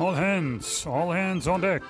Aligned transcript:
All 0.00 0.14
hands, 0.14 0.86
all 0.86 1.12
hands 1.12 1.46
on 1.46 1.60
deck. 1.60 1.82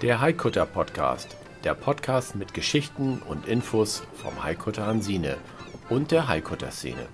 Der 0.00 0.18
Haikutter 0.18 0.64
Podcast. 0.64 1.36
Der 1.62 1.74
Podcast 1.74 2.36
mit 2.36 2.54
Geschichten 2.54 3.20
und 3.28 3.46
Infos 3.46 4.02
vom 4.14 4.42
Haikutter 4.42 4.86
Hansine 4.86 5.36
und 5.90 6.10
der 6.10 6.26
Haikutter 6.26 6.70
Szene. 6.70 7.06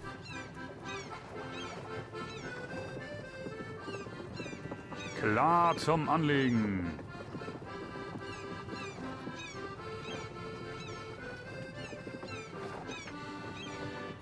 Klar 5.21 5.77
zum 5.77 6.09
Anlegen. 6.09 6.93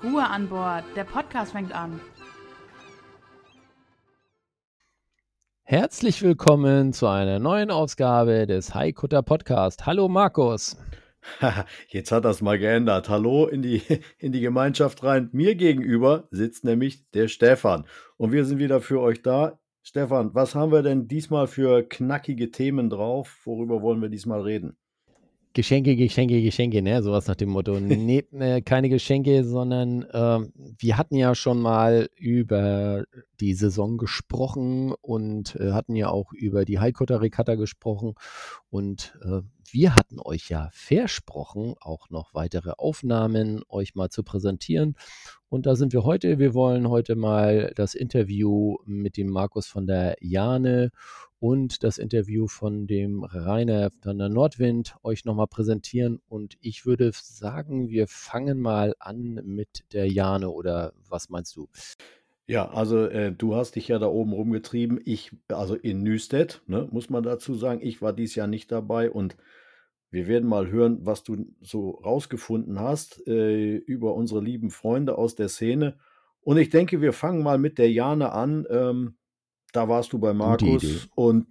Ruhe 0.02 0.26
an 0.26 0.48
Bord, 0.48 0.84
der 0.96 1.04
Podcast 1.04 1.52
fängt 1.52 1.72
an. 1.72 2.00
Herzlich 5.80 6.22
willkommen 6.22 6.92
zu 6.92 7.06
einer 7.06 7.38
neuen 7.38 7.70
Ausgabe 7.70 8.48
des 8.48 8.74
Haikutter 8.74 9.22
Podcast. 9.22 9.86
Hallo 9.86 10.08
Markus. 10.08 10.76
Jetzt 11.88 12.10
hat 12.10 12.24
das 12.24 12.42
mal 12.42 12.58
geändert. 12.58 13.08
Hallo 13.08 13.46
in 13.46 13.62
die, 13.62 13.80
in 14.18 14.32
die 14.32 14.40
Gemeinschaft 14.40 15.04
rein. 15.04 15.28
Mir 15.30 15.54
gegenüber 15.54 16.26
sitzt 16.32 16.64
nämlich 16.64 17.08
der 17.12 17.28
Stefan. 17.28 17.86
Und 18.16 18.32
wir 18.32 18.44
sind 18.44 18.58
wieder 18.58 18.80
für 18.80 19.00
euch 19.00 19.22
da. 19.22 19.60
Stefan, 19.84 20.34
was 20.34 20.56
haben 20.56 20.72
wir 20.72 20.82
denn 20.82 21.06
diesmal 21.06 21.46
für 21.46 21.84
knackige 21.84 22.50
Themen 22.50 22.90
drauf? 22.90 23.42
Worüber 23.44 23.80
wollen 23.80 24.02
wir 24.02 24.08
diesmal 24.08 24.40
reden? 24.40 24.76
Geschenke, 25.58 25.96
Geschenke, 25.96 26.40
Geschenke, 26.40 26.82
ne? 26.82 27.02
Sowas 27.02 27.26
nach 27.26 27.34
dem 27.34 27.48
Motto. 27.48 27.80
Nee, 27.80 28.24
äh, 28.38 28.60
keine 28.60 28.88
Geschenke, 28.88 29.42
sondern 29.42 30.02
äh, 30.02 30.38
wir 30.78 30.96
hatten 30.96 31.16
ja 31.16 31.34
schon 31.34 31.60
mal 31.60 32.08
über 32.14 33.02
die 33.40 33.54
Saison 33.54 33.98
gesprochen 33.98 34.94
und 35.00 35.56
äh, 35.56 35.72
hatten 35.72 35.96
ja 35.96 36.10
auch 36.10 36.32
über 36.32 36.64
die 36.64 36.78
Highcutter 36.78 37.20
Regatta 37.20 37.56
gesprochen. 37.56 38.14
Und 38.70 39.18
äh, 39.24 39.40
wir 39.72 39.94
hatten 39.94 40.18
euch 40.20 40.48
ja 40.48 40.70
versprochen, 40.72 41.74
auch 41.80 42.10
noch 42.10 42.34
weitere 42.34 42.72
Aufnahmen 42.76 43.62
euch 43.68 43.94
mal 43.94 44.10
zu 44.10 44.22
präsentieren. 44.22 44.96
Und 45.48 45.66
da 45.66 45.76
sind 45.76 45.92
wir 45.92 46.04
heute. 46.04 46.38
Wir 46.38 46.54
wollen 46.54 46.88
heute 46.88 47.16
mal 47.16 47.72
das 47.74 47.94
Interview 47.94 48.76
mit 48.84 49.16
dem 49.16 49.28
Markus 49.28 49.66
von 49.66 49.86
der 49.86 50.16
Jane 50.20 50.90
und 51.40 51.84
das 51.84 51.98
Interview 51.98 52.48
von 52.48 52.86
dem 52.86 53.24
Rainer 53.24 53.90
von 54.02 54.18
der 54.18 54.28
Nordwind 54.28 54.96
euch 55.02 55.24
nochmal 55.24 55.46
präsentieren. 55.46 56.20
Und 56.28 56.56
ich 56.60 56.84
würde 56.84 57.10
sagen, 57.14 57.88
wir 57.88 58.08
fangen 58.08 58.60
mal 58.60 58.94
an 58.98 59.40
mit 59.44 59.84
der 59.92 60.10
Jane 60.10 60.50
oder 60.50 60.92
was 61.08 61.28
meinst 61.28 61.56
du? 61.56 61.68
Ja, 62.48 62.70
also 62.70 63.04
äh, 63.04 63.30
du 63.30 63.54
hast 63.54 63.76
dich 63.76 63.88
ja 63.88 63.98
da 63.98 64.06
oben 64.06 64.32
rumgetrieben. 64.32 64.98
Ich, 65.04 65.36
also 65.48 65.74
in 65.74 66.02
Nüstedt, 66.02 66.62
ne, 66.66 66.88
muss 66.90 67.10
man 67.10 67.22
dazu 67.22 67.54
sagen, 67.54 67.80
ich 67.82 68.00
war 68.00 68.14
dies 68.14 68.34
Jahr 68.34 68.46
nicht 68.46 68.72
dabei 68.72 69.10
und 69.10 69.36
wir 70.10 70.26
werden 70.26 70.48
mal 70.48 70.70
hören, 70.70 71.04
was 71.04 71.22
du 71.22 71.54
so 71.60 71.90
rausgefunden 71.90 72.80
hast 72.80 73.26
äh, 73.26 73.76
über 73.76 74.14
unsere 74.14 74.40
lieben 74.40 74.70
Freunde 74.70 75.18
aus 75.18 75.34
der 75.34 75.50
Szene. 75.50 75.98
Und 76.40 76.56
ich 76.56 76.70
denke, 76.70 77.02
wir 77.02 77.12
fangen 77.12 77.42
mal 77.42 77.58
mit 77.58 77.76
der 77.76 77.92
Jane 77.92 78.32
an. 78.32 78.66
Ähm, 78.70 79.18
da 79.74 79.90
warst 79.90 80.14
du 80.14 80.18
bei 80.18 80.32
Markus 80.32 81.10
und 81.14 81.48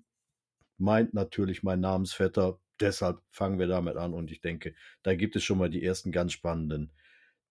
meint 0.79 1.13
natürlich 1.13 1.61
mein 1.61 1.79
Namensvetter. 1.79 2.59
Deshalb 2.79 3.21
fangen 3.29 3.59
wir 3.59 3.67
damit 3.67 3.97
an 3.97 4.15
und 4.15 4.31
ich 4.31 4.41
denke, 4.41 4.73
da 5.03 5.13
gibt 5.13 5.35
es 5.35 5.43
schon 5.43 5.59
mal 5.59 5.69
die 5.69 5.83
ersten 5.83 6.11
ganz 6.11 6.31
spannenden 6.31 6.91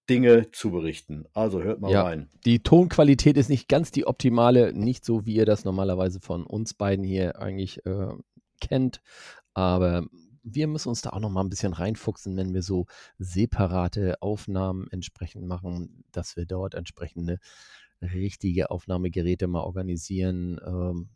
Dinge 0.09 0.51
zu 0.53 0.71
berichten. 0.71 1.27
Also 1.33 1.63
hört 1.63 1.81
mal 1.81 1.91
ja, 1.91 2.03
rein. 2.03 2.31
Die 2.45 2.61
Tonqualität 2.61 3.37
ist 3.37 3.51
nicht 3.51 3.69
ganz 3.69 3.91
die 3.91 4.07
optimale, 4.07 4.73
nicht 4.73 5.05
so 5.05 5.27
wie 5.27 5.35
ihr 5.35 5.47
das 5.47 5.65
normalerweise 5.65 6.21
von 6.21 6.45
uns 6.47 6.75
beiden 6.75 7.05
hier 7.05 7.41
eigentlich 7.41 7.85
äh, 7.87 8.15
kennt, 8.61 9.01
aber 9.55 10.07
wir 10.49 10.69
müssen 10.69 10.91
uns 10.91 11.03
da 11.03 11.11
auch 11.11 11.19
noch 11.19 11.31
mal 11.31 11.43
ein 11.43 11.51
bisschen 11.51 11.73
reinfuchsen, 11.73 12.37
wenn 12.37 12.55
wir 12.55 12.63
so 12.63 12.87
separate 13.19 14.23
Aufnahmen 14.23 14.87
entsprechend 14.93 15.45
machen, 15.45 16.05
dass 16.13 16.37
wir 16.37 16.47
dort 16.47 16.75
entsprechende 16.75 17.39
richtige 18.01 18.71
Aufnahmegeräte 18.71 19.49
mal 19.49 19.63
organisieren. 19.63 20.61
Ähm, 20.65 21.09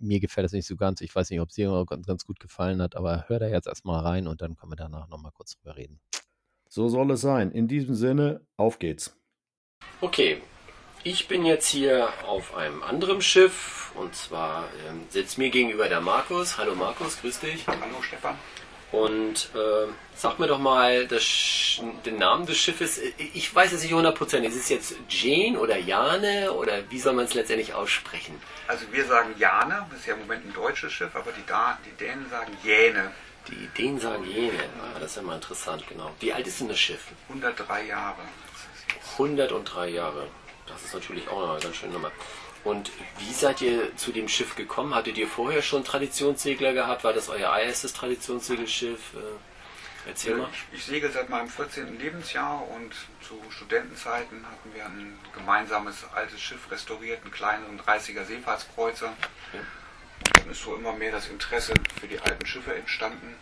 mir 0.00 0.18
gefällt 0.18 0.46
das 0.46 0.52
nicht 0.52 0.66
so 0.66 0.76
ganz. 0.76 1.00
Ich 1.00 1.14
weiß 1.14 1.30
nicht, 1.30 1.40
ob 1.40 1.50
es 1.50 1.54
dir 1.54 1.84
ganz, 1.86 2.06
ganz 2.06 2.26
gut 2.26 2.40
gefallen 2.40 2.82
hat, 2.82 2.96
aber 2.96 3.26
hör 3.28 3.38
da 3.38 3.46
jetzt 3.46 3.68
erstmal 3.68 4.00
rein 4.00 4.26
und 4.26 4.42
dann 4.42 4.56
können 4.56 4.72
wir 4.72 4.76
danach 4.76 5.08
nochmal 5.08 5.32
kurz 5.32 5.56
drüber 5.56 5.76
reden. 5.76 6.00
So 6.68 6.88
soll 6.88 7.10
es 7.12 7.20
sein. 7.20 7.50
In 7.52 7.68
diesem 7.68 7.94
Sinne, 7.94 8.40
auf 8.56 8.78
geht's. 8.78 9.16
Okay, 10.00 10.42
ich 11.04 11.28
bin 11.28 11.46
jetzt 11.46 11.68
hier 11.68 12.08
auf 12.26 12.56
einem 12.56 12.82
anderen 12.82 13.22
Schiff 13.22 13.92
und 13.94 14.14
zwar 14.14 14.64
ähm, 14.88 15.02
sitzt 15.08 15.38
mir 15.38 15.50
gegenüber 15.50 15.88
der 15.88 16.00
Markus. 16.00 16.58
Hallo 16.58 16.74
Markus, 16.74 17.20
grüß 17.20 17.40
dich. 17.40 17.66
Hallo 17.66 18.02
Stefan. 18.02 18.36
Und 18.92 19.50
äh, 19.54 19.88
sag 20.14 20.38
mir 20.38 20.46
doch 20.46 20.58
mal 20.58 21.06
das, 21.06 21.80
den 22.04 22.18
Namen 22.18 22.46
des 22.46 22.56
Schiffes. 22.56 23.00
Ich 23.34 23.52
weiß 23.54 23.72
es 23.72 23.82
nicht 23.82 23.92
hundertprozentig. 23.92 24.50
Ist 24.50 24.58
es 24.58 24.68
jetzt 24.68 24.96
Jane 25.08 25.58
oder 25.58 25.76
Jane 25.76 26.52
oder 26.52 26.88
wie 26.90 26.98
soll 26.98 27.12
man 27.12 27.24
es 27.24 27.34
letztendlich 27.34 27.74
aussprechen? 27.74 28.34
Also 28.68 28.84
wir 28.92 29.04
sagen 29.04 29.34
Jane, 29.38 29.86
das 29.90 30.00
ist 30.00 30.06
ja 30.06 30.14
im 30.14 30.20
Moment 30.20 30.46
ein 30.46 30.54
deutsches 30.54 30.92
Schiff, 30.92 31.14
aber 31.14 31.32
die, 31.32 31.44
da 31.46 31.78
die 31.84 32.04
Dänen 32.04 32.28
sagen 32.30 32.52
Jäne. 32.62 33.10
Die 33.48 33.68
Dänen 33.78 34.00
sagen 34.00 34.24
Jäne. 34.24 34.58
Ah, 34.80 34.98
das 34.98 35.10
ist 35.12 35.16
ja 35.16 35.22
mal 35.22 35.36
interessant, 35.36 35.86
genau. 35.88 36.10
Wie 36.20 36.32
alt 36.32 36.46
ist 36.46 36.60
denn 36.60 36.68
das 36.68 36.78
Schiff? 36.78 37.08
103 37.28 37.84
Jahre. 37.84 38.22
103 39.14 39.88
Jahre. 39.88 40.28
Das 40.66 40.82
ist 40.82 40.94
natürlich 40.94 41.28
auch 41.28 41.40
noch 41.40 41.50
eine 41.52 41.60
ganz 41.60 41.76
schöne 41.76 41.92
Nummer. 41.92 42.10
Und 42.64 42.90
wie 43.18 43.32
seid 43.32 43.62
ihr 43.62 43.96
zu 43.96 44.10
dem 44.10 44.28
Schiff 44.28 44.56
gekommen? 44.56 44.94
Hattet 44.94 45.16
ihr 45.16 45.28
vorher 45.28 45.62
schon 45.62 45.84
Traditionssegler 45.84 46.72
gehabt? 46.72 47.04
War 47.04 47.12
das 47.12 47.28
euer 47.28 47.56
erstes 47.56 47.92
Traditionssegelschiff? 47.92 49.14
Äh, 49.14 50.08
erzähl 50.08 50.34
mal. 50.34 50.48
Ich, 50.72 50.78
ich 50.78 50.84
segel 50.84 51.12
seit 51.12 51.28
meinem 51.28 51.48
14. 51.48 52.00
Lebensjahr 52.00 52.66
und 52.68 52.92
zu 53.22 53.40
Studentenzeiten 53.50 54.44
hatten 54.44 54.74
wir 54.74 54.84
ein 54.84 55.16
gemeinsames 55.32 56.04
altes 56.12 56.40
Schiff 56.40 56.68
restauriert, 56.68 57.22
einen 57.22 57.30
kleineren 57.30 57.80
30er 57.80 58.24
Seefahrtskreuzer. 58.24 59.14
Ja. 59.52 59.60
Ist 60.56 60.62
so 60.62 60.74
immer 60.74 60.94
mehr 60.94 61.12
das 61.12 61.28
Interesse 61.28 61.74
für 62.00 62.08
die 62.08 62.18
alten 62.18 62.46
Schiffe 62.46 62.74
entstanden. 62.74 63.36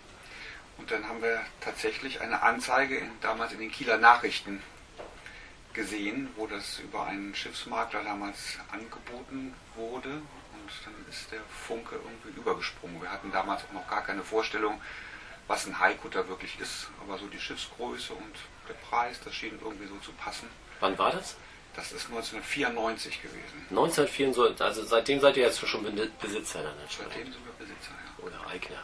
Und 0.79 0.91
dann 0.91 1.07
haben 1.07 1.23
wir 1.23 1.41
tatsächlich 1.61 2.21
eine 2.21 2.43
Anzeige 2.43 3.03
damals 3.21 3.53
in 3.53 3.61
den 3.61 3.71
Kieler 3.71 3.99
Nachrichten 3.99 4.61
gesehen, 5.75 6.29
wo 6.35 6.49
das 6.49 6.81
über 6.81 7.07
einen 7.07 7.33
Schiffsmakler 7.33 8.03
damals 8.03 8.59
angeboten 8.73 9.55
wurde 9.77 10.09
und 10.09 10.71
dann 10.85 10.95
ist 11.09 11.31
der 11.31 11.43
Funke 11.69 11.95
irgendwie 11.95 12.37
übergesprungen. 12.37 13.01
Wir 13.01 13.13
hatten 13.13 13.31
damals 13.31 13.63
auch 13.63 13.73
noch 13.75 13.89
gar 13.89 14.03
keine 14.03 14.25
Vorstellung, 14.25 14.81
was 15.47 15.69
ein 15.69 15.79
Haikutter 15.79 16.27
wirklich 16.27 16.59
ist, 16.59 16.89
aber 17.01 17.17
so 17.17 17.29
die 17.29 17.39
Schiffsgröße 17.39 18.13
und 18.13 18.35
der 18.69 18.75
Preis, 18.75 19.21
das 19.25 19.37
schien 19.37 19.57
irgendwie 19.63 19.87
so 19.87 19.97
zu 19.99 20.11
passen. 20.15 20.49
Wann 20.81 20.99
war 20.99 21.13
das? 21.13 21.37
Das 21.75 21.93
ist 21.93 22.07
1994 22.07 23.23
gewesen. 23.23 23.67
1994, 23.71 24.65
also 24.65 24.85
seitdem 24.85 25.21
seid 25.21 25.37
ihr 25.37 25.45
jetzt 25.45 25.67
schon 25.67 25.83
Besitzer 26.21 26.63
dann? 26.63 26.75
Seitdem 26.89 27.33
sind 27.33 27.45
wir 27.45 27.53
Besitzer, 27.59 27.91
ja. 27.91 28.25
Oder 28.25 28.47
Eigner, 28.49 28.83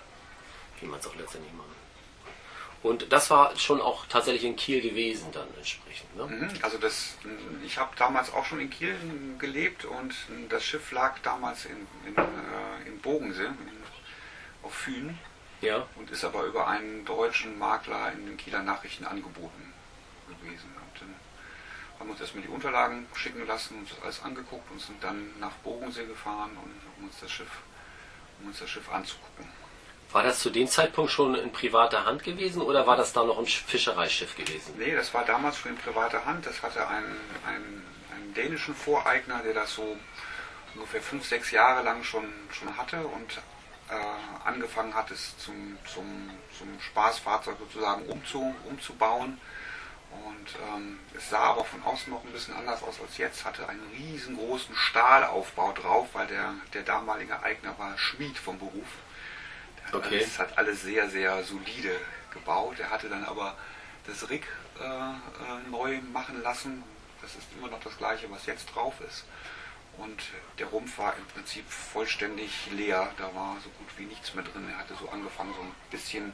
wie 0.80 0.86
man 0.86 0.98
es 0.98 1.06
auch 1.06 1.14
letztendlich 1.14 1.52
macht. 1.54 1.68
Und 2.82 3.12
das 3.12 3.30
war 3.30 3.54
schon 3.56 3.80
auch 3.80 4.06
tatsächlich 4.06 4.44
in 4.44 4.56
Kiel 4.56 4.80
gewesen 4.80 5.30
dann 5.32 5.46
entsprechend. 5.56 6.16
Ne? 6.16 6.26
Mhm, 6.26 6.50
also 6.62 6.78
das, 6.78 7.14
ich 7.64 7.76
habe 7.76 7.94
damals 7.96 8.32
auch 8.32 8.46
schon 8.46 8.58
in 8.58 8.70
Kiel 8.70 8.96
gelebt 9.38 9.84
und 9.84 10.14
das 10.48 10.64
Schiff 10.64 10.90
lag 10.90 11.18
damals 11.22 11.66
in, 11.66 11.86
in, 12.06 12.16
äh, 12.16 12.88
in 12.88 12.98
Bogensee 13.00 13.44
in, 13.44 13.56
auf 14.62 14.72
Fühn 14.72 15.18
ja. 15.60 15.86
und 15.96 16.10
ist 16.10 16.24
aber 16.24 16.44
über 16.44 16.68
einen 16.68 17.04
deutschen 17.04 17.58
Makler 17.58 18.12
in 18.12 18.26
den 18.26 18.36
Kieler 18.38 18.62
Nachrichten 18.62 19.04
angeboten 19.04 19.74
gewesen. 20.28 20.70
Haben 22.00 22.10
uns 22.10 22.20
erstmal 22.20 22.42
die 22.42 22.48
Unterlagen 22.48 23.06
schicken 23.14 23.46
lassen, 23.46 23.78
uns 23.78 23.90
das 23.90 24.02
alles 24.02 24.22
angeguckt 24.22 24.70
und 24.70 24.80
sind 24.80 25.04
dann 25.04 25.38
nach 25.38 25.52
Bogensee 25.62 26.06
gefahren, 26.06 26.50
um 26.98 27.04
uns 27.04 27.20
das 27.20 27.30
Schiff, 27.30 27.50
um 28.40 28.48
uns 28.48 28.58
das 28.58 28.68
Schiff 28.70 28.90
anzugucken. 28.90 29.46
War 30.12 30.24
das 30.24 30.40
zu 30.40 30.50
dem 30.50 30.66
Zeitpunkt 30.66 31.12
schon 31.12 31.36
in 31.36 31.52
privater 31.52 32.04
Hand 32.04 32.24
gewesen 32.24 32.62
oder 32.62 32.86
war 32.86 32.96
das 32.96 33.12
da 33.12 33.22
noch 33.22 33.38
ein 33.38 33.46
Fischereischiff 33.46 34.34
gewesen? 34.34 34.74
Nee, 34.76 34.96
das 34.96 35.14
war 35.14 35.24
damals 35.24 35.58
schon 35.58 35.72
in 35.72 35.78
privater 35.78 36.24
Hand. 36.24 36.46
Das 36.46 36.62
hatte 36.62 36.88
einen, 36.88 37.16
einen, 37.46 37.84
einen 38.12 38.34
dänischen 38.34 38.74
Voreigner, 38.74 39.40
der 39.44 39.54
das 39.54 39.74
so 39.74 39.96
ungefähr 40.74 41.00
fünf, 41.00 41.24
sechs 41.26 41.52
Jahre 41.52 41.84
lang 41.84 42.02
schon, 42.02 42.24
schon 42.50 42.76
hatte 42.76 43.06
und 43.06 43.40
äh, 43.88 44.48
angefangen 44.48 44.94
hat, 44.94 45.10
es 45.12 45.36
zum, 45.38 45.78
zum, 45.92 46.30
zum 46.58 46.80
Spaßfahrzeug 46.80 47.56
sozusagen 47.58 48.06
umzu, 48.06 48.54
umzubauen. 48.68 49.40
Und 50.10 50.48
ähm, 50.74 50.98
es 51.16 51.30
sah 51.30 51.50
aber 51.50 51.64
von 51.64 51.82
außen 51.82 52.12
noch 52.12 52.24
ein 52.24 52.32
bisschen 52.32 52.54
anders 52.54 52.82
aus 52.82 53.00
als 53.00 53.16
jetzt, 53.18 53.44
hatte 53.44 53.68
einen 53.68 53.86
riesengroßen 53.96 54.74
Stahlaufbau 54.74 55.72
drauf, 55.72 56.08
weil 56.12 56.26
der, 56.26 56.54
der 56.74 56.82
damalige 56.82 57.42
Eigner 57.42 57.78
war 57.78 57.96
Schmied 57.96 58.36
vom 58.36 58.58
Beruf. 58.58 58.88
Okay. 59.92 60.18
Es 60.18 60.38
hat 60.38 60.56
alles 60.58 60.82
sehr, 60.82 61.08
sehr 61.10 61.42
solide 61.44 61.96
gebaut. 62.32 62.78
Er 62.80 62.90
hatte 62.90 63.08
dann 63.08 63.24
aber 63.24 63.56
das 64.06 64.28
Rig 64.30 64.44
äh, 64.80 64.82
äh, 64.84 65.68
neu 65.70 66.00
machen 66.12 66.42
lassen. 66.42 66.82
Das 67.22 67.34
ist 67.34 67.46
immer 67.56 67.68
noch 67.68 67.80
das 67.80 67.96
gleiche, 67.98 68.30
was 68.30 68.46
jetzt 68.46 68.66
drauf 68.74 68.94
ist. 69.06 69.24
und 69.98 70.22
der 70.58 70.66
Rumpf 70.66 70.98
war 70.98 71.14
im 71.16 71.24
Prinzip 71.26 71.68
vollständig 71.70 72.70
leer. 72.72 73.12
Da 73.18 73.34
war 73.34 73.56
so 73.62 73.68
gut 73.70 73.88
wie 73.98 74.04
nichts 74.04 74.34
mehr 74.34 74.44
drin. 74.44 74.68
Er 74.70 74.78
hatte 74.78 74.94
so 74.94 75.08
angefangen, 75.10 75.52
so 75.54 75.60
ein 75.60 75.74
bisschen 75.90 76.32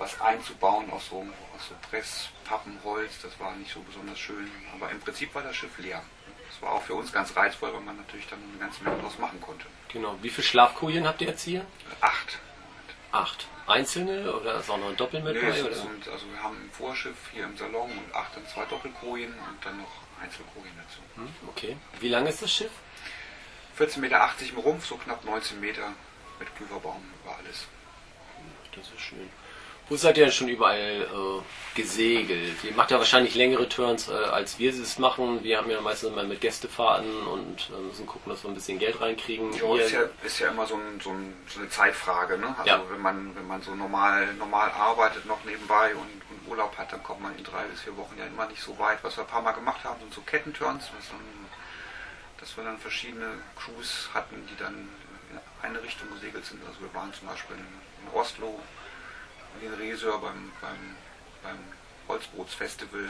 was 0.00 0.20
einzubauen 0.20 0.90
aus 0.90 1.08
so, 1.10 1.20
aus 1.54 1.68
so 1.68 1.74
Press, 1.90 2.28
Pappenholz. 2.44 3.20
Das 3.22 3.38
war 3.38 3.54
nicht 3.54 3.72
so 3.72 3.80
besonders 3.80 4.18
schön. 4.18 4.50
Aber 4.74 4.90
im 4.90 4.98
Prinzip 5.00 5.34
war 5.34 5.42
das 5.42 5.54
Schiff 5.54 5.76
leer. 5.78 6.02
Das 6.48 6.62
war 6.62 6.72
auch 6.72 6.82
für 6.82 6.94
uns 6.94 7.12
ganz 7.12 7.36
reizvoll, 7.36 7.72
weil 7.72 7.80
man 7.82 7.96
natürlich 7.98 8.26
dann 8.28 8.40
eine 8.42 8.58
ganze 8.58 8.82
Menge 8.82 8.98
draus 9.00 9.18
machen 9.18 9.40
konnte. 9.40 9.66
Genau. 9.92 10.16
Wie 10.22 10.30
viele 10.30 10.46
Schlafkojen 10.46 11.06
habt 11.06 11.20
ihr 11.20 11.28
jetzt 11.28 11.42
hier? 11.42 11.64
Acht. 12.00 12.38
Acht. 13.12 13.46
Einzelne 13.66 14.32
oder 14.34 14.58
ist 14.58 14.70
auch 14.70 14.78
noch 14.78 14.88
ein 14.88 14.96
Doppel 14.96 15.22
mit 15.22 15.34
Nee, 15.34 15.40
bei? 15.42 15.48
es 15.48 15.62
Oder? 15.64 15.74
sind, 15.74 16.08
also 16.08 16.26
wir 16.32 16.42
haben 16.42 16.56
ein 16.56 16.70
Vorschiff 16.72 17.16
hier 17.32 17.44
im 17.44 17.56
Salon 17.56 17.90
und 17.90 18.14
acht 18.14 18.36
und 18.36 18.48
zwei 18.48 18.64
Doppelkojen 18.64 19.32
und 19.32 19.64
dann 19.64 19.76
noch 19.78 19.92
Einzelkojen 20.20 20.72
dazu. 20.76 20.98
Hm, 21.16 21.28
Okay. 21.48 21.76
Wie 22.00 22.08
lang 22.08 22.26
ist 22.26 22.42
das 22.42 22.52
Schiff? 22.52 22.72
14,80 23.78 23.98
Meter 24.00 24.30
im 24.50 24.58
Rumpf, 24.58 24.86
so 24.86 24.96
knapp 24.96 25.24
19 25.24 25.60
Meter 25.60 25.92
mit 26.38 26.54
Küferbaum 26.56 27.02
war 27.24 27.36
alles. 27.38 27.66
Das 28.74 28.86
ist 28.88 29.00
schön. 29.00 29.28
Wo 29.90 29.96
seid 29.96 30.16
ihr 30.18 30.24
denn 30.24 30.32
schon 30.32 30.48
überall 30.48 31.02
äh, 31.02 31.76
gesegelt? 31.76 32.62
Ihr 32.62 32.72
macht 32.74 32.92
ja 32.92 32.98
wahrscheinlich 32.98 33.34
längere 33.34 33.68
Turns, 33.68 34.08
äh, 34.08 34.12
als 34.12 34.56
wir 34.60 34.70
es 34.72 34.98
machen. 35.00 35.42
Wir 35.42 35.58
haben 35.58 35.68
ja 35.68 35.80
meistens 35.80 36.10
immer 36.12 36.22
mit 36.22 36.40
Gästefahrten 36.40 37.26
und 37.26 37.68
äh, 37.70 37.80
müssen 37.82 38.06
gucken, 38.06 38.30
dass 38.30 38.44
wir 38.44 38.50
ein 38.50 38.54
bisschen 38.54 38.78
Geld 38.78 39.00
reinkriegen. 39.00 39.52
Ja, 39.52 39.64
Ihr- 39.74 39.84
ist 39.84 39.90
ja, 39.92 40.00
ist 40.22 40.38
ja 40.38 40.48
immer 40.50 40.64
so, 40.66 40.76
ein, 40.76 41.00
so, 41.02 41.10
ein, 41.10 41.34
so 41.48 41.58
eine 41.58 41.68
Zeitfrage. 41.68 42.38
Ne? 42.38 42.54
Also 42.56 42.70
Ja. 42.70 42.80
wenn 42.88 43.00
man 43.02 43.34
wenn 43.34 43.46
man 43.48 43.60
so 43.62 43.74
normal 43.74 44.32
normal 44.34 44.70
arbeitet 44.70 45.26
noch 45.26 45.44
nebenbei 45.44 45.92
und, 45.96 46.22
und 46.30 46.48
Urlaub 46.48 46.78
hat, 46.78 46.92
dann 46.92 47.02
kommt 47.02 47.20
man 47.22 47.36
in 47.36 47.42
drei 47.42 47.64
bis 47.64 47.80
vier 47.80 47.96
Wochen 47.96 48.14
ja 48.16 48.26
immer 48.26 48.46
nicht 48.46 48.62
so 48.62 48.78
weit. 48.78 49.00
Was 49.02 49.16
wir 49.16 49.24
ein 49.24 49.28
paar 49.30 49.42
Mal 49.42 49.52
gemacht 49.52 49.82
haben, 49.82 49.98
sind 49.98 50.14
so 50.14 50.20
Kettenturns, 50.20 50.84
dass 52.38 52.56
wir 52.56 52.62
dann 52.62 52.78
verschiedene 52.78 53.26
Crews 53.56 54.08
hatten, 54.14 54.36
die 54.50 54.56
dann 54.56 54.88
in 55.32 55.38
eine 55.68 55.82
Richtung 55.82 56.08
gesegelt 56.14 56.46
sind. 56.46 56.60
Also 56.64 56.80
wir 56.80 56.94
waren 56.94 57.12
zum 57.12 57.26
Beispiel 57.26 57.56
in 57.56 58.14
Oslo, 58.18 58.58
in 59.62 59.72
Resör 59.74 60.18
beim, 60.18 60.50
beim, 60.60 60.96
beim 61.42 61.58
Holzbootsfestival 62.08 63.08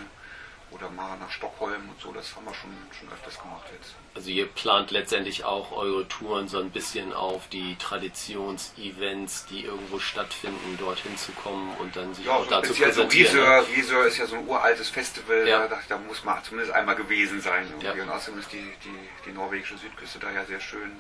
oder 0.73 0.89
mal 0.91 1.19
nach 1.19 1.31
Stockholm 1.33 1.89
und 1.89 2.01
so. 2.01 2.13
Das 2.13 2.35
haben 2.37 2.45
wir 2.47 2.55
schon, 2.55 2.71
schon 2.97 3.09
öfters 3.13 3.41
gemacht 3.41 3.65
jetzt. 3.77 3.95
Also 4.15 4.31
ihr 4.31 4.47
plant 4.47 4.91
letztendlich 4.93 5.45
auch 5.45 5.73
eure 5.73 6.07
Touren 6.07 6.47
so 6.49 6.59
ein 6.61 6.71
bisschen 6.71 7.13
auf 7.13 7.49
die 7.49 7.75
Traditionsevents, 7.77 9.47
die 9.47 9.65
irgendwo 9.65 9.99
stattfinden, 9.99 10.77
dorthin 10.79 11.17
zu 11.17 11.33
kommen 11.33 11.75
und 11.79 11.97
dann 11.97 12.15
sich 12.15 12.25
Ja, 12.27 12.33
auch 12.35 12.45
so 12.45 12.51
dazu 12.51 12.73
präsentieren. 12.75 13.35
ne? 13.37 13.43
Rieseur, 13.43 13.67
Rieseur 13.69 14.07
ist 14.07 14.19
ja 14.19 14.27
so 14.27 14.37
ein 14.37 14.47
uraltes 14.47 14.89
Festival, 14.91 15.47
Ja. 15.49 15.67
da, 15.67 15.81
da 15.89 15.99
muss 15.99 16.23
man 16.25 16.43
zumindest 16.45 16.73
einmal 16.73 16.95
gewesen 16.97 17.41
sein. 17.41 17.67
irgendwie. 17.69 17.87
Ja. 17.99 18.05
Und 18.05 18.11
außerdem 18.11 18.39
ist 18.41 18.53
die, 18.53 18.73
die, 18.85 19.09
die 19.27 19.33
norwegische 19.33 19.77
Südküste 19.77 20.19
da 20.21 20.31
ja 20.31 20.45
sehr 20.45 20.61
schön. 20.61 20.93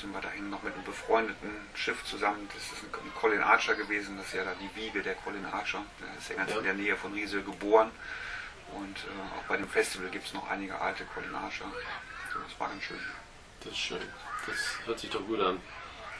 Sind 0.00 0.12
wir 0.12 0.20
dahin 0.20 0.50
noch 0.50 0.62
mit 0.62 0.74
einem 0.74 0.84
befreundeten 0.84 1.50
Schiff 1.74 2.04
zusammen. 2.04 2.48
Das 2.52 2.62
ist 2.64 2.82
ein 2.84 3.14
Colin 3.14 3.42
Archer 3.42 3.74
gewesen, 3.74 4.16
das 4.18 4.26
ist 4.26 4.34
ja 4.34 4.44
da 4.44 4.52
die 4.60 4.74
Wiege 4.80 5.02
der 5.02 5.14
Colin 5.14 5.44
Archer. 5.46 5.82
Der 6.00 6.18
ist 6.18 6.28
ja 6.28 6.36
ganz 6.36 6.50
Ja. 6.50 6.58
in 6.58 6.64
der 6.64 6.74
Nähe 6.74 6.96
von 6.96 7.12
Rieseur 7.14 7.42
geboren. 7.42 7.90
Und 8.72 8.96
äh, 8.98 9.38
auch 9.38 9.44
bei 9.48 9.56
dem 9.56 9.68
Festival 9.68 10.08
gibt 10.10 10.26
es 10.26 10.34
noch 10.34 10.48
einige 10.50 10.78
alte 10.80 11.04
Colin 11.06 11.34
Archer. 11.34 11.64
So, 12.32 12.38
das 12.40 12.60
war 12.60 12.68
ganz 12.68 12.82
schön. 12.82 12.98
Das 13.60 13.72
ist 13.72 13.78
schön. 13.78 14.02
Das 14.46 14.56
hört 14.86 14.98
sich 15.00 15.10
doch 15.10 15.24
gut 15.26 15.40
an. 15.40 15.60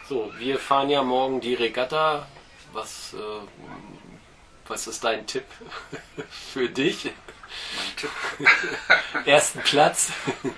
So, 0.08 0.32
wir 0.38 0.58
fahren 0.58 0.88
ja 0.88 1.02
morgen 1.02 1.40
die 1.40 1.54
Regatta. 1.54 2.26
Was, 2.72 3.12
äh, 3.14 3.16
was 4.68 4.86
ist 4.86 5.04
dein 5.04 5.26
Tipp 5.26 5.44
für 6.30 6.68
dich? 6.68 7.12
Mein 7.76 7.96
Tipp. 7.96 8.10
Ersten 9.26 9.60
Platz. 9.60 10.12
Nee, 10.42 10.50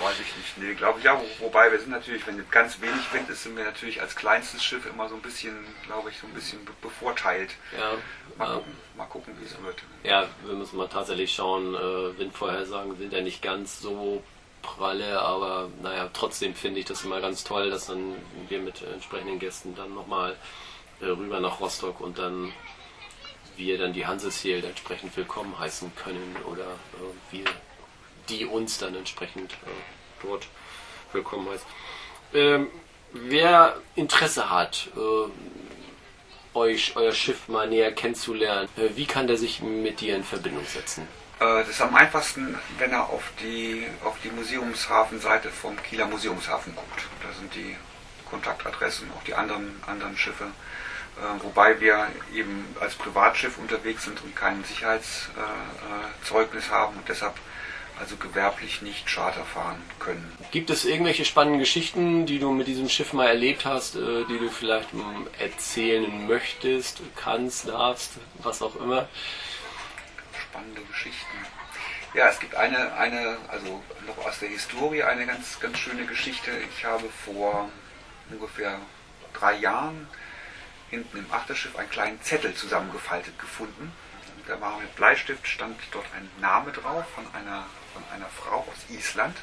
weiß 0.00 0.14
ich 0.20 0.36
nicht. 0.36 0.58
Nee, 0.58 0.74
glaube 0.74 0.98
ich. 1.00 1.04
Wo, 1.06 1.46
wobei 1.46 1.70
wir 1.70 1.78
sind 1.78 1.90
natürlich, 1.90 2.26
wenn 2.26 2.42
ganz 2.50 2.80
wenig 2.80 3.12
Wind 3.12 3.28
ist, 3.30 3.42
sind 3.42 3.56
wir 3.56 3.64
natürlich 3.64 4.00
als 4.00 4.16
kleinstes 4.16 4.64
Schiff 4.64 4.86
immer 4.86 5.08
so 5.08 5.14
ein 5.14 5.22
bisschen, 5.22 5.56
glaube 5.84 6.10
ich, 6.10 6.18
so 6.18 6.26
ein 6.26 6.32
bisschen 6.34 6.64
be 6.64 6.72
bevorteilt. 6.82 7.50
Ja, 7.76 7.92
Mal 8.38 8.50
äh, 8.50 8.54
gucken, 8.56 8.72
mal 8.96 9.04
gucken 9.06 9.34
wie 9.40 9.44
es 9.46 9.62
wird. 9.62 9.82
ja, 10.04 10.28
wir 10.44 10.54
müssen 10.54 10.76
mal 10.76 10.88
tatsächlich 10.88 11.32
schauen. 11.34 11.74
Äh, 11.74 12.18
Windvorhersagen 12.18 12.96
sind 12.96 13.12
ja 13.12 13.20
nicht 13.20 13.42
ganz 13.42 13.80
so 13.80 14.22
pralle, 14.62 15.20
aber 15.20 15.68
naja, 15.82 16.10
trotzdem 16.12 16.54
finde 16.54 16.80
ich 16.80 16.86
das 16.86 17.04
immer 17.04 17.20
ganz 17.20 17.44
toll, 17.44 17.70
dass 17.70 17.86
dann 17.86 18.16
wir 18.48 18.60
mit 18.60 18.82
entsprechenden 18.82 19.38
Gästen 19.38 19.74
dann 19.76 19.94
nochmal 19.94 20.36
äh, 21.00 21.06
rüber 21.06 21.38
nach 21.40 21.60
Rostock 21.60 22.00
und 22.00 22.18
dann 22.18 22.52
wir 23.56 23.78
dann 23.78 23.92
die 23.92 24.06
Hanseshield 24.06 24.64
entsprechend 24.64 25.16
willkommen 25.16 25.58
heißen 25.58 25.92
können 25.96 26.36
oder 26.44 26.64
äh, 26.64 27.32
wir 27.32 27.44
die 28.28 28.44
uns 28.44 28.78
dann 28.78 28.94
entsprechend 28.94 29.52
äh, 29.52 30.22
dort 30.22 30.46
willkommen 31.12 31.48
heißen. 31.48 31.66
Ähm, 32.34 32.68
wer 33.12 33.80
Interesse 33.94 34.50
hat, 34.50 34.88
äh, 34.96 36.56
euch 36.56 36.96
euer 36.96 37.12
Schiff 37.12 37.48
mal 37.48 37.68
näher 37.68 37.92
kennenzulernen, 37.92 38.68
äh, 38.76 38.96
wie 38.96 39.06
kann 39.06 39.26
der 39.26 39.36
sich 39.36 39.60
mit 39.60 40.00
dir 40.00 40.16
in 40.16 40.24
Verbindung 40.24 40.64
setzen? 40.64 41.06
Äh, 41.38 41.60
das 41.60 41.68
ist 41.68 41.80
am 41.80 41.94
einfachsten, 41.94 42.58
wenn 42.78 42.92
er 42.92 43.10
auf 43.10 43.30
die, 43.40 43.86
auf 44.04 44.16
die 44.24 44.30
Museumshafenseite 44.30 45.50
vom 45.50 45.80
Kieler 45.82 46.06
Museumshafen 46.06 46.74
guckt. 46.74 47.06
Da 47.22 47.32
sind 47.38 47.54
die 47.54 47.76
Kontaktadressen, 48.28 49.10
auch 49.12 49.22
die 49.24 49.34
anderen, 49.34 49.80
anderen 49.86 50.16
Schiffe. 50.16 50.46
Äh, 51.16 51.42
wobei 51.42 51.80
wir 51.80 52.08
eben 52.34 52.64
als 52.80 52.94
Privatschiff 52.94 53.58
unterwegs 53.58 54.04
sind 54.04 54.22
und 54.22 54.36
kein 54.36 54.62
Sicherheitszeugnis 54.64 55.36
Zeugnis 56.22 56.70
haben 56.70 56.96
und 56.96 57.08
deshalb 57.08 57.34
also 57.98 58.16
gewerblich 58.16 58.82
nicht 58.82 59.06
Charter 59.06 59.44
fahren 59.44 59.82
können. 59.98 60.30
Gibt 60.50 60.68
es 60.68 60.84
irgendwelche 60.84 61.24
spannenden 61.24 61.60
Geschichten, 61.60 62.26
die 62.26 62.38
du 62.38 62.52
mit 62.52 62.66
diesem 62.66 62.90
Schiff 62.90 63.14
mal 63.14 63.28
erlebt 63.28 63.64
hast, 63.64 63.96
äh, 63.96 64.24
die 64.28 64.38
du 64.38 64.50
vielleicht 64.50 64.90
erzählen 65.38 66.26
möchtest, 66.26 67.00
kannst, 67.14 67.68
darfst, 67.68 68.12
was 68.42 68.60
auch 68.60 68.76
immer? 68.76 69.08
spannende 70.56 70.82
Geschichten. 70.82 71.36
Ja, 72.14 72.28
es 72.28 72.40
gibt 72.40 72.54
eine, 72.54 72.94
eine, 72.94 73.36
also 73.48 73.82
noch 74.06 74.26
aus 74.26 74.38
der 74.38 74.48
Historie 74.48 75.02
eine 75.02 75.26
ganz, 75.26 75.60
ganz 75.60 75.78
schöne 75.78 76.06
Geschichte. 76.06 76.50
Ich 76.70 76.84
habe 76.84 77.08
vor 77.24 77.68
ungefähr 78.30 78.78
drei 79.34 79.56
Jahren 79.58 80.08
hinten 80.90 81.18
im 81.18 81.32
Achterschiff 81.32 81.76
einen 81.76 81.90
kleinen 81.90 82.22
Zettel 82.22 82.54
zusammengefaltet 82.54 83.38
gefunden. 83.38 83.92
Da 84.46 84.60
war 84.60 84.78
mit 84.78 84.94
Bleistift, 84.94 85.46
stand 85.46 85.76
dort 85.90 86.06
ein 86.16 86.30
Name 86.40 86.72
drauf 86.72 87.04
von 87.14 87.26
einer, 87.34 87.66
von 87.92 88.02
einer 88.14 88.28
Frau 88.28 88.60
aus 88.60 88.90
Island. 88.90 89.36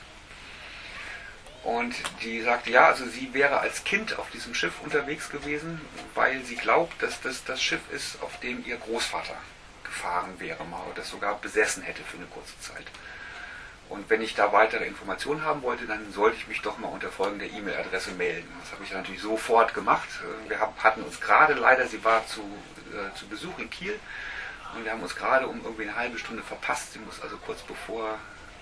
Und 1.64 1.96
die 2.22 2.42
sagte, 2.42 2.72
ja, 2.72 2.88
also 2.88 3.06
sie 3.06 3.34
wäre 3.34 3.60
als 3.60 3.84
Kind 3.84 4.18
auf 4.20 4.30
diesem 4.32 4.54
Schiff 4.54 4.82
unterwegs 4.82 5.30
gewesen, 5.30 5.80
weil 6.14 6.44
sie 6.44 6.56
glaubt, 6.56 7.02
dass 7.02 7.22
das 7.22 7.44
das 7.46 7.62
Schiff 7.62 7.82
ist, 7.92 8.22
auf 8.22 8.38
dem 8.42 8.66
ihr 8.66 8.78
Großvater 8.78 9.36
gefahren 9.84 10.34
wäre 10.40 10.64
mal 10.66 10.84
oder 10.86 10.96
das 10.96 11.10
sogar 11.10 11.40
besessen 11.40 11.84
hätte 11.84 12.04
für 12.04 12.18
eine 12.18 12.26
kurze 12.26 12.60
Zeit. 12.60 12.86
Und 13.90 14.10
wenn 14.10 14.22
ich 14.22 14.34
da 14.34 14.52
weitere 14.52 14.86
Informationen 14.86 15.44
haben 15.44 15.62
wollte, 15.62 15.86
dann 15.86 16.12
sollte 16.14 16.38
ich 16.38 16.48
mich 16.48 16.62
doch 16.62 16.78
mal 16.80 16.88
unter 16.88 17.10
folgender 17.12 17.46
E-Mail-Adresse 17.46 18.12
melden. 18.12 18.52
Das 18.62 18.72
habe 18.72 18.84
ich 18.84 18.90
dann 18.90 19.00
natürlich 19.02 19.22
sofort 19.22 19.74
gemacht. 19.74 20.08
Äh, 20.46 20.50
Wir 20.50 20.60
hatten 20.60 21.04
uns 21.04 21.20
gerade 21.22 21.54
leider, 21.54 21.88
sie 21.88 22.04
war 22.04 22.26
zu, 22.28 22.42
äh, 22.92 23.16
zu 23.18 23.28
Besuch 23.28 23.58
in 23.60 23.70
Kiel 23.70 24.00
und 24.76 24.84
wir 24.86 24.92
haben 24.92 25.04
uns 25.04 25.16
gerade 25.16 25.48
um 25.48 25.62
irgendwie 25.64 25.84
eine 25.84 25.96
halbe 25.96 26.18
Stunde 26.18 26.42
verpasst. 26.44 26.94
Sie 26.94 27.00
muss 27.00 27.22
also 27.22 27.38
kurz 27.38 27.62
bevor, 27.62 28.18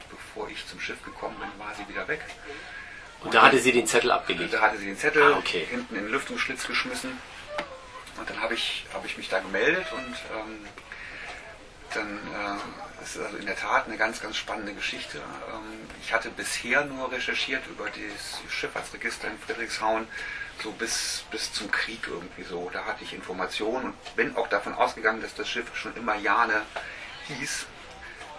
bevor 0.10 0.50
ich 0.50 0.68
zum 0.68 0.82
Schiff 0.82 1.02
gekommen 1.04 1.38
bin, 1.40 1.48
war 1.66 1.74
sie 1.76 1.88
wieder 1.88 2.08
weg. 2.10 2.22
Und 3.24 3.34
da 3.34 3.44
hatte 3.44 3.60
sie 3.60 3.72
den 3.72 3.86
Zettel 3.88 4.12
abgelegt. 4.12 4.54
Da 4.54 4.62
hatte 4.62 4.78
sie 4.80 4.86
den 4.88 4.98
Zettel 4.98 5.22
Ah, 5.34 5.38
okay. 5.38 5.66
hinten 5.70 5.96
in 5.96 6.04
den 6.06 6.12
Lüftungsschlitz 6.12 6.66
geschmissen. 6.68 7.12
Und 8.18 8.30
dann 8.30 8.42
habe 8.42 8.56
ich, 8.56 8.86
habe 8.94 9.06
ich 9.08 9.16
mich 9.18 9.30
da 9.30 9.40
gemeldet 9.40 9.86
und 9.94 10.16
ähm, 10.36 10.66
dann 11.94 12.18
äh, 12.18 12.91
ist 13.04 13.20
also 13.20 13.38
in 13.38 13.46
der 13.46 13.56
Tat 13.56 13.88
eine 13.88 13.98
ganz, 13.98 14.22
ganz 14.22 14.38
spannende 14.38 14.74
Geschichte. 14.74 15.18
Ähm, 15.18 15.90
ich 16.02 16.14
hatte 16.14 16.30
bisher 16.30 16.86
nur 16.86 17.12
recherchiert 17.12 17.66
über 17.68 17.86
das 17.86 18.52
Schifffahrtsregister 18.52 19.28
in 19.28 19.38
Friedrichshain, 19.40 20.08
so 20.62 20.72
bis, 20.72 21.24
bis 21.32 21.52
zum 21.54 21.72
Krieg 21.72 22.08
irgendwie 22.08 22.44
so. 22.44 22.70
Da 22.72 22.86
hatte 22.86 23.04
ich 23.04 23.14
Informationen 23.14 23.88
und 23.88 24.16
bin 24.16 24.36
auch 24.36 24.48
davon 24.48 24.74
ausgegangen, 24.74 25.22
dass 25.22 25.36
das 25.36 25.50
Schiff 25.50 25.76
schon 25.76 25.96
immer 25.96 26.16
Jane 26.16 26.62
hieß. 27.28 27.66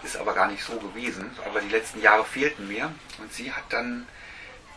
Ist 0.03 0.17
aber 0.17 0.33
gar 0.33 0.47
nicht 0.47 0.63
so 0.63 0.77
gewesen. 0.79 1.31
Aber 1.45 1.61
die 1.61 1.69
letzten 1.69 2.01
Jahre 2.01 2.25
fehlten 2.25 2.67
mir. 2.67 2.93
Und 3.19 3.33
sie 3.33 3.53
hat 3.53 3.63
dann 3.69 4.05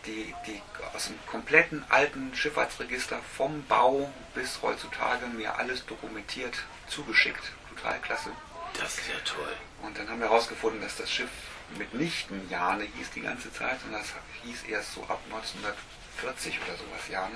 die, 0.06 0.32
die 0.46 0.62
aus 0.94 1.06
dem 1.06 1.18
kompletten 1.26 1.84
alten 1.88 2.34
Schifffahrtsregister 2.34 3.18
vom 3.36 3.64
Bau 3.66 4.12
bis 4.34 4.60
heutzutage 4.62 5.26
mir 5.26 5.58
alles 5.58 5.84
dokumentiert 5.86 6.56
zugeschickt. 6.88 7.52
Total 7.74 7.98
klasse. 8.00 8.30
Das 8.74 8.98
ist 8.98 9.08
ja 9.08 9.18
toll. 9.24 9.52
Und 9.82 9.98
dann 9.98 10.08
haben 10.08 10.20
wir 10.20 10.28
herausgefunden, 10.28 10.80
dass 10.80 10.96
das 10.96 11.10
Schiff 11.10 11.30
mitnichten 11.78 12.48
Jane 12.48 12.84
hieß 12.84 13.10
die 13.10 13.22
ganze 13.22 13.52
Zeit, 13.52 13.80
sondern 13.80 14.00
das 14.00 14.12
hieß 14.44 14.64
erst 14.64 14.94
so 14.94 15.02
ab 15.04 15.20
1940 15.26 16.60
oder 16.62 16.76
sowas 16.76 17.08
Jane. 17.10 17.34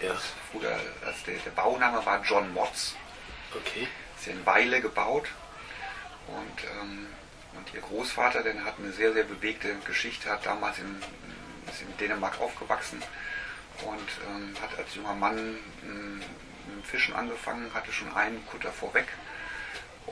Ja. 0.00 0.14
früher, 0.50 0.78
also 1.04 1.18
der, 1.26 1.36
der 1.38 1.50
Bauname 1.50 2.04
war 2.04 2.22
John 2.22 2.54
Watts. 2.54 2.94
Okay. 3.54 3.88
Ist 4.18 4.26
ja 4.26 4.32
in 4.32 4.44
Weile 4.46 4.80
gebaut. 4.80 5.28
Und 6.26 6.64
ähm, 6.80 7.06
Und 7.56 7.74
ihr 7.74 7.80
Großvater, 7.80 8.42
der 8.42 8.64
hat 8.64 8.74
eine 8.78 8.92
sehr, 8.92 9.12
sehr 9.12 9.24
bewegte 9.24 9.74
Geschichte, 9.86 10.30
hat 10.30 10.46
damals 10.46 10.78
in, 10.78 11.02
ist 11.68 11.82
in 11.82 11.96
Dänemark 11.98 12.40
aufgewachsen 12.40 13.02
und 13.84 14.08
ähm, 14.28 14.54
hat 14.60 14.78
als 14.78 14.94
junger 14.94 15.14
Mann 15.14 15.56
ähm, 15.82 16.22
mit 16.76 16.86
Fischen 16.86 17.14
angefangen, 17.14 17.72
hatte 17.74 17.92
schon 17.92 18.14
einen 18.14 18.46
Kutter 18.46 18.70
vorweg 18.70 19.06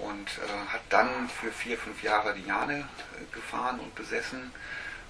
und 0.02 0.28
äh, 0.38 0.72
hat 0.72 0.82
dann 0.88 1.28
für 1.28 1.52
vier, 1.52 1.78
fünf 1.78 2.02
Jahre 2.02 2.34
die 2.34 2.46
Jane 2.46 2.80
äh, 2.80 3.34
gefahren 3.34 3.80
und 3.80 3.94
besessen, 3.94 4.52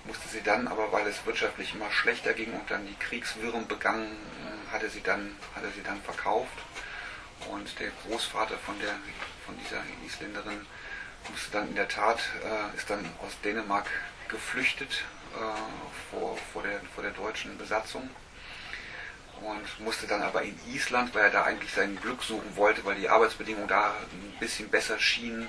musste 0.04 0.28
sie 0.28 0.42
dann 0.42 0.68
aber, 0.68 0.92
weil 0.92 1.06
es 1.06 1.24
wirtschaftlich 1.26 1.74
immer 1.74 1.90
schlechter 1.90 2.32
ging 2.32 2.52
und 2.52 2.70
dann 2.70 2.86
die 2.86 2.94
Kriegswirren 2.94 3.66
begannen, 3.66 4.06
äh, 4.10 4.72
hatte 4.72 4.88
sie 4.88 5.02
dann, 5.02 5.36
hatte 5.54 5.70
sie 5.74 5.82
dann 5.82 6.00
verkauft. 6.02 6.56
Und 7.50 7.78
der 7.78 7.90
Großvater 8.04 8.58
von, 8.58 8.78
der, 8.80 8.94
von 9.46 9.56
dieser 9.58 9.82
Isländerin 10.06 10.66
musste 11.30 11.50
dann 11.52 11.68
in 11.68 11.76
der 11.76 11.88
Tat, 11.88 12.20
äh, 12.42 12.76
ist 12.76 12.90
dann 12.90 13.04
aus 13.24 13.40
Dänemark 13.44 13.86
geflüchtet 14.28 15.04
äh, 15.34 16.10
vor, 16.10 16.36
vor, 16.52 16.62
der, 16.62 16.80
vor 16.94 17.02
der 17.02 17.12
deutschen 17.12 17.56
Besatzung 17.58 18.10
und 19.42 19.84
musste 19.84 20.06
dann 20.06 20.22
aber 20.22 20.42
in 20.42 20.58
Island, 20.72 21.14
weil 21.14 21.24
er 21.24 21.30
da 21.30 21.44
eigentlich 21.44 21.72
sein 21.72 21.98
Glück 22.00 22.22
suchen 22.22 22.56
wollte, 22.56 22.84
weil 22.84 22.96
die 22.96 23.08
Arbeitsbedingungen 23.08 23.68
da 23.68 23.94
ein 24.12 24.38
bisschen 24.38 24.68
besser 24.68 24.98
schienen, 24.98 25.48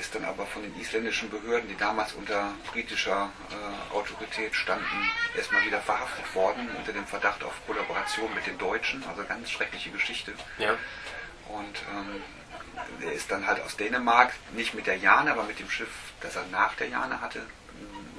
ist 0.00 0.14
dann 0.14 0.24
aber 0.24 0.46
von 0.46 0.62
den 0.62 0.78
isländischen 0.80 1.28
Behörden, 1.28 1.68
die 1.68 1.76
damals 1.76 2.12
unter 2.12 2.52
britischer 2.70 3.30
äh, 3.50 3.94
Autorität 3.94 4.54
standen, 4.54 5.10
erstmal 5.36 5.64
wieder 5.64 5.80
verhaftet 5.80 6.34
worden 6.34 6.68
unter 6.76 6.92
dem 6.92 7.06
Verdacht 7.06 7.42
auf 7.42 7.54
Kollaboration 7.66 8.32
mit 8.34 8.46
den 8.46 8.58
Deutschen, 8.58 9.02
also 9.08 9.24
ganz 9.24 9.50
schreckliche 9.50 9.90
Geschichte. 9.90 10.34
Ja. 10.58 10.76
Und 11.48 11.82
ähm, 11.92 12.22
er 13.02 13.12
ist 13.12 13.30
dann 13.30 13.46
halt 13.46 13.60
aus 13.60 13.76
Dänemark, 13.76 14.32
nicht 14.52 14.74
mit 14.74 14.86
der 14.86 14.96
Jane, 14.98 15.32
aber 15.32 15.42
mit 15.44 15.58
dem 15.58 15.70
Schiff, 15.70 15.90
das 16.20 16.36
er 16.36 16.44
nach 16.52 16.74
der 16.74 16.88
Jane 16.88 17.20
hatte, 17.20 17.42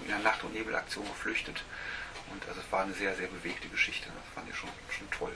in 0.05 0.13
einer 0.13 0.23
Nacht- 0.23 0.43
und 0.43 0.53
Nebelaktion 0.53 1.07
geflüchtet. 1.07 1.63
Und 2.31 2.47
also 2.47 2.61
es 2.61 2.71
war 2.71 2.83
eine 2.83 2.93
sehr, 2.93 3.15
sehr 3.15 3.27
bewegte 3.27 3.67
Geschichte. 3.67 4.07
Das 4.07 4.33
fand 4.35 4.49
ich 4.49 4.55
schon, 4.55 4.69
schon 4.89 5.09
toll. 5.11 5.31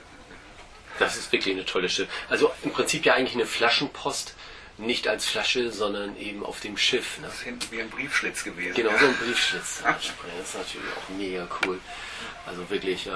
Das 0.98 1.16
ist 1.16 1.32
wirklich 1.32 1.54
eine 1.54 1.64
tolle 1.64 1.88
Schiff. 1.88 2.08
Also 2.28 2.52
im 2.62 2.70
Prinzip 2.70 3.04
ja 3.04 3.14
eigentlich 3.14 3.34
eine 3.34 3.46
Flaschenpost, 3.46 4.34
nicht 4.78 5.08
als 5.08 5.26
Flasche, 5.26 5.70
sondern 5.70 6.16
eben 6.16 6.44
auf 6.44 6.60
dem 6.60 6.76
Schiff. 6.76 7.18
Ne? 7.18 7.26
Das 7.26 7.36
ist 7.36 7.42
hinten 7.42 7.66
wie 7.70 7.80
ein 7.80 7.90
Briefschlitz 7.90 8.44
gewesen. 8.44 8.74
Genau, 8.74 8.90
ja. 8.90 8.98
so 8.98 9.06
ein 9.06 9.16
Briefschlitz. 9.16 9.82
Das 9.82 10.04
ist 10.04 10.54
natürlich 10.54 10.88
auch 10.96 11.16
mega 11.16 11.48
cool. 11.64 11.80
Also 12.46 12.68
wirklich. 12.70 13.08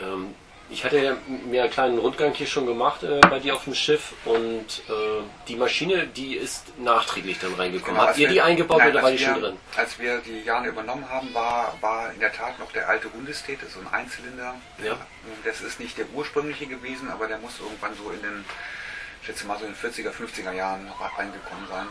Ähm, 0.00 0.34
ich 0.70 0.84
hatte 0.84 0.98
ja 0.98 1.16
mir 1.26 1.62
einen 1.62 1.70
kleinen 1.72 1.98
Rundgang 1.98 2.32
hier 2.34 2.46
schon 2.46 2.66
gemacht 2.66 3.02
äh, 3.02 3.20
bei 3.28 3.38
dir 3.38 3.54
auf 3.54 3.64
dem 3.64 3.74
Schiff 3.74 4.12
und 4.24 4.82
äh, 4.88 5.22
die 5.46 5.56
Maschine, 5.56 6.06
die 6.06 6.36
ist 6.36 6.78
nachträglich 6.78 7.38
dann 7.38 7.54
reingekommen. 7.54 7.94
Genau, 7.96 8.06
Habt 8.08 8.18
ihr 8.18 8.28
wir- 8.28 8.32
die 8.34 8.40
eingebaut 8.40 8.78
nein, 8.78 8.90
oder 8.92 9.02
war 9.02 9.10
die 9.12 9.18
wir, 9.18 9.26
schon 9.26 9.40
drin? 9.40 9.56
Als 9.76 9.98
wir 9.98 10.18
die 10.20 10.42
Jane 10.42 10.68
übernommen 10.68 11.08
haben, 11.08 11.32
war, 11.34 11.76
war 11.80 12.12
in 12.12 12.20
der 12.20 12.32
Tat 12.32 12.58
noch 12.58 12.72
der 12.72 12.88
alte 12.88 13.12
Hundestate, 13.12 13.66
so 13.66 13.80
ein 13.80 13.88
Einzylinder. 13.92 14.54
Ja. 14.82 14.96
Das 15.44 15.60
ist 15.60 15.80
nicht 15.80 15.98
der 15.98 16.06
ursprüngliche 16.14 16.66
gewesen, 16.66 17.10
aber 17.10 17.26
der 17.28 17.38
muss 17.38 17.60
irgendwann 17.60 17.94
so 17.96 18.10
in 18.10 18.22
den, 18.22 18.44
ich 19.20 19.26
schätze 19.26 19.46
mal 19.46 19.58
so 19.58 19.66
in 19.66 19.74
den 19.74 19.92
40er, 19.92 20.10
50er 20.12 20.52
Jahren 20.52 20.90
reingekommen 21.16 21.66
sein. 21.68 21.86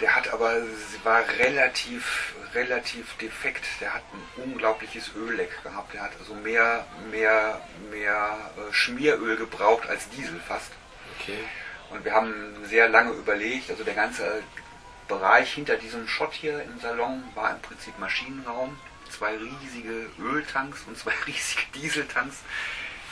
Der 0.00 0.16
hat 0.16 0.32
aber, 0.32 0.62
war 1.04 1.28
relativ, 1.38 2.34
relativ 2.54 3.16
defekt. 3.18 3.64
Der 3.80 3.94
hat 3.94 4.02
ein 4.12 4.44
unglaubliches 4.44 5.10
Ölleck 5.14 5.62
gehabt. 5.62 5.92
Der 5.92 6.02
hat 6.02 6.12
also 6.18 6.34
mehr, 6.34 6.86
mehr, 7.10 7.60
mehr 7.90 8.38
äh, 8.56 8.72
Schmieröl 8.72 9.36
gebraucht 9.36 9.88
als 9.88 10.08
Diesel 10.10 10.40
fast. 10.40 10.72
Okay. 11.18 11.38
Und 11.90 12.04
wir 12.04 12.12
haben 12.12 12.32
sehr 12.64 12.88
lange 12.88 13.12
überlegt, 13.12 13.70
also 13.70 13.84
der 13.84 13.94
ganze 13.94 14.42
Bereich 15.08 15.52
hinter 15.52 15.76
diesem 15.76 16.06
Schott 16.06 16.32
hier 16.32 16.62
im 16.62 16.78
Salon 16.80 17.22
war 17.34 17.50
im 17.50 17.60
Prinzip 17.60 17.98
Maschinenraum. 17.98 18.78
Zwei 19.10 19.36
riesige 19.36 20.08
Öltanks 20.18 20.84
und 20.86 20.96
zwei 20.96 21.12
riesige 21.26 21.62
Dieseltanks. 21.74 22.38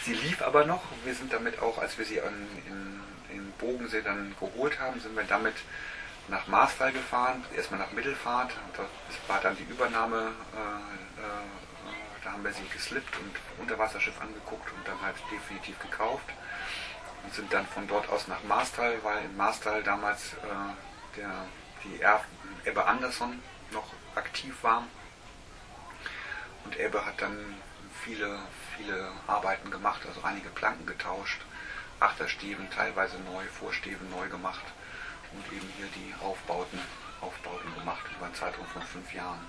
Sie 0.05 0.15
lief 0.15 0.41
aber 0.41 0.65
noch. 0.65 0.83
Wir 1.05 1.15
sind 1.15 1.33
damit 1.33 1.61
auch, 1.61 1.77
als 1.79 1.99
wir 1.99 2.07
sie 2.07 2.23
an, 2.23 2.47
in, 2.67 3.37
in 3.37 3.53
Bogensee 3.59 4.01
dann 4.01 4.35
geholt 4.41 4.79
haben, 4.79 5.01
sind 5.01 5.15
wir 5.17 5.25
damit 5.25 5.57
nach 6.29 6.47
Marstal 6.47 6.93
gefahren, 6.93 7.45
erstmal 7.57 7.81
nach 7.81 7.93
Mittelfahrt. 7.93 8.53
Das 8.77 9.17
war 9.27 9.41
dann 9.41 9.57
die 9.57 9.65
Übernahme. 9.65 10.33
Äh, 10.55 11.21
äh, 11.21 12.25
da 12.25 12.33
haben 12.33 12.45
wir 12.45 12.53
sie 12.53 12.67
geslippt 12.73 13.17
und 13.19 13.63
Unterwasserschiff 13.63 14.21
angeguckt 14.21 14.71
und 14.73 14.87
dann 14.87 15.01
halt 15.01 15.17
definitiv 15.33 15.79
gekauft 15.81 16.29
und 17.25 17.33
sind 17.33 17.53
dann 17.53 17.67
von 17.67 17.87
dort 17.87 18.09
aus 18.11 18.29
nach 18.29 18.43
Marstal, 18.45 18.99
weil 19.03 19.25
in 19.25 19.37
Marstal 19.37 19.83
damals 19.83 20.35
äh, 20.35 21.17
der, 21.17 21.47
die 21.85 22.01
er 22.01 22.23
Ebbe 22.65 22.85
Anderson 22.85 23.41
noch 23.71 23.93
aktiv 24.15 24.55
war. 24.63 24.85
Und 26.65 26.79
Ebbe 26.79 27.07
hat 27.07 27.21
dann 27.23 27.57
viele, 28.03 28.39
viele 28.77 29.11
Arbeiten 29.27 29.71
gemacht, 29.71 30.03
also 30.07 30.23
einige 30.23 30.51
Planken 30.51 30.87
getauscht, 30.87 31.41
Achterstäben 32.01 32.69
teilweise 32.71 33.19
neu, 33.21 33.45
Vorstäben 33.59 34.11
neu 34.11 34.29
gemacht 34.29 34.65
und 35.33 35.57
eben 35.57 35.69
hier 35.77 35.87
die 35.95 36.15
Aufbauten, 36.25 36.79
Aufbauten 37.21 37.75
gemacht 37.75 38.05
über 38.17 38.27
einen 38.27 38.35
Zeitraum 38.35 38.67
von 38.67 38.83
fünf 38.83 39.13
Jahren. 39.13 39.41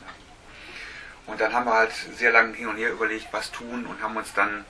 Ja. 0.00 1.32
Und 1.32 1.40
dann 1.40 1.52
haben 1.52 1.66
wir 1.66 1.74
halt 1.74 1.92
sehr 1.92 2.32
lange 2.32 2.54
hin 2.54 2.68
und 2.68 2.76
her 2.76 2.92
überlegt, 2.92 3.28
was 3.32 3.50
tun 3.50 3.86
und 3.86 4.02
haben 4.02 4.16
uns 4.16 4.32
dann 4.34 4.64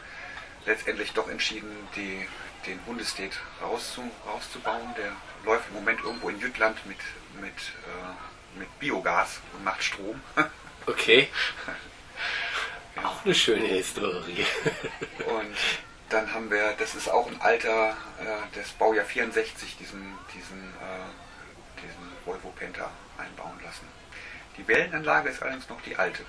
letztendlich 0.67 1.13
doch 1.13 1.29
entschieden, 1.29 1.71
die, 1.97 2.27
den 2.67 2.81
Hundestate 2.87 3.37
rauszu, 3.63 4.11
rauszubauen. 4.27 4.95
Der 4.97 5.13
läuft 5.45 5.69
im 5.69 5.75
Moment 5.75 6.01
irgendwo 6.03 6.29
in 6.29 6.39
Jütland 6.39 6.85
mit, 6.87 6.99
mit, 7.41 7.53
äh, 7.53 8.59
mit 8.59 8.79
Biogas 8.79 9.41
und 9.53 9.65
macht 9.65 9.83
Strom. 9.83 10.21
Okay. 10.87 11.29
Auch 13.03 13.25
eine 13.25 13.35
schöne 13.35 13.67
Historie. 13.67 14.47
Und 15.27 15.57
dann 16.15 16.33
haben 16.33 16.51
wir, 16.51 16.75
das 16.79 16.95
ist 16.95 17.11
auch 17.11 17.27
ein 17.27 17.41
alter, 17.41 17.91
äh, 18.21 18.59
das 18.59 18.69
Baujahr 18.71 19.05
64, 19.05 19.77
diesen, 19.77 20.17
diesen, 20.35 20.59
äh, 20.81 21.83
diesen 21.83 22.13
Volvo 22.25 22.51
Penta 22.51 22.91
einbauen 23.19 23.59
lassen. 23.65 23.87
Die 24.57 24.67
Wellenanlage 24.69 25.31
ist 25.31 25.43
allerdings 25.43 25.69
noch 25.69 25.81
die 25.83 25.97
alte. 25.97 26.23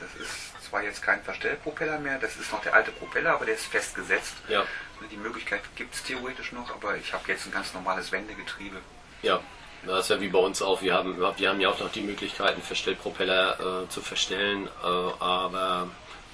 Das 0.00 0.08
ist 0.14 0.68
zwar 0.68 0.82
jetzt 0.82 1.02
kein 1.02 1.22
Verstellpropeller 1.22 1.98
mehr, 1.98 2.18
das 2.18 2.36
ist 2.36 2.50
noch 2.50 2.62
der 2.62 2.74
alte 2.74 2.90
Propeller, 2.92 3.34
aber 3.34 3.44
der 3.44 3.54
ist 3.54 3.66
festgesetzt. 3.66 4.34
Ja, 4.48 4.64
Die 5.10 5.16
Möglichkeit 5.16 5.60
gibt 5.76 5.94
es 5.94 6.02
theoretisch 6.02 6.52
noch, 6.52 6.74
aber 6.74 6.96
ich 6.96 7.12
habe 7.12 7.24
jetzt 7.28 7.46
ein 7.46 7.52
ganz 7.52 7.72
normales 7.74 8.10
Wendegetriebe. 8.12 8.78
ja. 9.22 9.40
Das 9.84 10.00
ist 10.00 10.08
ja 10.08 10.20
wie 10.20 10.28
bei 10.28 10.38
uns 10.40 10.62
auch. 10.62 10.82
Wir 10.82 10.94
haben, 10.94 11.16
wir 11.16 11.48
haben 11.48 11.60
ja 11.60 11.68
auch 11.68 11.78
noch 11.78 11.92
die 11.92 12.00
Möglichkeiten, 12.00 12.60
Verstellpropeller 12.60 13.84
äh, 13.84 13.88
zu 13.88 14.00
verstellen, 14.00 14.66
äh, 14.82 14.86
aber 14.86 15.88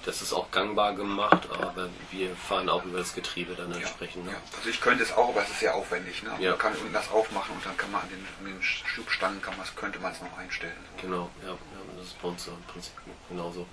das 0.04 0.22
ist 0.22 0.32
auch 0.32 0.50
gangbar 0.50 0.94
gemacht, 0.94 1.48
aber 1.50 1.88
wir 2.10 2.34
fahren 2.36 2.68
auch 2.68 2.84
über 2.84 2.98
das 2.98 3.14
Getriebe 3.14 3.54
dann 3.54 3.72
entsprechend. 3.72 4.24
Ne? 4.24 4.32
Ja. 4.32 4.38
Also 4.56 4.68
ich 4.68 4.80
könnte 4.80 5.02
es 5.02 5.12
auch, 5.12 5.28
aber 5.28 5.42
es 5.42 5.50
ist 5.50 5.60
sehr 5.60 5.74
aufwendig. 5.74 6.22
Ne? 6.22 6.30
Ja. 6.40 6.50
Man 6.50 6.58
kann 6.58 6.74
unten 6.74 6.92
das 6.92 7.10
aufmachen 7.10 7.54
und 7.54 7.64
dann 7.64 7.76
kann 7.76 7.90
man 7.92 8.02
an 8.02 8.08
den, 8.08 8.26
an 8.40 8.52
den 8.52 8.62
Schubstangen 8.62 9.40
kann 9.40 9.56
man's, 9.56 9.74
könnte 9.74 9.98
man 10.00 10.12
es 10.12 10.20
noch 10.20 10.36
einstellen. 10.36 10.76
Genau, 11.00 11.30
ja, 11.42 11.50
ja, 11.50 11.56
das 11.96 12.06
ist 12.08 12.22
bei 12.22 12.28
uns 12.28 12.44
so 12.44 12.50
im 12.50 12.62
Prinzip 12.64 12.92
genauso. 13.28 13.66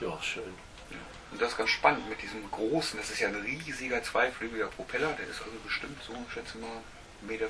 Ja, 0.00 0.20
schön. 0.20 0.42
Und 1.30 1.42
das 1.42 1.50
ist 1.50 1.58
ganz 1.58 1.70
spannend 1.70 2.08
mit 2.08 2.22
diesem 2.22 2.48
großen, 2.50 2.98
das 2.98 3.10
ist 3.10 3.18
ja 3.18 3.26
ein 3.26 3.34
riesiger 3.34 4.00
zweiflügeliger 4.02 4.68
Propeller, 4.68 5.12
der 5.18 5.26
ist 5.26 5.40
also 5.40 5.56
bestimmt 5.64 5.98
so, 6.06 6.12
ich 6.28 6.32
schätze 6.32 6.58
mal, 6.58 6.68
1,50 6.68 7.26
Meter 7.26 7.46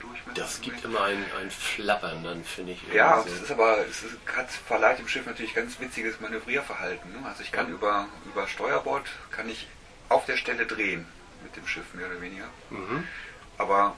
Durchmesser. 0.00 0.40
Das 0.40 0.60
gibt 0.60 0.84
immer 0.84 1.02
ein, 1.02 1.24
ein 1.40 1.50
Flappern 1.50 2.22
dann, 2.24 2.44
finde 2.44 2.72
ich. 2.72 2.78
Ja, 2.92 3.16
irgendwie 3.18 3.32
es 3.32 3.38
so. 3.38 3.44
ist 3.44 3.50
aber, 3.52 3.78
es 3.86 4.02
ist, 4.02 4.16
hat, 4.36 4.50
verleiht 4.50 4.98
dem 4.98 5.08
Schiff 5.08 5.26
natürlich 5.26 5.54
ganz 5.54 5.78
witziges 5.80 6.20
Manövrierverhalten. 6.20 7.12
Ne? 7.12 7.26
Also 7.26 7.42
ich 7.42 7.52
kann 7.52 7.68
über, 7.70 8.08
über 8.26 8.46
Steuerbord, 8.46 9.06
kann 9.30 9.48
ich 9.48 9.66
auf 10.08 10.24
der 10.26 10.36
Stelle 10.36 10.66
drehen 10.66 11.06
mit 11.42 11.56
dem 11.56 11.66
Schiff, 11.66 11.94
mehr 11.94 12.06
oder 12.08 12.20
weniger. 12.20 12.46
Mhm. 12.70 13.06
Aber 13.58 13.96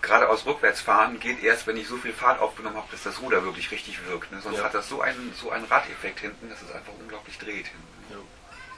geradeaus 0.00 0.46
rückwärts 0.46 0.80
fahren 0.80 1.18
geht 1.20 1.42
erst, 1.42 1.66
wenn 1.66 1.76
ich 1.76 1.88
so 1.88 1.96
viel 1.96 2.12
Fahrt 2.12 2.40
aufgenommen 2.40 2.76
habe, 2.76 2.86
dass 2.90 3.02
das 3.02 3.20
Ruder 3.20 3.44
wirklich 3.44 3.70
richtig 3.70 3.98
wirkt. 4.06 4.30
Ne? 4.32 4.40
Sonst 4.40 4.58
Ja. 4.58 4.64
hat 4.64 4.74
das 4.74 4.88
so 4.88 5.00
einen, 5.00 5.32
so 5.40 5.50
einen 5.50 5.64
Radeffekt 5.64 6.20
hinten, 6.20 6.48
dass 6.48 6.62
es 6.62 6.70
einfach 6.72 6.92
unglaublich 7.00 7.38
dreht. 7.38 7.66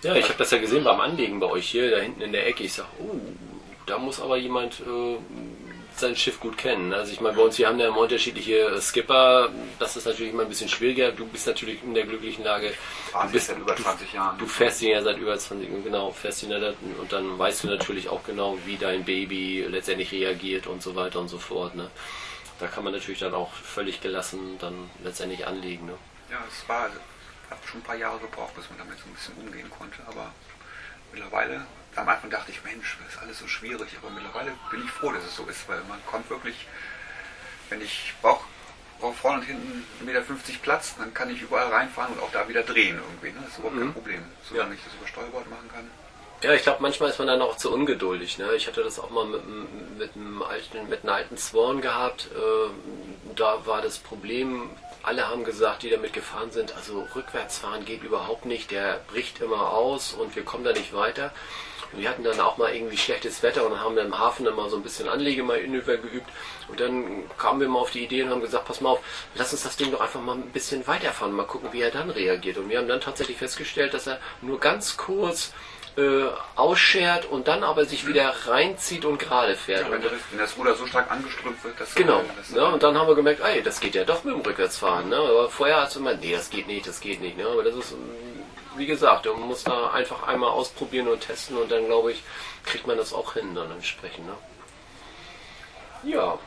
Ja, 0.02 0.14
ich 0.14 0.24
habe 0.24 0.38
das 0.38 0.50
ja 0.50 0.56
gesehen 0.58 0.82
beim 0.82 0.98
Anlegen 0.98 1.40
bei 1.40 1.46
euch 1.46 1.68
hier, 1.68 1.90
da 1.90 1.98
hinten 1.98 2.22
in 2.22 2.32
der 2.32 2.46
Ecke. 2.46 2.62
Ich 2.62 2.72
sage, 2.72 2.88
oh, 3.00 3.20
da 3.84 3.98
muss 3.98 4.18
aber 4.18 4.38
jemand 4.38 4.80
äh, 4.80 5.18
sein 6.00 6.16
Schiff 6.16 6.40
gut 6.40 6.58
kennen. 6.58 6.92
Also 6.92 7.12
ich 7.12 7.20
meine, 7.20 7.36
bei 7.36 7.42
uns, 7.42 7.58
wir 7.58 7.68
haben 7.68 7.78
ja 7.78 7.88
immer 7.88 7.98
unterschiedliche 7.98 8.80
Skipper. 8.80 9.50
Das 9.78 9.96
ist 9.96 10.06
natürlich 10.06 10.32
immer 10.32 10.42
ein 10.42 10.48
bisschen 10.48 10.68
schwieriger. 10.68 11.12
Du 11.12 11.26
bist 11.26 11.46
natürlich 11.46 11.82
in 11.82 11.94
der 11.94 12.04
glücklichen 12.04 12.44
Lage. 12.44 12.72
Du 13.12 13.30
bist 13.30 13.46
seit 13.48 13.58
über 13.58 13.76
20 13.76 14.12
Jahren. 14.12 14.38
Du 14.38 14.46
fährst 14.46 14.82
ihn 14.82 14.90
ja 14.90 15.02
seit 15.02 15.18
über 15.18 15.38
20 15.38 15.68
Jahren, 15.68 15.84
genau, 15.84 16.10
fährst 16.12 16.42
ihn 16.42 16.50
ja 16.50 16.58
da, 16.58 16.72
und 16.98 17.12
dann 17.12 17.38
weißt 17.38 17.64
du 17.64 17.68
natürlich 17.68 18.08
auch 18.08 18.24
genau, 18.24 18.58
wie 18.64 18.76
dein 18.76 19.04
Baby 19.04 19.66
letztendlich 19.68 20.12
reagiert 20.12 20.66
und 20.66 20.82
so 20.82 20.96
weiter 20.96 21.20
und 21.20 21.28
so 21.28 21.38
fort. 21.38 21.74
Ne? 21.74 21.90
Da 22.58 22.66
kann 22.66 22.84
man 22.84 22.92
natürlich 22.92 23.20
dann 23.20 23.34
auch 23.34 23.52
völlig 23.52 24.00
gelassen 24.00 24.56
dann 24.58 24.90
letztendlich 25.02 25.46
anlegen. 25.46 25.86
Ne? 25.86 25.94
Ja, 26.30 26.38
es 26.48 26.68
war, 26.68 26.84
hat 26.84 27.58
schon 27.64 27.80
ein 27.80 27.84
paar 27.84 27.96
Jahre 27.96 28.18
gebraucht, 28.18 28.54
bis 28.54 28.68
man 28.68 28.78
damit 28.78 28.98
so 28.98 29.04
ein 29.06 29.14
bisschen 29.14 29.34
umgehen 29.36 29.70
konnte. 29.70 29.98
Aber 30.06 30.32
mittlerweile, 31.12 31.66
am 31.96 32.08
Anfang 32.08 32.30
dachte 32.30 32.50
ich, 32.52 32.62
Mensch, 32.64 32.96
das 33.04 33.14
ist 33.14 33.20
alles 33.22 33.38
so 33.38 33.48
schwierig. 33.48 33.88
Aber 34.00 34.10
mittlerweile 34.10 34.52
bin 34.70 34.84
ich 34.84 34.90
froh, 34.90 35.10
dass 35.12 35.24
es 35.24 35.36
so 35.36 35.44
ist, 35.46 35.68
weil 35.68 35.80
man 35.88 35.98
kommt 36.06 36.28
wirklich, 36.30 36.66
wenn 37.68 37.80
ich 37.82 38.14
brauche 38.22 38.44
brauche 39.00 39.14
vorne 39.14 39.38
und 39.38 39.44
hinten 39.46 39.84
1,50 40.02 40.04
Meter 40.04 40.22
Platz, 40.62 40.94
dann 40.98 41.14
kann 41.14 41.30
ich 41.30 41.40
überall 41.40 41.68
reinfahren 41.72 42.12
und 42.12 42.20
auch 42.22 42.30
da 42.32 42.46
wieder 42.48 42.62
drehen 42.62 42.96
irgendwie. 42.98 43.28
Ne? 43.32 43.40
Das 43.44 43.52
ist 43.52 43.58
überhaupt 43.58 43.76
Mhm. 43.76 43.80
kein 43.80 43.92
Problem, 43.94 44.22
solange 44.46 44.74
ich 44.74 44.80
das 44.84 44.92
über 44.94 45.06
Steuerbord 45.08 45.48
machen 45.48 45.68
kann. 45.72 45.90
Ja, 46.42 46.52
ich 46.52 46.62
glaube, 46.62 46.82
manchmal 46.82 47.08
ist 47.10 47.18
man 47.18 47.26
dann 47.28 47.40
auch 47.42 47.56
zu 47.56 47.72
ungeduldig. 47.72 48.36
Ne? 48.38 48.52
Ich 48.56 48.66
hatte 48.66 48.82
das 48.82 48.98
auch 48.98 49.08
mal 49.10 49.24
mit, 49.26 49.42
einem- 49.42 49.96
mit, 49.98 50.14
einem 50.16 50.42
alten, 50.42 50.88
mit 50.90 51.02
einer 51.02 51.14
alten 51.14 51.38
Swan 51.38 51.80
gehabt. 51.80 52.28
Äh, 52.34 53.34
da 53.36 53.64
war 53.66 53.80
das 53.80 53.98
Problem, 53.98 54.68
alle 55.02 55.26
haben 55.28 55.44
gesagt, 55.44 55.82
die 55.82 55.88
damit 55.90 56.12
gefahren 56.12 56.50
sind, 56.50 56.74
also 56.76 57.06
rückwärts 57.14 57.56
fahren 57.58 57.84
geht 57.86 58.02
überhaupt 58.02 58.44
nicht, 58.44 58.70
der 58.70 59.00
bricht 59.08 59.40
immer 59.40 59.70
aus 59.70 60.12
und 60.12 60.36
wir 60.36 60.44
kommen 60.44 60.64
da 60.64 60.72
nicht 60.72 60.92
weiter. 60.92 61.32
Und 61.92 62.00
wir 62.00 62.08
hatten 62.08 62.24
dann 62.24 62.40
auch 62.40 62.56
mal 62.56 62.72
irgendwie 62.74 62.96
schlechtes 62.96 63.42
Wetter 63.42 63.66
und 63.66 63.80
haben 63.80 63.96
dann 63.96 64.06
im 64.06 64.18
Hafen 64.18 64.46
immer 64.46 64.68
so 64.68 64.76
ein 64.76 64.82
bisschen 64.82 65.08
Anlegemanöver 65.08 65.96
geübt. 65.96 66.28
Und 66.68 66.78
dann 66.78 67.28
kamen 67.36 67.60
wir 67.60 67.68
mal 67.68 67.80
auf 67.80 67.90
die 67.90 68.04
Idee 68.04 68.22
und 68.22 68.30
haben 68.30 68.40
gesagt, 68.40 68.64
pass 68.64 68.80
mal 68.80 68.90
auf, 68.90 69.00
lass 69.34 69.52
uns 69.52 69.64
das 69.64 69.76
Ding 69.76 69.90
doch 69.90 70.00
einfach 70.00 70.20
mal 70.20 70.34
ein 70.34 70.50
bisschen 70.50 70.86
weiterfahren, 70.86 71.34
mal 71.34 71.46
gucken, 71.46 71.72
wie 71.72 71.80
er 71.80 71.90
dann 71.90 72.10
reagiert. 72.10 72.58
Und 72.58 72.68
wir 72.68 72.78
haben 72.78 72.88
dann 72.88 73.00
tatsächlich 73.00 73.38
festgestellt, 73.38 73.94
dass 73.94 74.06
er 74.06 74.20
nur 74.40 74.60
ganz 74.60 74.96
kurz 74.96 75.52
äh, 75.96 76.26
ausschert 76.56 77.26
und 77.26 77.48
dann 77.48 77.64
aber 77.64 77.84
sich 77.84 78.06
wieder 78.06 78.32
reinzieht 78.46 79.04
und 79.04 79.18
gerade 79.18 79.56
fährt. 79.56 79.86
Ja, 79.86 79.90
wenn, 79.90 80.02
das, 80.02 80.12
wenn 80.30 80.38
das 80.38 80.56
Ruder 80.56 80.74
so 80.74 80.86
stark 80.86 81.10
angeströmt 81.10 81.62
wird, 81.64 81.80
dass 81.80 81.94
genau. 81.94 82.22
das, 82.36 82.50
Ne? 82.50 82.64
Und 82.64 82.82
dann 82.82 82.96
haben 82.96 83.08
wir 83.08 83.16
gemerkt, 83.16 83.40
ey, 83.42 83.62
das 83.62 83.80
geht 83.80 83.94
ja 83.94 84.04
doch 84.04 84.22
mit 84.24 84.34
dem 84.34 84.40
Rückwärtsfahren. 84.40 85.08
Ne? 85.08 85.16
Aber 85.16 85.50
vorher 85.50 85.88
du 85.92 85.98
immer, 85.98 86.14
nee, 86.14 86.32
das 86.32 86.50
geht 86.50 86.68
nicht, 86.68 86.86
das 86.86 87.00
geht 87.00 87.20
nicht. 87.20 87.36
Ne? 87.36 87.46
Aber 87.46 87.64
das 87.64 87.74
ist, 87.74 87.94
wie 88.80 88.86
gesagt, 88.86 89.26
man 89.26 89.42
muss 89.42 89.62
da 89.62 89.90
einfach 89.90 90.26
einmal 90.26 90.50
ausprobieren 90.50 91.06
und 91.08 91.20
testen 91.20 91.56
und 91.56 91.70
dann, 91.70 91.84
glaube 91.86 92.12
ich, 92.12 92.22
kriegt 92.64 92.86
man 92.86 92.96
das 92.96 93.12
auch 93.12 93.34
hin 93.34 93.54
dann 93.54 93.70
entsprechend. 93.70 94.26
Ne? 94.26 94.32
Ja, 96.02 96.38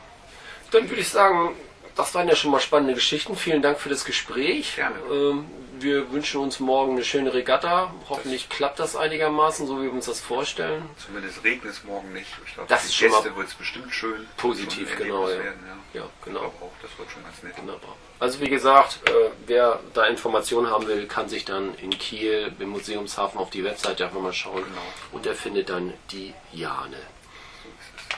dann 0.72 0.88
würde 0.90 1.00
ich 1.00 1.08
sagen, 1.08 1.56
das 1.94 2.12
waren 2.14 2.28
ja 2.28 2.34
schon 2.34 2.50
mal 2.50 2.60
spannende 2.60 2.94
Geschichten. 2.94 3.36
Vielen 3.36 3.62
Dank 3.62 3.78
für 3.78 3.88
das 3.88 4.04
Gespräch. 4.04 4.74
Gerne. 4.74 4.96
Ähm, 5.10 5.46
wir 5.78 6.10
wünschen 6.10 6.40
uns 6.40 6.58
morgen 6.60 6.92
eine 6.92 7.04
schöne 7.04 7.32
Regatta. 7.32 7.92
Hoffentlich 8.08 8.48
klappt 8.48 8.80
das 8.80 8.96
einigermaßen, 8.96 9.66
so 9.66 9.78
wie 9.80 9.84
wir 9.84 9.92
uns 9.92 10.06
das 10.06 10.20
vorstellen. 10.20 10.88
Zumindest 11.04 11.44
regnet 11.44 11.72
es 11.72 11.84
morgen 11.84 12.12
nicht. 12.12 12.28
Ich 12.46 12.54
glaube, 12.54 12.68
Das 12.68 12.80
für 12.82 12.86
ist 12.86 12.94
die 12.94 12.98
schon 13.04 13.10
mal 13.12 13.22
Gäste 13.22 13.36
wird 13.36 13.48
es 13.48 13.54
bestimmt 13.54 13.94
schön. 13.94 14.26
positiv, 14.36 14.96
genau, 14.96 15.28
ja. 15.28 15.38
Werden, 15.38 15.64
ja. 15.94 16.00
Ja, 16.00 16.06
Ich 16.18 16.24
genau. 16.24 16.40
glaube 16.40 16.54
auch, 16.62 16.72
das 16.82 16.90
wird 16.98 17.10
schon 17.12 17.22
ganz 17.22 17.42
nett. 17.44 17.56
Wunderbar. 17.58 17.96
Also 18.24 18.40
wie 18.40 18.48
gesagt, 18.48 19.00
äh, 19.06 19.12
wer 19.46 19.80
da 19.92 20.06
Informationen 20.06 20.70
haben 20.70 20.86
will, 20.86 21.06
kann 21.06 21.28
sich 21.28 21.44
dann 21.44 21.74
in 21.74 21.90
Kiel 21.90 22.50
im 22.58 22.70
Museumshafen 22.70 23.38
auf 23.38 23.50
die 23.50 23.62
Webseite 23.62 24.06
einfach 24.06 24.18
mal 24.18 24.32
schauen 24.32 24.64
Genau. 24.64 24.80
und 25.12 25.26
er 25.26 25.34
findet 25.34 25.68
dann 25.68 25.92
die 26.10 26.32
Jane. 26.50 26.96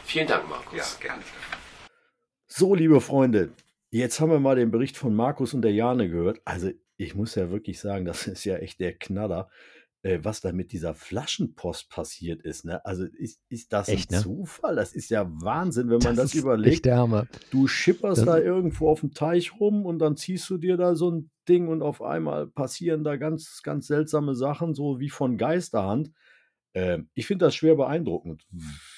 Vielen 0.04 0.28
Dank, 0.28 0.48
Markus. 0.48 0.76
Ja, 0.78 1.08
gerne. 1.08 1.22
So, 2.46 2.76
liebe 2.76 3.00
Freunde, 3.00 3.50
jetzt 3.90 4.20
haben 4.20 4.30
wir 4.30 4.38
mal 4.38 4.54
den 4.54 4.70
Bericht 4.70 4.96
von 4.96 5.12
Markus 5.12 5.54
und 5.54 5.62
der 5.62 5.72
Jane 5.72 6.08
gehört. 6.08 6.40
Also, 6.44 6.70
ich 6.96 7.16
muss 7.16 7.34
ja 7.34 7.50
wirklich 7.50 7.80
sagen, 7.80 8.04
das 8.04 8.28
ist 8.28 8.44
ja 8.44 8.58
echt 8.58 8.78
der 8.78 8.92
Knaller, 8.94 9.50
äh, 10.06 10.20
was 10.22 10.40
da 10.40 10.52
mit 10.52 10.70
dieser 10.70 10.94
Flaschenpost 10.94 11.90
passiert 11.90 12.42
ist. 12.42 12.64
Ne? 12.64 12.84
Also, 12.84 13.04
ist, 13.04 13.40
ist 13.48 13.72
das 13.72 13.88
Echt, 13.88 14.10
ein 14.10 14.16
ne? 14.16 14.22
Zufall? 14.22 14.76
Das 14.76 14.92
ist 14.92 15.10
ja 15.10 15.26
Wahnsinn, 15.28 15.90
wenn 15.90 15.98
man 15.98 16.14
das, 16.14 16.34
ist 16.34 16.40
überlegt. 16.40 16.86
Du 17.50 17.66
schipperst 17.66 18.18
Das- 18.22 18.26
da 18.26 18.38
irgendwo 18.38 18.88
auf 18.88 19.00
dem 19.00 19.12
Teich 19.12 19.58
rum 19.58 19.84
und 19.84 19.98
dann 19.98 20.16
ziehst 20.16 20.48
du 20.48 20.58
dir 20.58 20.76
da 20.76 20.94
so 20.94 21.10
ein 21.10 21.30
Ding 21.48 21.68
und 21.68 21.82
auf 21.82 22.02
einmal 22.02 22.46
passieren 22.46 23.02
da 23.04 23.16
ganz, 23.16 23.62
ganz 23.62 23.88
seltsame 23.88 24.34
Sachen, 24.34 24.74
so 24.74 25.00
wie 25.00 25.10
von 25.10 25.36
Geisterhand. 25.38 26.12
Ähm, 26.74 27.08
ich 27.14 27.26
finde 27.26 27.46
das 27.46 27.54
schwer 27.56 27.74
beeindruckend. 27.74 28.46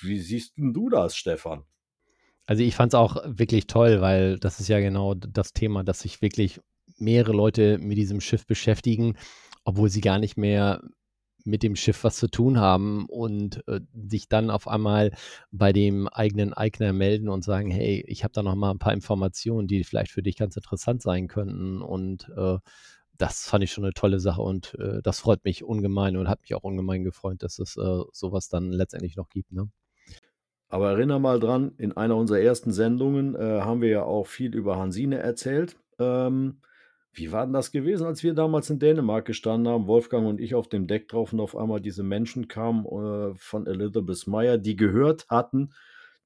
Wie 0.03 0.19
siehst 0.19 0.57
denn 0.59 0.75
du 0.75 0.91
das, 0.91 1.17
Stefan? 1.17 1.63
Also 2.45 2.63
ich 2.63 2.75
fand 2.75 2.93
es 2.93 2.99
auch 2.99 3.17
wirklich 3.27 3.67
toll, 3.67 4.01
weil 4.01 4.39
das 4.39 4.61
ist 4.61 4.69
ja 4.69 4.81
genau 4.81 5.15
das 5.15 5.53
Thema, 5.53 5.85
dass 5.85 6.01
sich 6.01 6.23
wirklich 6.23 6.61
mehrere 6.99 7.33
Leute 7.33 7.79
mit 7.79 7.97
diesem 7.99 8.21
Schiff 8.21 8.47
beschäftigen, 8.47 9.17
obwohl 9.65 9.91
sie 9.91 10.01
gar 10.01 10.19
nicht 10.19 10.37
mehr 10.39 10.83
mit 11.49 11.63
dem 11.63 11.77
Schiff 11.77 12.05
was 12.05 12.17
zu 12.17 12.29
tun 12.29 12.61
haben 12.61 13.07
und 13.07 13.67
äh, 13.67 13.81
sich 14.09 14.29
dann 14.29 14.51
auf 14.51 14.69
einmal 14.69 15.13
bei 15.51 15.73
dem 15.73 16.07
eigenen 16.09 16.53
Eigner 16.53 16.93
melden 16.93 17.29
und 17.29 17.45
sagen, 17.45 17.71
hey, 17.71 18.05
ich 18.07 18.25
habe 18.25 18.33
da 18.33 18.43
noch 18.43 18.55
mal 18.55 18.71
ein 18.71 18.79
paar 18.79 18.93
Informationen, 18.93 19.67
die 19.67 19.85
vielleicht 19.85 20.13
für 20.13 20.23
dich 20.23 20.37
ganz 20.37 20.57
interessant 20.57 21.03
sein 21.03 21.29
könnten 21.29 21.83
und 21.83 22.31
äh, 22.37 22.59
das 23.17 23.49
fand 23.49 23.65
ich 23.65 23.73
schon 23.73 23.85
eine 23.85 23.95
tolle 23.95 24.21
Sache 24.21 24.43
und 24.43 24.77
äh, 24.79 25.03
das 25.03 25.21
freut 25.21 25.45
mich 25.45 25.65
ungemein 25.65 26.17
und 26.17 26.29
hat 26.29 26.41
mich 26.41 26.55
auch 26.55 26.63
ungemein 26.63 27.03
gefreut, 27.03 27.43
dass 27.43 27.59
es 27.59 27.77
äh, 27.77 28.03
sowas 28.13 28.49
dann 28.49 28.71
letztendlich 28.71 29.17
noch 29.17 29.29
gibt. 29.29 29.53
Ne? 29.53 29.69
Aber 30.69 30.91
erinnere 30.91 31.21
mal 31.21 31.41
dran, 31.41 31.73
in 31.79 31.97
einer 31.97 32.17
unserer 32.17 32.41
ersten 32.41 32.73
Sendungen 32.73 33.35
äh, 33.35 33.61
haben 33.63 33.81
wir 33.81 33.89
ja 33.89 34.03
auch 34.05 34.27
viel 34.27 34.55
über 34.55 34.77
Hansine 34.77 35.19
erzählt. 35.19 35.77
Ähm, 35.99 36.61
wie 37.13 37.33
war 37.33 37.45
denn 37.45 37.53
das 37.53 37.73
gewesen, 37.73 38.07
als 38.07 38.23
wir 38.23 38.35
damals 38.35 38.71
in 38.71 38.79
Dänemark 38.79 39.25
gestanden 39.25 39.73
haben, 39.73 39.87
Wolfgang 39.87 40.27
und 40.27 40.41
ich 40.41 40.55
auf 40.55 40.69
dem 40.69 40.87
Deck 40.87 41.09
drauf 41.09 41.33
und 41.33 41.41
auf 41.41 41.57
einmal 41.57 41.81
diese 41.81 42.03
Menschen 42.03 42.49
kamen 42.49 42.85
äh, 42.85 43.35
von 43.37 43.67
Elizabeth 43.67 44.27
Meyer, 44.27 44.59
die 44.59 44.77
gehört 44.77 45.27
hatten, 45.29 45.71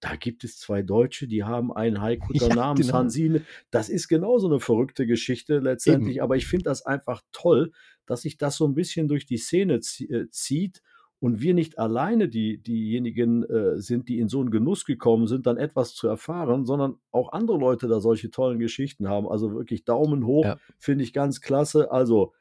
da 0.03 0.17
gibt 0.17 0.43
es 0.43 0.59
zwei 0.59 0.83
Deutsche, 0.83 1.29
die 1.29 1.45
haben 1.45 1.73
einen 1.73 2.01
Haikutter 2.01 2.49
Ja, 2.49 2.55
namens 2.55 2.89
genau. 2.89 2.99
Hansine. 2.99 3.43
Das 3.71 3.89
ist 3.89 4.09
genauso 4.09 4.49
eine 4.49 4.59
verrückte 4.59 5.07
Geschichte 5.07 5.61
letztendlich, 5.61 6.21
aber 6.23 6.37
ich 6.37 6.47
finde 6.47 6.65
das 6.65 6.85
einfach 6.85 7.23
toll, 7.31 7.71
dass 8.05 8.23
sich 8.23 8.37
das 8.37 8.57
so 8.57 8.67
ein 8.67 8.75
bisschen 8.75 9.07
durch 9.07 9.27
die 9.27 9.39
Szene 9.39 9.75
äh, 9.75 10.29
zieht 10.31 10.83
und 11.23 11.41
wir 11.41 11.55
nicht 11.55 11.79
alleine 11.79 12.29
die, 12.29 12.59
diejenigen 12.59 13.45
äh, 13.45 13.81
sind, 13.81 14.09
die 14.09 14.19
in 14.19 14.29
so 14.29 14.41
einen 14.41 14.51
Genuss 14.51 14.85
gekommen 14.85 15.29
sind, 15.29 15.47
dann 15.47 15.57
etwas 15.57 15.95
zu 15.95 16.09
erfahren, 16.09 16.67
sondern 16.67 16.97
auch 17.13 17.33
andere 17.33 17.57
Leute 17.59 17.87
da 17.87 18.01
solche 18.01 18.31
tollen 18.33 18.59
Geschichten 18.59 19.09
haben. 19.09 19.29
Also 19.29 19.53
wirklich 19.53 19.85
Daumen 19.85 20.27
hoch, 20.27 20.45
Ja. 20.45 20.57
finde 20.81 21.05
ich 21.05 21.13
ganz 21.13 21.41
klasse. 21.41 21.93
Also 21.93 22.33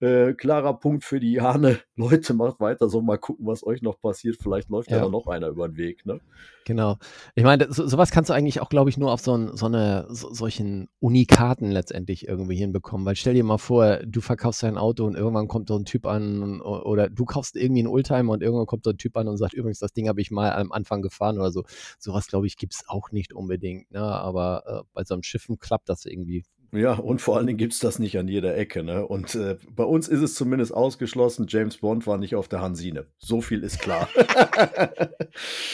äh, 0.00 0.32
klarer 0.34 0.78
Punkt 0.78 1.04
für 1.04 1.20
die 1.20 1.32
Jane. 1.32 1.78
Leute, 1.96 2.34
macht 2.34 2.60
weiter 2.60 2.88
so, 2.88 3.00
mal 3.00 3.18
gucken, 3.18 3.46
was 3.46 3.66
euch 3.66 3.82
noch 3.82 4.00
passiert. 4.00 4.36
Vielleicht 4.40 4.68
läuft 4.68 4.90
ja, 4.90 4.98
Ja. 4.98 5.08
noch 5.08 5.26
einer 5.26 5.48
über 5.48 5.68
den 5.68 5.76
Weg. 5.76 6.06
Ne? 6.06 6.20
Genau. 6.64 6.96
Ich 7.34 7.44
meine, 7.44 7.72
so, 7.72 7.86
sowas 7.86 8.10
kannst 8.10 8.30
du 8.30 8.34
eigentlich 8.34 8.60
auch, 8.60 8.68
glaube 8.68 8.90
ich, 8.90 8.98
nur 8.98 9.12
auf 9.12 9.20
so, 9.20 9.34
ein, 9.36 9.56
so 9.56 9.66
eine 9.66 10.06
so, 10.10 10.32
solchen 10.32 10.88
Unikaten 11.00 11.70
letztendlich 11.70 12.28
irgendwie 12.28 12.56
hinbekommen. 12.56 13.06
Weil 13.06 13.16
stell 13.16 13.34
dir 13.34 13.42
mal 13.42 13.58
vor, 13.58 13.98
du 14.06 14.20
verkaufst 14.20 14.62
dein 14.62 14.78
Auto 14.78 15.04
und 15.04 15.16
irgendwann 15.16 15.48
kommt 15.48 15.68
so 15.68 15.76
ein 15.76 15.84
Typ 15.84 16.06
an 16.06 16.60
oder 16.60 17.08
du 17.08 17.24
kaufst 17.24 17.56
irgendwie 17.56 17.80
einen 17.80 17.88
Oldtimer 17.88 18.32
und 18.32 18.42
irgendwann 18.42 18.66
kommt 18.66 18.84
so 18.84 18.90
ein 18.90 18.98
Typ 18.98 19.16
an 19.16 19.28
und 19.28 19.38
sagt, 19.38 19.54
übrigens, 19.54 19.78
das 19.78 19.92
Ding 19.92 20.08
habe 20.08 20.20
ich 20.20 20.30
mal 20.30 20.52
am 20.52 20.70
Anfang 20.72 21.02
gefahren 21.02 21.38
oder 21.38 21.50
so. 21.50 21.64
Sowas, 21.98 22.26
glaube 22.26 22.46
ich, 22.46 22.56
gibt 22.56 22.74
es 22.74 22.84
auch 22.86 23.10
nicht 23.10 23.32
unbedingt. 23.32 23.90
Ne? 23.90 24.00
Aber 24.00 24.62
äh, 24.66 24.88
bei 24.92 25.04
so 25.04 25.14
einem 25.14 25.22
Schiffen 25.22 25.58
klappt 25.58 25.88
das 25.88 26.04
irgendwie. 26.04 26.44
Ja, 26.70 26.94
und 26.94 27.22
vor 27.22 27.36
allen 27.36 27.46
Dingen 27.46 27.56
gibt 27.56 27.72
es 27.72 27.78
das 27.78 27.98
nicht 27.98 28.18
an 28.18 28.28
jeder 28.28 28.56
Ecke. 28.56 28.82
Ne? 28.82 29.06
Und 29.06 29.34
äh, 29.34 29.56
bei 29.74 29.84
uns 29.84 30.06
ist 30.06 30.20
es 30.20 30.34
zumindest 30.34 30.74
ausgeschlossen, 30.74 31.46
James 31.48 31.78
Bond 31.78 32.06
war 32.06 32.18
nicht 32.18 32.34
auf 32.34 32.46
der 32.46 32.60
Hansine. 32.60 33.06
So 33.18 33.40
viel 33.40 33.62
ist 33.62 33.80
klar. 33.80 34.08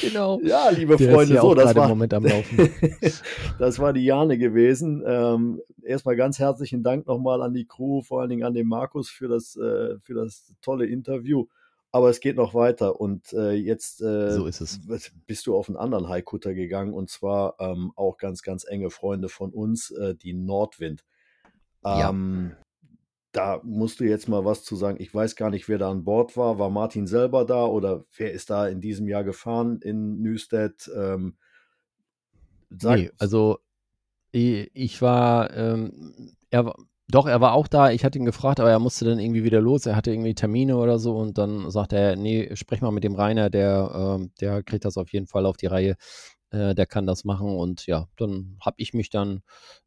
Genau. 0.00 0.40
ja, 0.42 0.68
liebe 0.68 0.96
Der 0.96 1.10
Freunde, 1.10 1.40
so, 1.40 1.54
das 1.54 1.74
war, 1.74 1.88
Moment 1.88 2.12
am 2.12 2.24
Laufen. 2.24 2.68
das 3.58 3.78
war 3.78 3.94
die 3.94 4.04
Jane 4.04 4.36
gewesen. 4.36 5.02
Ähm, 5.06 5.62
erstmal 5.82 6.16
ganz 6.16 6.38
herzlichen 6.38 6.82
Dank 6.82 7.06
nochmal 7.06 7.40
an 7.40 7.54
die 7.54 7.64
Crew, 7.64 8.02
vor 8.02 8.20
allen 8.20 8.30
Dingen 8.30 8.44
an 8.44 8.52
den 8.52 8.66
Markus 8.66 9.08
für 9.08 9.28
das, 9.28 9.56
äh, 9.56 9.98
für 10.00 10.14
das 10.14 10.52
tolle 10.60 10.86
Interview. 10.86 11.46
Aber 11.94 12.10
es 12.10 12.18
geht 12.18 12.34
noch 12.34 12.54
weiter 12.54 13.00
und 13.00 13.32
äh, 13.34 13.52
jetzt 13.52 14.02
äh, 14.02 14.32
So 14.32 14.48
bist 15.28 15.46
du 15.46 15.56
auf 15.56 15.68
einen 15.68 15.76
anderen 15.76 16.08
Haikutter 16.08 16.52
gegangen 16.52 16.92
und 16.92 17.08
zwar 17.08 17.54
ähm, 17.60 17.92
auch 17.94 18.18
ganz, 18.18 18.42
ganz 18.42 18.64
enge 18.64 18.90
Freunde 18.90 19.28
von 19.28 19.52
uns, 19.52 19.92
äh, 19.92 20.16
die 20.16 20.32
Nordwind. 20.32 21.04
Ja. 21.84 22.10
Ähm, 22.10 22.56
da 23.30 23.60
musst 23.62 24.00
du 24.00 24.04
jetzt 24.06 24.28
mal 24.28 24.44
was 24.44 24.64
zu 24.64 24.74
sagen. 24.74 24.96
Ich 25.00 25.14
weiß 25.14 25.36
gar 25.36 25.50
nicht, 25.50 25.68
wer 25.68 25.78
da 25.78 25.88
an 25.88 26.02
Bord 26.02 26.36
war. 26.36 26.58
War 26.58 26.68
Martin 26.68 27.06
selber 27.06 27.44
da 27.44 27.64
oder 27.64 28.04
wer 28.16 28.32
ist 28.32 28.50
da 28.50 28.66
in 28.66 28.80
diesem 28.80 29.06
Jahr 29.06 29.22
gefahren 29.22 29.78
in 29.80 30.20
Nüstedt? 30.20 30.90
Ähm, 30.96 31.36
Nee, 32.72 33.12
also 33.18 33.60
ich 34.32 35.00
war, 35.00 35.56
ähm, 35.56 36.34
er 36.50 36.64
war, 36.64 36.76
doch, 37.08 37.26
er 37.26 37.40
war 37.40 37.52
auch 37.52 37.68
da. 37.68 37.90
Ich 37.90 38.04
hatte 38.04 38.18
ihn 38.18 38.24
gefragt, 38.24 38.60
aber 38.60 38.70
er 38.70 38.78
musste 38.78 39.04
dann 39.04 39.18
irgendwie 39.18 39.44
wieder 39.44 39.60
los. 39.60 39.86
Er 39.86 39.96
hatte 39.96 40.10
irgendwie 40.10 40.34
Termine 40.34 40.76
oder 40.76 40.98
so 40.98 41.16
und 41.16 41.36
dann 41.38 41.70
sagte 41.70 41.96
er, 41.96 42.16
nee, 42.16 42.54
sprech 42.56 42.80
mal 42.80 42.92
mit 42.92 43.04
dem 43.04 43.14
Rainer, 43.14 43.50
der, 43.50 44.18
ähm, 44.18 44.32
der 44.40 44.62
kriegt 44.62 44.84
das 44.84 44.96
auf 44.96 45.12
jeden 45.12 45.26
Fall 45.26 45.44
auf 45.46 45.56
die 45.56 45.66
Reihe. 45.66 45.96
Äh, 46.50 46.74
der 46.74 46.86
kann 46.86 47.06
das 47.06 47.24
machen 47.24 47.48
und 47.48 47.86
ja, 47.86 48.08
dann 48.16 48.56
habe 48.60 48.76
ich 48.78 48.94
mich 48.94 49.10
dann 49.10 49.42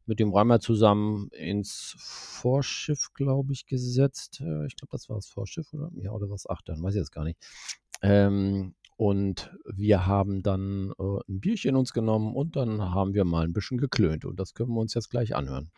mit 0.06 0.20
dem 0.20 0.34
Rainer 0.34 0.60
zusammen 0.60 1.28
ins 1.32 1.96
Vorschiff, 1.98 3.08
glaube 3.14 3.52
ich, 3.52 3.66
gesetzt. 3.66 4.40
Äh, 4.40 4.66
ich 4.66 4.76
glaube, 4.76 4.90
das 4.92 5.08
war 5.08 5.16
das 5.16 5.28
Vorschiff 5.28 5.72
oder 5.72 5.90
ja, 5.96 6.12
oder 6.12 6.30
was 6.30 6.48
Achtern, 6.48 6.82
weiß 6.82 6.94
ich 6.94 7.00
jetzt 7.00 7.12
gar 7.12 7.24
nicht. 7.24 7.38
Ähm, 8.02 8.74
und 8.98 9.56
wir 9.64 10.06
haben 10.06 10.42
dann 10.42 10.92
äh, 10.98 11.20
ein 11.28 11.38
Bierchen 11.38 11.76
uns 11.76 11.92
genommen 11.92 12.34
und 12.34 12.56
dann 12.56 12.82
haben 12.82 13.14
wir 13.14 13.24
mal 13.24 13.44
ein 13.44 13.52
bisschen 13.52 13.78
geklönt. 13.78 14.24
Und 14.24 14.40
das 14.40 14.54
können 14.54 14.70
wir 14.70 14.80
uns 14.80 14.92
jetzt 14.92 15.08
gleich 15.08 15.36
anhören. 15.36 15.70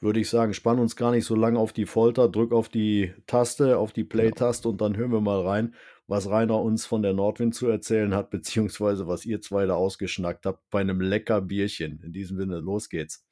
würde 0.00 0.20
ich 0.20 0.30
sagen, 0.30 0.54
spann 0.54 0.78
uns 0.78 0.94
gar 0.94 1.10
nicht 1.10 1.24
so 1.24 1.34
lange 1.34 1.58
auf 1.58 1.72
die 1.72 1.86
Folter, 1.86 2.28
drück 2.28 2.52
auf 2.52 2.68
die 2.68 3.12
Taste, 3.26 3.78
auf 3.78 3.92
die 3.92 4.04
Play-Taste 4.04 4.68
und 4.68 4.80
dann 4.80 4.96
hören 4.96 5.10
wir 5.10 5.20
mal 5.20 5.44
rein, 5.44 5.74
was 6.06 6.30
Rainer 6.30 6.62
uns 6.62 6.86
von 6.86 7.02
der 7.02 7.14
Nordwind 7.14 7.56
zu 7.56 7.66
erzählen 7.66 8.14
hat, 8.14 8.30
beziehungsweise 8.30 9.08
was 9.08 9.26
ihr 9.26 9.40
zwei 9.40 9.66
da 9.66 9.74
ausgeschnackt 9.74 10.46
habt 10.46 10.70
bei 10.70 10.80
einem 10.80 11.00
lecker 11.00 11.40
Bierchen. 11.40 12.00
In 12.04 12.12
diesem 12.12 12.36
Sinne, 12.36 12.60
los 12.60 12.88
geht's. 12.88 13.26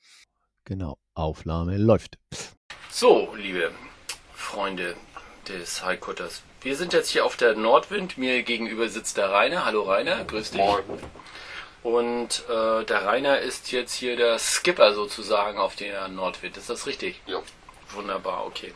Genau. 0.64 0.98
Aufnahme 1.14 1.78
läuft. 1.78 2.18
So, 2.90 3.28
liebe 3.36 3.70
Freunde 4.32 4.96
des 5.48 5.84
Highcutters, 5.84 6.42
wir 6.60 6.76
sind 6.76 6.92
jetzt 6.92 7.10
hier 7.10 7.24
auf 7.24 7.36
der 7.36 7.54
Nordwind. 7.54 8.18
Mir 8.18 8.42
gegenüber 8.42 8.88
sitzt 8.88 9.16
der 9.16 9.30
Rainer. 9.30 9.64
Hallo 9.64 9.82
Rainer, 9.82 10.24
grüß 10.24 10.50
dich. 10.52 10.60
Moin. 10.60 10.82
Und 11.82 12.44
äh, 12.48 12.84
der 12.84 13.06
Rainer 13.06 13.38
ist 13.38 13.70
jetzt 13.70 13.94
hier 13.94 14.16
der 14.16 14.38
Skipper 14.38 14.94
sozusagen 14.94 15.58
auf 15.58 15.76
der 15.76 16.08
Nordwind. 16.08 16.56
Ist 16.56 16.68
das 16.68 16.86
richtig? 16.86 17.20
Ja, 17.26 17.40
Wunderbar, 17.90 18.46
okay. 18.46 18.74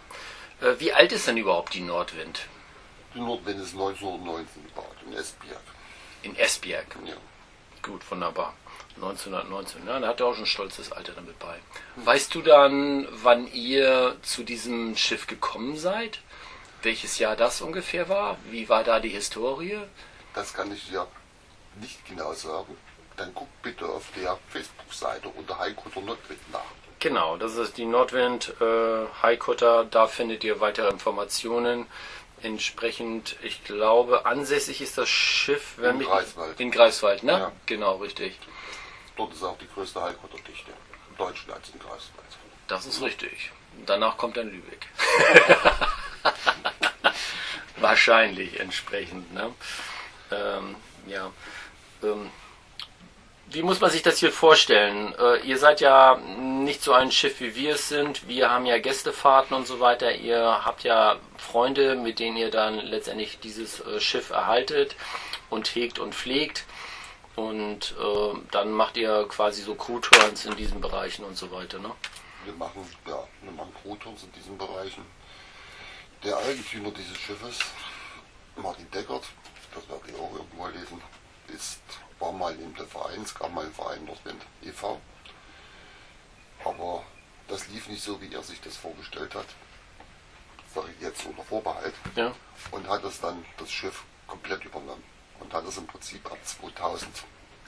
Äh, 0.61 0.74
wie 0.78 0.92
alt 0.92 1.12
ist 1.12 1.26
denn 1.26 1.37
überhaupt 1.37 1.74
die 1.74 1.80
Nordwind? 1.80 2.46
die 3.14 3.20
Nordwind 3.20 3.61
ist 3.61 3.72
1919 3.72 4.66
gebaut 4.66 4.94
in 5.04 5.12
Esbjerg. 5.14 5.62
In 6.22 6.37
Esbjerg. 6.37 6.87
Ja. 7.04 7.14
Gut, 7.83 8.09
wunderbar. 8.09 8.54
1919, 8.96 9.87
ja, 9.87 9.98
da 9.98 10.09
hat 10.09 10.20
er 10.20 10.26
auch 10.26 10.35
schon 10.35 10.44
ein 10.44 10.46
stolzes 10.46 10.92
Alter 10.92 11.12
damit 11.12 11.38
bei. 11.38 11.59
Weißt 11.96 12.35
du 12.35 12.42
dann, 12.42 13.09
wann 13.11 13.50
ihr 13.52 14.16
zu 14.22 14.44
diesem 14.44 14.96
Schiff 14.96 15.26
gekommen 15.26 15.76
seid? 15.76 16.20
Welches 16.83 17.19
Jahr 17.19 17.37
das 17.37 17.61
ungefähr 17.61 18.09
war? 18.09 18.37
Wie 18.51 18.69
war 18.69 18.85
da 18.85 19.01
die 19.01 19.09
Historie? 19.11 19.79
Das 20.35 20.55
kann 20.55 20.73
ich 20.73 20.88
dir 20.88 21.07
nicht 21.81 22.05
genau 22.07 22.33
sagen. 22.33 22.77
Dann 23.16 23.33
guck 23.35 23.49
bitte 23.62 23.87
auf 23.87 24.05
der 24.16 24.38
Facebook-Seite 24.49 25.29
unter 25.29 25.59
Heiko 25.59 25.88
der 25.90 26.03
Nordwind 26.03 26.40
nach. 26.53 26.61
Genau, 27.01 27.37
das 27.37 27.57
ist 27.57 27.77
die 27.77 27.85
Nordwind 27.87 28.55
äh, 28.61 29.07
Highcutter. 29.23 29.85
Da 29.85 30.07
findet 30.07 30.43
ihr 30.45 30.61
weitere 30.61 30.88
Informationen. 30.88 31.87
Entsprechend, 32.43 33.37
ich 33.43 33.64
glaube, 33.64 34.25
ansässig 34.25 34.81
ist 34.81 34.97
das 34.97 35.09
Schiff 35.11 35.75
wenn 35.77 35.90
In 35.93 35.99
mich- 35.99 36.09
Greifswald. 36.09 36.59
In 36.61 36.71
Greifswald, 36.71 37.23
ne? 37.23 37.33
Ja. 37.33 37.53
Genau, 37.66 37.97
richtig. 37.97 38.38
Dort 39.16 39.35
ist 39.35 39.43
auch 39.43 39.59
die 39.59 39.69
größte 39.75 40.01
Heilkutterdichte 40.01 40.71
Deutschlands 41.19 41.69
in 41.75 41.79
Greifswald. 41.79 42.27
Das 42.69 42.87
ist 42.87 43.03
richtig. 43.03 43.51
Danach 43.85 44.16
kommt 44.16 44.38
dann 44.38 44.51
Lübeck. 44.51 44.87
Wahrscheinlich 47.81 48.61
entsprechend. 48.61 49.33
Ne? 49.33 49.53
Ähm, 50.31 50.77
ja. 51.07 51.31
Ähm, 52.03 52.31
wie 53.53 53.62
muss 53.62 53.81
man 53.81 53.90
sich 53.90 54.03
das 54.03 54.19
hier 54.19 54.31
vorstellen? 54.31 55.12
Äh, 55.19 55.40
ihr 55.40 55.59
seid 55.59 55.81
ja 55.81 56.16
nicht 56.16 56.83
so 56.83 56.93
ein 56.93 57.11
Schiff, 57.11 57.40
wie 57.40 57.57
wir 57.57 57.75
es 57.75 57.88
sind. 57.88 58.29
Wir 58.29 58.49
haben 58.51 58.64
ja 58.64 58.79
Gästefahrten 58.79 59.57
und 59.57 59.66
so 59.66 59.81
weiter. 59.81 60.14
Ihr 60.14 60.64
habt 60.64 60.85
ja 60.85 61.16
Freunde, 61.37 61.97
mit 61.97 62.21
denen 62.21 62.37
ihr 62.37 62.51
dann 62.51 62.79
letztendlich 62.79 63.40
dieses 63.40 63.81
äh, 63.81 64.01
Schiff 64.01 64.31
erhaltet 64.31 64.95
und 65.49 65.75
hegt 65.75 65.99
und 65.99 66.14
pflegt. 66.14 66.64
Und 67.35 67.95
äh, 68.01 68.38
dann 68.53 68.71
macht 68.71 68.97
ihr 68.97 69.27
quasi 69.29 69.62
so 69.62 69.75
Crew-Turns 69.75 70.45
in 70.45 70.57
diesen 70.57 70.81
Bereichen 70.81 71.25
und 71.25 71.37
so 71.37 71.51
weiter. 71.51 71.79
Ne? 71.81 71.90
Wir 72.45 72.55
machen, 72.55 72.87
ja, 73.07 73.23
machen 73.53 73.73
Crewtours 73.83 74.23
in 74.25 74.33
diesen 74.33 74.57
Bereichen. 74.57 75.05
Der 76.22 76.37
Eigentümer 76.37 76.90
dieses 76.90 77.16
Schiffes, 77.16 77.61
Martin 78.56 78.90
Deckert, 78.90 79.24
das 79.74 79.88
werdet 79.88 80.11
ihr 80.11 80.18
auch 80.18 80.35
irgendwo 80.35 80.66
lesen, 80.66 81.00
ist, 81.48 81.80
war 82.18 82.30
mal 82.30 82.52
in 82.52 82.74
dem 82.74 82.87
Verein, 82.87 83.22
es 83.22 83.35
gab 83.35 83.50
mal 83.54 83.64
einen 83.64 83.72
Verein 83.72 84.04
Nordwind 84.04 84.42
e.V. 84.62 85.00
Aber 86.62 87.04
das 87.48 87.66
lief 87.68 87.88
nicht 87.88 88.02
so, 88.02 88.20
wie 88.20 88.35
er 88.35 88.42
sich 88.42 88.61
das 88.61 88.76
vorgestellt 88.76 89.35
hat. 89.35 89.46
Sage 90.74 90.88
ich 90.94 91.02
jetzt 91.02 91.24
unter 91.24 91.42
Vorbehalt. 91.42 91.94
Ja. 92.14 92.35
Und 92.70 92.87
hat 92.87 93.02
das 93.02 93.18
dann, 93.20 93.42
das 93.56 93.72
Schiff, 93.72 94.04
komplett 94.26 94.62
übernommen. 94.64 95.02
Und 95.38 95.52
hat 95.54 95.64
es 95.64 95.78
im 95.78 95.87
Prinzip 95.87 96.30
ab 96.30 96.38
2000, 96.44 97.11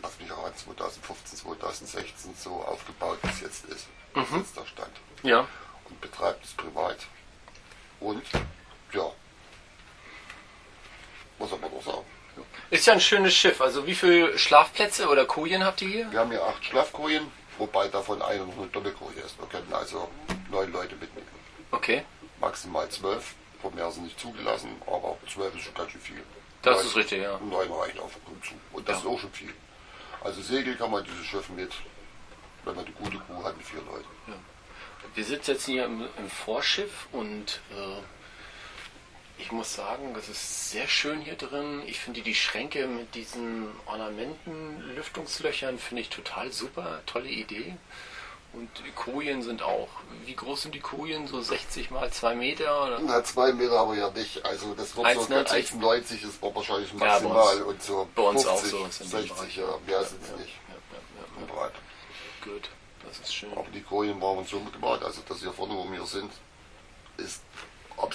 lass 0.02 0.20
mich 0.20 0.28
erraten, 0.28 0.58
2015, 0.58 1.38
2016 1.38 2.34
so 2.36 2.62
aufgebaut, 2.62 3.18
wie 3.22 3.28
es 3.28 3.40
jetzt 3.40 3.64
ist. 3.64 3.86
Das 4.14 4.28
ist 4.28 4.36
jetzt 4.36 4.56
der 4.58 4.66
Stand. 4.66 4.92
Ja. 5.22 5.48
Und 5.88 6.00
betreibt 6.02 6.44
es 6.44 6.52
privat. 6.52 6.98
Und, 8.02 8.22
ja, 8.92 9.10
was 11.38 11.50
soll 11.50 11.58
man 11.58 11.72
noch 11.72 11.82
sagen? 11.82 12.04
Ist 12.70 12.86
ja 12.86 12.94
ein 12.94 13.00
schönes 13.00 13.34
Schiff. 13.34 13.60
Also 13.60 13.86
wie 13.86 13.94
viele 13.94 14.38
Schlafplätze 14.38 15.08
oder 15.08 15.24
Kojen 15.26 15.64
habt 15.64 15.82
ihr 15.82 15.88
hier? 15.88 16.10
Wir 16.12 16.20
haben 16.20 16.30
hier 16.30 16.42
acht 16.42 16.64
Schlafkojen, 16.64 17.30
wobei 17.58 17.88
davon 17.88 18.22
eine 18.22 18.46
noch 18.46 18.56
eine 18.56 18.66
Doppelkoje 18.68 19.20
ist. 19.20 19.38
Wir 19.38 19.46
können 19.48 19.72
also 19.72 20.08
neun 20.50 20.72
Leute 20.72 20.96
mitnehmen. 20.96 21.26
Okay. 21.70 22.04
Maximal 22.40 22.88
zwölf, 22.88 23.34
von 23.60 23.74
mehr 23.74 23.90
sind 23.90 24.04
nicht 24.04 24.18
zugelassen, 24.18 24.70
aber 24.86 25.16
zwölf 25.32 25.54
ist 25.54 25.62
schon 25.64 25.74
ganz 25.74 25.92
schön 25.92 26.00
viel. 26.00 26.22
Das 26.62 26.76
Neun- 26.78 26.86
ist 26.86 26.96
richtig, 26.96 27.22
ja. 27.22 27.38
Neun 27.38 27.70
reichen 27.70 27.98
auf 28.00 28.12
und 28.26 28.44
zu. 28.44 28.54
Und 28.72 28.88
das 28.88 28.96
Ja. 28.96 29.00
ist 29.02 29.06
auch 29.14 29.20
schon 29.20 29.32
viel. 29.32 29.52
Also 30.24 30.40
Segel 30.40 30.74
kann 30.76 30.90
man 30.90 31.04
dieses 31.04 31.26
Schiff 31.26 31.48
mit, 31.50 31.72
wenn 32.64 32.74
man 32.74 32.84
eine 32.84 32.94
gute 32.94 33.18
Crew 33.18 33.42
hat, 33.44 33.56
mit 33.56 33.66
vier 33.66 33.80
Leuten. 33.82 34.06
Wir 35.14 35.24
sitzen 35.24 35.52
jetzt 35.52 35.66
hier 35.66 35.84
im, 35.84 36.06
im 36.18 36.30
Vorschiff 36.30 37.06
und 37.12 37.60
äh, 37.70 38.00
ich 39.38 39.50
muss 39.52 39.74
sagen, 39.74 40.14
es 40.18 40.28
ist 40.28 40.70
sehr 40.70 40.86
schön 40.88 41.20
hier 41.20 41.34
drin. 41.34 41.82
Ich 41.86 41.98
finde 42.00 42.22
die 42.22 42.34
Schränke 42.34 42.86
mit 42.86 43.14
diesen 43.14 43.68
Ornamenten, 43.86 44.80
Lüftungslöchern, 44.94 45.78
finde 45.78 46.02
ich 46.02 46.08
total 46.10 46.52
super. 46.52 47.00
Tolle 47.06 47.28
Idee. 47.28 47.74
Und 48.54 48.68
die 48.86 48.90
Kojen 48.92 49.42
sind 49.42 49.62
auch, 49.62 49.88
wie 50.26 50.34
groß 50.36 50.62
sind 50.62 50.74
die 50.74 50.80
Kojen? 50.80 51.26
So 51.26 51.40
60 51.40 51.90
mal 51.90 52.10
2 52.10 52.34
Meter? 52.34 52.84
Oder? 52.86 53.00
Na, 53.00 53.24
zwei 53.24 53.50
Meter 53.52 53.80
aber 53.80 53.94
ja 53.96 54.10
nicht. 54.10 54.44
Also 54.44 54.74
das 54.74 54.94
wird 54.94 55.06
so 55.14 55.22
1,90. 55.22 55.48
96 55.48 56.22
ist 56.22 56.42
wahrscheinlich 56.42 56.90
Ja, 56.92 56.98
maximal 56.98 57.62
uns- 57.62 57.64
und 57.64 57.82
so 57.82 58.08
bei 58.14 58.22
uns 58.22 58.44
50, 58.44 58.50
auch 58.52 58.78
so, 58.78 58.86
ist 58.86 59.00
in 59.00 59.06
dem 59.06 59.10
60, 59.10 59.36
Bereich. 59.36 59.56
ja, 59.56 59.78
mehr 59.86 60.04
sind 60.04 60.22
es 60.22 60.28
Ja, 60.28 60.36
nicht. 60.36 60.52
Ja, 60.68 60.74
ja, 60.92 61.54
ja, 61.54 61.64
ja. 61.64 61.70
Gut, 62.44 62.68
das 63.18 63.28
ist 63.28 63.34
schön. 63.34 63.52
Aber 63.52 63.68
die 63.74 63.82
Kojen 63.82 64.20
waren 64.20 64.44
so 64.46 64.60
gebaut, 64.60 65.02
also 65.02 65.22
das 65.28 65.40
hier 65.40 65.52
vorne, 65.52 65.74
wo 65.74 65.90
wir 65.90 66.04
sind, 66.06 66.32
ist, 67.16 67.42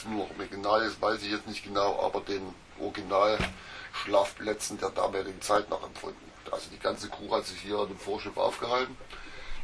nur 0.10 0.30
original 0.38 0.82
ist, 0.84 1.02
weiß 1.02 1.22
ich 1.24 1.32
jetzt 1.32 1.48
nicht 1.48 1.64
genau, 1.64 2.02
aber 2.04 2.22
den 2.22 2.54
Original-Schlafplätzen 2.80 4.78
der 4.80 4.90
damaligen 4.90 5.42
Zeit 5.42 5.70
nachempfunden. 5.70 6.20
Also 6.52 6.70
die 6.72 6.80
ganze 6.80 7.10
Crew 7.10 7.32
hat 7.32 7.46
sich 7.46 7.60
hier 7.62 7.80
in 7.82 7.90
dem 7.90 8.00
Vorschiff 8.00 8.38
aufgehalten, 8.38 8.98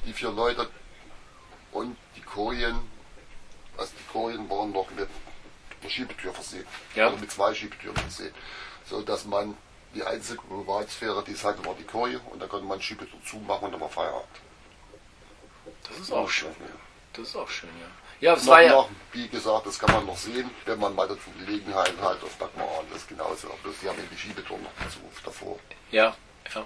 die 0.05 0.13
vier 0.13 0.31
Leute 0.31 0.67
und 1.71 1.95
die 2.15 2.21
Kojen, 2.21 2.79
also 3.77 3.91
die 3.97 4.11
Kojen 4.11 4.49
waren 4.49 4.71
noch 4.71 4.89
mit 4.91 5.07
einer 5.81 5.89
Schiebetür 5.89 6.33
versehen, 6.33 6.65
Ja. 6.95 7.05
also 7.07 7.17
mit 7.17 7.31
zwei 7.31 7.53
Schiebetüren 7.53 7.95
versehen, 7.95 8.33
so 8.89 9.01
dass 9.01 9.25
man 9.25 9.57
die 9.95 10.03
einzige 10.03 10.41
Privatsphäre, 10.41 11.23
die 11.23 11.31
es 11.33 11.43
hatte, 11.43 11.63
war 11.65 11.75
die 11.75 11.83
Koje 11.83 12.19
und 12.31 12.41
da 12.41 12.47
konnte 12.47 12.65
man 12.65 12.81
Schiebetür 12.81 13.19
zumachen 13.25 13.65
und 13.65 13.71
dann 13.73 13.81
war 13.81 13.89
Feierabend. 13.89 14.27
Das 15.87 15.99
ist 15.99 16.11
auch 16.11 16.29
schön. 16.29 16.55
Das 17.13 17.27
ist 17.27 17.35
auch 17.35 17.49
schön, 17.49 17.69
ja. 17.79 17.87
Ja, 18.19 18.35
es 18.35 18.47
war 18.47 18.61
ja. 18.61 18.71
noch, 18.71 18.89
wie 19.11 19.27
gesagt, 19.27 19.65
das 19.65 19.77
kann 19.77 19.91
man 19.93 20.05
noch 20.05 20.17
sehen, 20.17 20.49
wenn 20.65 20.79
man 20.79 20.95
mal 20.95 21.07
dazu 21.07 21.29
Gelegenheit 21.39 21.93
hat. 22.01 22.23
Auf 22.23 22.37
Dagmar 22.39 22.67
das 22.89 22.99
ist 23.01 23.09
genauso. 23.09 23.49
Bloß 23.61 23.75
die 23.81 23.89
haben 23.89 23.97
die 24.09 24.17
Schiebetür 24.17 24.57
noch 24.59 24.71
dazu 24.81 24.99
davor. 25.25 25.59
Ja, 25.91 26.15
ja. 26.55 26.65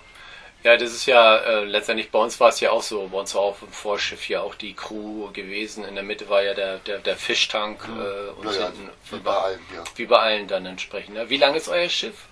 Ja, 0.64 0.76
das 0.76 0.92
ist 0.92 1.06
ja 1.06 1.38
äh, 1.38 1.64
letztendlich 1.66 2.12
bei 2.12 2.20
uns 2.20 2.40
war 2.40 2.50
es 2.50 2.60
ja 2.60 2.72
auch 2.72 2.82
so. 2.84 3.08
Bei 3.08 3.20
uns 3.20 3.34
war 3.34 3.42
auch 3.42 3.62
im 3.62 3.72
Vorschiff 3.72 4.22
hier 4.24 4.44
auch 4.44 4.56
die 4.56 4.74
Crew 4.76 5.32
gewesen. 5.32 5.84
In 5.84 5.96
der 5.96 6.04
Mitte 6.04 6.30
war 6.30 6.42
ja 6.44 6.54
der, 6.54 6.80
der, 6.80 7.00
der 7.00 7.16
Fischtank 7.18 7.84
äh, 7.88 8.30
und 8.32 8.46
Ja, 8.46 8.52
ja, 8.52 8.66
hinten 8.68 8.90
wie 9.10 9.20
bei 9.20 9.36
allen 9.36 9.60
hier. 9.72 9.84
wie 9.96 10.06
bei 10.06 10.18
allen 10.20 10.48
dann 10.48 10.66
entsprechend. 10.66 11.16
Ne? 11.16 11.30
Wie 11.30 11.38
lang 11.38 11.56
ist 11.56 11.70
euer 11.70 11.90
Schiff? 11.90 12.26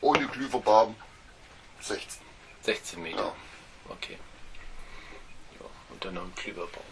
Ohne 0.00 0.26
Glühverbaum 0.28 0.94
16. 1.80 2.20
16 2.62 3.02
Meter. 3.02 3.18
Ja. 3.18 3.32
Okay. 3.88 4.18
Ja, 5.96 6.04
und 6.04 6.04
dann 6.04 6.14
noch 6.14 6.22
ein 6.22 6.34
Klüberbaum. 6.34 6.82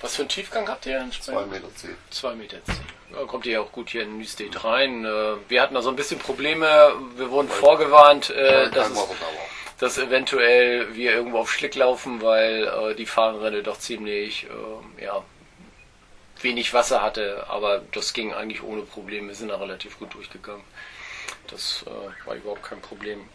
Was 0.00 0.16
für 0.16 0.22
einen 0.22 0.28
Tiefgang 0.28 0.68
habt 0.68 0.84
ihr 0.86 0.98
2 0.98 1.02
entsprechend? 1.04 1.50
Meter 1.52 1.74
10. 1.74 1.96
2 2.10 2.34
Meter 2.34 2.64
zehn. 2.64 2.76
Ja, 3.12 3.24
kommt 3.24 3.46
ihr 3.46 3.52
ja 3.52 3.60
auch 3.60 3.72
gut 3.72 3.90
hier 3.90 4.02
in 4.02 4.18
Nüstedt 4.18 4.64
rein. 4.64 5.04
Äh, 5.04 5.36
Wir 5.48 5.62
hatten 5.62 5.74
da 5.74 5.82
so 5.82 5.88
ein 5.88 5.96
bisschen 5.96 6.18
Probleme. 6.18 6.92
Wir 7.16 7.30
wurden 7.30 7.48
vorgewarnt, 7.48 8.30
äh, 8.30 8.70
dass, 8.70 8.90
es, 8.90 9.06
dass 9.78 9.98
eventuell 9.98 10.94
wir 10.94 11.12
irgendwo 11.12 11.38
auf 11.38 11.50
Schlick 11.50 11.74
laufen, 11.74 12.20
weil 12.20 12.64
äh, 12.66 12.94
die 12.96 13.06
Fahrrinne 13.06 13.62
doch 13.62 13.78
ziemlich 13.78 14.46
äh, 14.98 15.04
ja, 15.04 15.24
wenig 16.42 16.74
Wasser 16.74 17.00
hatte. 17.00 17.46
Aber 17.48 17.82
das 17.92 18.12
ging 18.12 18.34
eigentlich 18.34 18.62
ohne 18.62 18.82
Probleme. 18.82 19.28
Wir 19.28 19.34
sind 19.34 19.48
da 19.48 19.56
relativ 19.56 19.98
gut 19.98 20.12
durchgegangen. 20.12 20.64
Das 21.46 21.84
war 22.24 22.34
überhaupt 22.34 22.62
kein 22.62 22.80
Problem. 22.80 23.28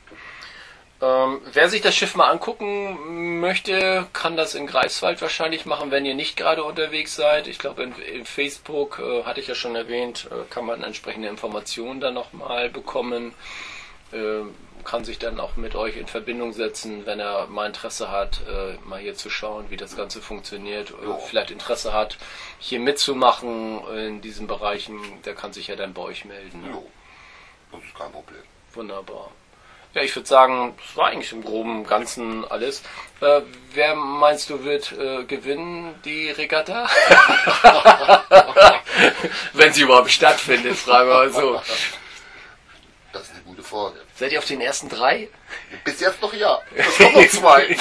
Ähm, 1.02 1.40
wer 1.54 1.70
sich 1.70 1.82
das 1.82 1.96
Schiff 1.96 2.16
mal 2.16 2.30
angucken 2.30 3.40
möchte, 3.40 4.06
kann 4.12 4.36
das 4.36 4.54
in 4.54 4.68
Greifswald 4.68 5.22
wahrscheinlich 5.22 5.66
machen, 5.66 5.92
wenn 5.92 6.06
ihr 6.06 6.14
nicht 6.16 6.36
gerade 6.36 6.64
unterwegs 6.64 7.16
seid. 7.16 7.48
Ich 7.48 7.58
glaube, 7.58 7.84
in, 7.84 7.94
in 8.02 8.26
Facebook, 8.26 9.00
äh, 9.00 9.24
hatte 9.24 9.40
ich 9.40 9.48
ja 9.48 9.56
schon 9.56 9.76
erwähnt, 9.78 10.28
äh, 10.30 10.44
kann 10.54 10.66
man 10.66 10.84
entsprechende 10.84 11.30
Informationen 11.30 12.02
dann 12.02 12.16
nochmal 12.16 12.70
bekommen. 12.70 13.34
Äh, 14.12 14.42
kann 14.86 15.04
sich 15.04 15.20
dann 15.20 15.40
auch 15.42 15.56
mit 15.58 15.76
euch 15.76 15.98
in 15.98 16.08
Verbindung 16.08 16.54
setzen, 16.54 17.06
wenn 17.06 17.20
er 17.20 17.48
mal 17.48 17.68
Interesse 17.68 18.12
hat, 18.12 18.42
äh, 18.50 18.76
mal 18.88 19.00
hier 19.00 19.14
zu 19.16 19.30
schauen, 19.30 19.66
wie 19.70 19.78
das 19.78 19.96
Ganze 19.96 20.22
funktioniert. 20.22 20.92
Äh, 20.92 21.08
Ja. 21.08 21.16
vielleicht 21.18 21.52
Interesse 21.52 21.94
hat, 21.94 22.18
hier 22.60 22.80
mitzumachen 22.80 23.86
in 23.96 24.22
diesen 24.22 24.48
Bereichen, 24.48 25.00
der 25.26 25.36
kann 25.36 25.54
sich 25.54 25.68
ja 25.68 25.76
dann 25.76 25.94
bei 25.94 26.02
euch 26.02 26.26
melden. 26.26 26.62
Ne? 26.64 26.72
Jo, 26.72 26.88
das 27.72 27.82
ist 27.84 27.96
kein 27.98 28.12
Problem. 28.12 28.42
Wunderbar. 28.74 29.32
Ja, 29.94 30.04
ich 30.04 30.16
würde 30.16 30.28
sagen, 30.28 30.76
das 30.78 30.96
war 30.96 31.08
eigentlich 31.08 31.32
im 31.32 31.44
groben 31.44 31.84
Ganzen 31.84 32.46
alles. 32.50 32.84
Äh, 33.22 33.42
wer 33.74 33.96
meinst 33.96 34.50
du 34.50 34.64
wird 34.64 34.92
äh, 34.92 35.24
gewinnen, 35.24 35.96
die 36.06 36.30
Regatta? 36.30 36.88
Wenn 39.54 39.74
sie 39.74 39.82
überhaupt 39.82 40.12
stattfindet, 40.12 40.76
fragen 40.76 41.10
wir 41.10 41.16
mal 41.16 41.32
so. 41.32 41.62
Das 43.12 43.24
ist 43.24 43.32
eine 43.32 43.42
gute 43.42 43.64
Frage. 43.64 43.96
Seid 44.16 44.32
ihr 44.32 44.40
auf 44.40 44.46
den 44.46 44.62
ersten 44.62 44.90
drei? 44.90 45.28
Bis 45.84 46.00
jetzt 46.00 46.22
noch 46.22 46.34
ja. 46.34 46.60
Es 46.76 46.98
kommen 46.98 47.16
noch 47.16 47.30
zwei. 47.30 47.78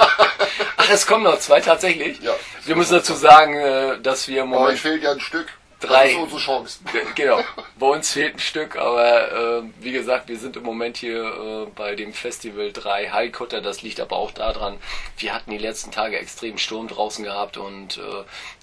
Ach, 0.76 0.90
es 0.90 1.06
kommen 1.06 1.22
noch 1.22 1.38
zwei 1.38 1.60
tatsächlich. 1.60 2.20
Ja. 2.20 2.34
Wir 2.64 2.74
müssen 2.74 2.94
dazu 2.94 3.14
sagen, 3.14 3.54
äh, 3.56 4.00
dass 4.00 4.26
wir 4.26 4.42
im 4.42 4.48
Aber 4.52 4.62
Moment 4.62 4.74
euch 4.74 4.82
fehlt 4.82 5.02
ja 5.04 5.12
ein 5.12 5.20
Stück. 5.20 5.46
Drei. 5.78 6.04
Das 6.04 6.12
ist 6.12 6.18
unsere 6.18 6.40
Chance. 6.40 6.78
Ge- 6.90 7.04
Genau. 7.14 7.40
Bei 7.78 7.86
uns 7.88 8.10
fehlt 8.10 8.36
ein 8.36 8.38
Stück, 8.38 8.76
aber 8.76 9.58
äh, 9.58 9.62
wie 9.80 9.92
gesagt, 9.92 10.26
wir 10.28 10.38
sind 10.38 10.56
im 10.56 10.62
Moment 10.62 10.96
hier 10.96 11.22
äh, 11.24 11.70
bei 11.76 11.94
dem 11.94 12.14
Festival 12.14 12.72
3 12.72 13.10
Highcutter. 13.10 13.60
Das 13.60 13.82
liegt 13.82 14.00
aber 14.00 14.16
auch 14.16 14.30
daran, 14.30 14.78
wir 15.18 15.34
hatten 15.34 15.50
die 15.50 15.58
letzten 15.58 15.90
Tage 15.90 16.18
extrem 16.18 16.56
Sturm 16.56 16.88
draußen 16.88 17.22
gehabt 17.24 17.58
und 17.58 17.98
äh, 17.98 18.00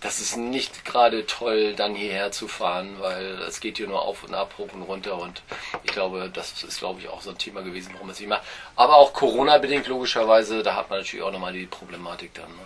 das 0.01 0.19
ist 0.19 0.37
nicht 0.37 0.85
gerade 0.85 1.27
toll, 1.27 1.73
dann 1.75 1.93
hierher 1.93 2.31
zu 2.31 2.47
fahren, 2.47 2.95
weil 2.99 3.39
es 3.47 3.59
geht 3.59 3.77
hier 3.77 3.87
nur 3.87 4.01
auf 4.01 4.23
und 4.23 4.33
ab, 4.33 4.55
hoch 4.57 4.73
und 4.73 4.81
runter 4.81 5.19
und 5.21 5.43
ich 5.83 5.91
glaube, 5.91 6.31
das 6.33 6.63
ist, 6.63 6.79
glaube 6.79 6.99
ich, 6.99 7.09
auch 7.09 7.21
so 7.21 7.29
ein 7.29 7.37
Thema 7.37 7.61
gewesen, 7.61 7.91
warum 7.93 8.09
es 8.09 8.19
nicht 8.19 8.29
macht. 8.29 8.41
Aber 8.75 8.95
auch 8.95 9.13
Corona-bedingt 9.13 9.85
logischerweise, 9.87 10.63
da 10.63 10.75
hat 10.75 10.89
man 10.89 10.99
natürlich 10.99 11.23
auch 11.23 11.31
nochmal 11.31 11.53
die 11.53 11.67
Problematik 11.67 12.33
dann. 12.33 12.49
Ne? 12.49 12.65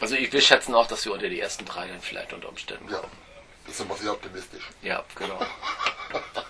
Also 0.00 0.16
ich, 0.16 0.32
wir 0.32 0.40
schätzen 0.40 0.74
auch, 0.74 0.88
dass 0.88 1.04
wir 1.04 1.12
unter 1.12 1.28
die 1.28 1.40
ersten 1.40 1.64
drei 1.64 1.86
dann 1.86 2.00
vielleicht 2.00 2.32
unter 2.32 2.48
Umständen 2.48 2.88
Ja. 2.90 2.98
kommen. 2.98 3.12
Das 3.12 3.27
sind 3.72 3.88
wir 3.88 3.96
sehr 3.96 4.12
optimistisch. 4.12 4.68
Ja, 4.82 5.04
genau. 5.14 5.38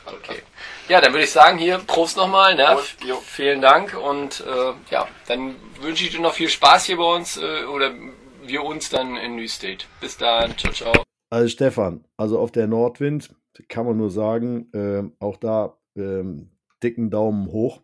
Okay. 0.06 0.42
Ja, 0.88 1.00
dann 1.00 1.12
würde 1.12 1.24
ich 1.24 1.30
sagen, 1.30 1.58
hier, 1.58 1.78
Prost 1.78 2.16
nochmal, 2.16 2.54
ne? 2.54 2.78
Vielen 3.22 3.60
Dank 3.60 3.96
und 3.96 4.40
äh, 4.40 4.72
ja, 4.90 5.08
dann 5.26 5.56
wünsche 5.80 6.04
ich 6.04 6.12
dir 6.12 6.20
noch 6.20 6.34
viel 6.34 6.48
Spaß 6.48 6.86
hier 6.86 6.96
bei 6.96 7.14
uns 7.14 7.36
äh, 7.36 7.64
oder 7.64 7.92
wir 8.42 8.62
uns 8.62 8.88
dann 8.88 9.16
in 9.16 9.36
New 9.36 9.48
State. 9.48 9.84
Bis 10.00 10.16
dann, 10.16 10.56
ciao, 10.56 10.72
ciao. 10.72 11.02
Also 11.30 11.48
Stefan, 11.48 12.04
also 12.16 12.38
auf 12.38 12.52
der 12.52 12.66
Nordwind 12.66 13.34
kann 13.68 13.86
man 13.86 13.96
nur 13.96 14.10
sagen, 14.10 14.70
ähm, 14.72 15.16
auch 15.18 15.36
da 15.36 15.78
ähm, 15.96 16.50
dicken 16.82 17.10
Daumen 17.10 17.48
hoch. 17.48 17.82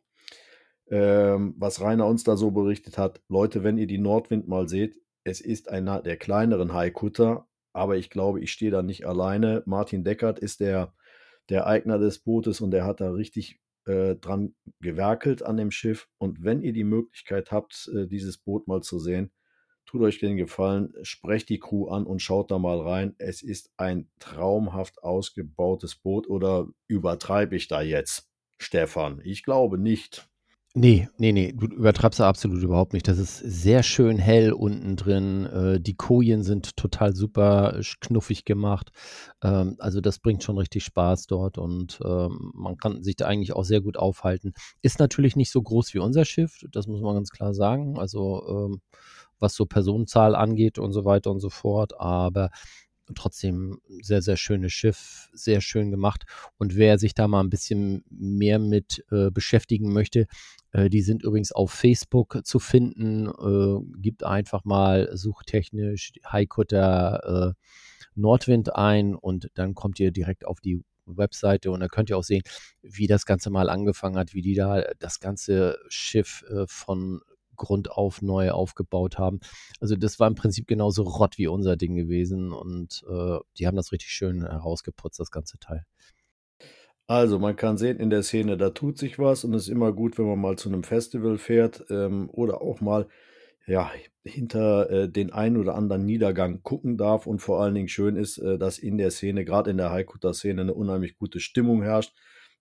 Ähm, 0.90 1.54
was 1.58 1.80
Rainer 1.80 2.06
uns 2.06 2.24
da 2.24 2.36
so 2.36 2.50
berichtet 2.50 2.98
hat, 2.98 3.20
Leute, 3.28 3.64
wenn 3.64 3.78
ihr 3.78 3.86
die 3.86 3.98
Nordwind 3.98 4.48
mal 4.48 4.68
seht, 4.68 5.00
es 5.24 5.40
ist 5.40 5.68
einer 5.68 6.02
der 6.02 6.16
kleineren 6.16 6.72
Haikutter, 6.72 7.48
aber 7.74 7.96
ich 7.96 8.08
glaube, 8.08 8.40
ich 8.40 8.52
stehe 8.52 8.70
da 8.70 8.82
nicht 8.82 9.06
alleine. 9.06 9.62
Martin 9.66 10.04
Deckert 10.04 10.38
ist 10.38 10.60
der, 10.60 10.94
der 11.50 11.66
Eigner 11.66 11.98
des 11.98 12.20
Bootes 12.20 12.60
und 12.60 12.70
der 12.70 12.86
hat 12.86 13.00
da 13.00 13.10
richtig 13.10 13.60
äh, 13.86 14.14
dran 14.14 14.54
gewerkelt 14.80 15.42
an 15.42 15.56
dem 15.56 15.70
Schiff. 15.70 16.08
Und 16.18 16.42
wenn 16.42 16.62
ihr 16.62 16.72
die 16.72 16.84
Möglichkeit 16.84 17.50
habt, 17.52 17.90
äh, 17.94 18.06
dieses 18.06 18.38
Boot 18.38 18.68
mal 18.68 18.82
zu 18.82 18.98
sehen, 18.98 19.32
tut 19.86 20.02
euch 20.02 20.18
den 20.18 20.36
Gefallen, 20.36 20.94
sprecht 21.02 21.48
die 21.48 21.58
Crew 21.58 21.88
an 21.88 22.06
und 22.06 22.22
schaut 22.22 22.50
da 22.50 22.58
mal 22.58 22.80
rein. 22.80 23.14
Es 23.18 23.42
ist 23.42 23.72
ein 23.76 24.08
traumhaft 24.20 25.02
ausgebautes 25.02 25.96
Boot 25.96 26.28
oder 26.28 26.68
übertreibe 26.86 27.56
ich 27.56 27.68
da 27.68 27.82
jetzt, 27.82 28.30
Stefan? 28.58 29.20
Ich 29.24 29.42
glaube 29.42 29.78
nicht. 29.78 30.28
Nee, 30.76 31.08
nee, 31.18 31.30
nee, 31.30 31.52
du 31.52 31.66
übertreibst 31.66 32.20
absolut 32.20 32.60
überhaupt 32.60 32.94
nicht. 32.94 33.06
Das 33.06 33.16
ist 33.18 33.38
sehr 33.38 33.84
schön 33.84 34.18
hell 34.18 34.52
unten 34.52 34.96
drin. 34.96 35.46
Äh, 35.46 35.80
die 35.80 35.94
Kojen 35.94 36.42
sind 36.42 36.76
total 36.76 37.14
super 37.14 37.76
sch- 37.78 37.98
knuffig 38.00 38.44
gemacht. 38.44 38.90
Ähm, 39.40 39.76
also 39.78 40.00
das 40.00 40.18
bringt 40.18 40.42
schon 40.42 40.58
richtig 40.58 40.82
Spaß 40.84 41.28
dort 41.28 41.58
und 41.58 42.00
ähm, 42.04 42.50
man 42.54 42.76
kann 42.76 43.04
sich 43.04 43.14
da 43.14 43.26
eigentlich 43.26 43.52
auch 43.52 43.62
sehr 43.62 43.82
gut 43.82 43.96
aufhalten. 43.96 44.52
Ist 44.82 44.98
natürlich 44.98 45.36
nicht 45.36 45.52
so 45.52 45.62
groß 45.62 45.94
wie 45.94 46.00
unser 46.00 46.24
Schiff, 46.24 46.58
das 46.72 46.88
muss 46.88 47.00
man 47.02 47.14
ganz 47.14 47.30
klar 47.30 47.54
sagen. 47.54 47.96
Also 47.96 48.42
ähm, 48.48 48.80
was 49.38 49.54
so 49.54 49.66
Personenzahl 49.66 50.34
angeht 50.34 50.78
und 50.78 50.92
so 50.92 51.04
weiter 51.04 51.30
und 51.30 51.40
so 51.40 51.50
fort, 51.50 52.00
aber 52.00 52.50
trotzdem 53.14 53.80
sehr, 54.02 54.22
sehr 54.22 54.36
schönes 54.36 54.72
Schiff, 54.72 55.28
sehr 55.32 55.60
schön 55.60 55.90
gemacht. 55.90 56.24
Und 56.58 56.76
wer 56.76 56.98
sich 56.98 57.14
da 57.14 57.28
mal 57.28 57.40
ein 57.40 57.50
bisschen 57.50 58.04
mehr 58.10 58.58
mit 58.58 59.04
äh, 59.10 59.30
beschäftigen 59.30 59.92
möchte, 59.92 60.26
äh, 60.72 60.88
die 60.88 61.02
sind 61.02 61.22
übrigens 61.22 61.52
auf 61.52 61.70
Facebook 61.70 62.40
zu 62.44 62.58
finden. 62.58 63.28
Äh, 63.28 64.00
gibt 64.00 64.24
einfach 64.24 64.64
mal 64.64 65.10
suchtechnisch 65.14 66.12
Highcutter 66.30 67.54
äh, 67.54 67.60
Nordwind 68.14 68.74
ein 68.74 69.14
und 69.14 69.50
dann 69.54 69.74
kommt 69.74 69.98
ihr 70.00 70.10
direkt 70.10 70.46
auf 70.46 70.60
die 70.60 70.82
Webseite 71.06 71.70
und 71.70 71.80
da 71.80 71.88
könnt 71.88 72.10
ihr 72.10 72.16
auch 72.16 72.24
sehen, 72.24 72.42
wie 72.82 73.06
das 73.06 73.26
Ganze 73.26 73.50
mal 73.50 73.68
angefangen 73.68 74.16
hat, 74.16 74.34
wie 74.34 74.42
die 74.42 74.54
da 74.54 74.82
das 74.98 75.20
ganze 75.20 75.78
Schiff 75.88 76.44
äh, 76.48 76.64
von 76.66 77.20
Grund 77.56 77.90
auf 77.90 78.22
neu 78.22 78.50
aufgebaut 78.50 79.18
haben. 79.18 79.40
Also 79.80 79.96
das 79.96 80.18
war 80.20 80.28
im 80.28 80.34
Prinzip 80.34 80.66
genauso 80.66 81.02
rott 81.02 81.38
wie 81.38 81.46
unser 81.46 81.76
Ding 81.76 81.94
gewesen 81.94 82.52
und 82.52 83.04
äh, 83.08 83.38
die 83.58 83.66
haben 83.66 83.76
das 83.76 83.92
richtig 83.92 84.10
schön 84.10 84.42
herausgeputzt, 84.42 85.20
das 85.20 85.30
ganze 85.30 85.58
Teil. 85.58 85.84
Also 87.06 87.38
man 87.38 87.56
kann 87.56 87.76
sehen 87.76 87.98
in 87.98 88.08
der 88.08 88.22
Szene, 88.22 88.56
da 88.56 88.70
tut 88.70 88.96
sich 88.96 89.18
was 89.18 89.44
und 89.44 89.52
es 89.54 89.64
ist 89.64 89.68
immer 89.68 89.92
gut, 89.92 90.16
wenn 90.16 90.26
man 90.26 90.40
mal 90.40 90.56
zu 90.56 90.70
einem 90.70 90.84
Festival 90.84 91.36
fährt 91.36 91.84
ähm, 91.90 92.30
oder 92.30 92.62
auch 92.62 92.80
mal 92.80 93.08
ja, 93.66 93.90
hinter 94.24 94.90
äh, 94.90 95.08
den 95.08 95.32
einen 95.32 95.56
oder 95.56 95.74
anderen 95.74 96.04
Niedergang 96.04 96.62
gucken 96.62 96.96
darf 96.96 97.26
und 97.26 97.40
vor 97.40 97.60
allen 97.62 97.74
Dingen 97.74 97.88
schön 97.88 98.16
ist, 98.16 98.38
äh, 98.38 98.58
dass 98.58 98.78
in 98.78 98.98
der 98.98 99.10
Szene, 99.10 99.44
gerade 99.44 99.70
in 99.70 99.76
der 99.76 99.90
Haikuta-Szene, 99.90 100.62
eine 100.62 100.74
unheimlich 100.74 101.16
gute 101.16 101.40
Stimmung 101.40 101.82
herrscht, 101.82 102.14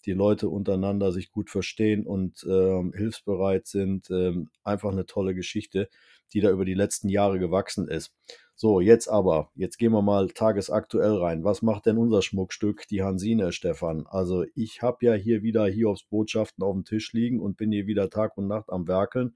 die 0.05 0.13
Leute 0.13 0.49
untereinander 0.49 1.11
sich 1.11 1.31
gut 1.31 1.49
verstehen 1.49 2.05
und 2.05 2.45
ähm, 2.49 2.93
hilfsbereit 2.95 3.67
sind. 3.67 4.09
Ähm, 4.09 4.49
einfach 4.63 4.91
eine 4.91 5.05
tolle 5.05 5.33
Geschichte, 5.33 5.89
die 6.33 6.41
da 6.41 6.49
über 6.49 6.65
die 6.65 6.73
letzten 6.73 7.09
Jahre 7.09 7.39
gewachsen 7.39 7.87
ist. 7.87 8.13
So, 8.55 8.79
jetzt 8.79 9.07
aber, 9.07 9.49
jetzt 9.55 9.77
gehen 9.77 9.91
wir 9.93 10.03
mal 10.03 10.29
tagesaktuell 10.29 11.15
rein. 11.15 11.43
Was 11.43 11.61
macht 11.63 11.87
denn 11.87 11.97
unser 11.97 12.21
Schmuckstück, 12.21 12.87
die 12.87 13.01
Hansine, 13.01 13.51
Stefan? 13.51 14.05
Also 14.07 14.45
ich 14.53 14.81
habe 14.81 15.05
ja 15.05 15.13
hier 15.13 15.41
wieder 15.41 15.65
Hiobs 15.65 16.03
Botschaften 16.03 16.63
auf 16.63 16.73
dem 16.73 16.85
Tisch 16.85 17.13
liegen 17.13 17.39
und 17.39 17.57
bin 17.57 17.71
hier 17.71 17.87
wieder 17.87 18.09
Tag 18.09 18.37
und 18.37 18.47
Nacht 18.47 18.69
am 18.69 18.87
Werkeln, 18.87 19.35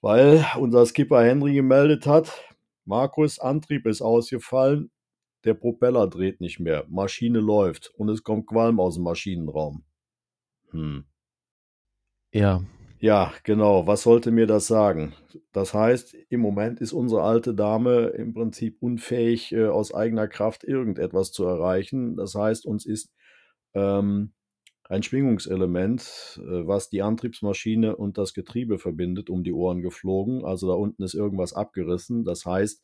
weil 0.00 0.44
unser 0.58 0.84
Skipper 0.84 1.22
Henry 1.22 1.54
gemeldet 1.54 2.06
hat, 2.06 2.32
Markus, 2.84 3.38
Antrieb 3.38 3.86
ist 3.86 4.02
ausgefallen, 4.02 4.90
der 5.44 5.54
Propeller 5.54 6.08
dreht 6.08 6.40
nicht 6.40 6.60
mehr, 6.60 6.84
Maschine 6.88 7.40
läuft 7.40 7.92
und 7.96 8.08
es 8.08 8.22
kommt 8.22 8.46
Qualm 8.46 8.80
aus 8.80 8.94
dem 8.94 9.04
Maschinenraum. 9.04 9.84
Hm. 10.70 11.04
Ja, 12.32 12.62
Ja, 13.00 13.32
genau. 13.44 13.86
Was 13.86 14.02
sollte 14.02 14.32
mir 14.32 14.46
das 14.48 14.66
sagen? 14.66 15.14
Das 15.52 15.72
heißt, 15.72 16.16
im 16.30 16.40
Moment 16.40 16.80
ist 16.80 16.92
unsere 16.92 17.22
alte 17.22 17.54
Dame 17.54 18.08
im 18.08 18.34
Prinzip 18.34 18.76
unfähig, 18.80 19.52
äh, 19.52 19.68
aus 19.68 19.94
eigener 19.94 20.26
Kraft 20.26 20.64
irgendetwas 20.64 21.30
zu 21.30 21.44
erreichen. 21.44 22.16
Das 22.16 22.34
heißt, 22.34 22.66
uns 22.66 22.86
ist 22.86 23.12
ähm, 23.74 24.32
ein 24.84 25.04
Schwingungselement, 25.04 26.40
äh, 26.42 26.66
was 26.66 26.88
die 26.90 27.02
Antriebsmaschine 27.02 27.94
und 27.96 28.18
das 28.18 28.34
Getriebe 28.34 28.78
verbindet, 28.78 29.30
um 29.30 29.44
die 29.44 29.52
Ohren 29.52 29.80
geflogen. 29.80 30.44
Also 30.44 30.66
da 30.68 30.74
unten 30.74 31.04
ist 31.04 31.14
irgendwas 31.14 31.52
abgerissen. 31.52 32.24
Das 32.24 32.46
heißt, 32.46 32.82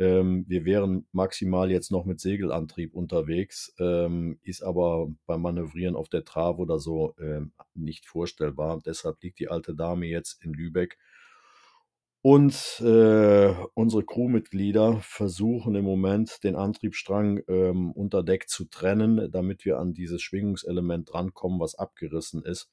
ähm, 0.00 0.46
wir 0.48 0.64
wären 0.64 1.06
maximal 1.12 1.70
jetzt 1.70 1.92
noch 1.92 2.06
mit 2.06 2.20
Segelantrieb 2.20 2.94
unterwegs, 2.94 3.74
ähm, 3.78 4.40
ist 4.42 4.62
aber 4.62 5.08
beim 5.26 5.42
Manövrieren 5.42 5.94
auf 5.94 6.08
der 6.08 6.24
Trave 6.24 6.58
oder 6.58 6.78
so 6.78 7.14
ähm, 7.20 7.52
nicht 7.74 8.06
vorstellbar. 8.06 8.80
Deshalb 8.84 9.22
liegt 9.22 9.38
die 9.40 9.48
alte 9.48 9.74
Dame 9.74 10.06
jetzt 10.06 10.42
in 10.42 10.54
Lübeck. 10.54 10.96
Und 12.22 12.80
äh, 12.80 13.54
unsere 13.74 14.04
Crewmitglieder 14.04 15.00
versuchen 15.02 15.74
im 15.74 15.84
Moment 15.84 16.44
den 16.44 16.56
Antriebsstrang 16.56 17.42
ähm, 17.46 17.92
unter 17.92 18.22
Deck 18.22 18.48
zu 18.48 18.64
trennen, 18.64 19.30
damit 19.30 19.66
wir 19.66 19.78
an 19.78 19.92
dieses 19.92 20.22
Schwingungselement 20.22 21.12
drankommen, 21.12 21.60
was 21.60 21.74
abgerissen 21.74 22.42
ist, 22.42 22.70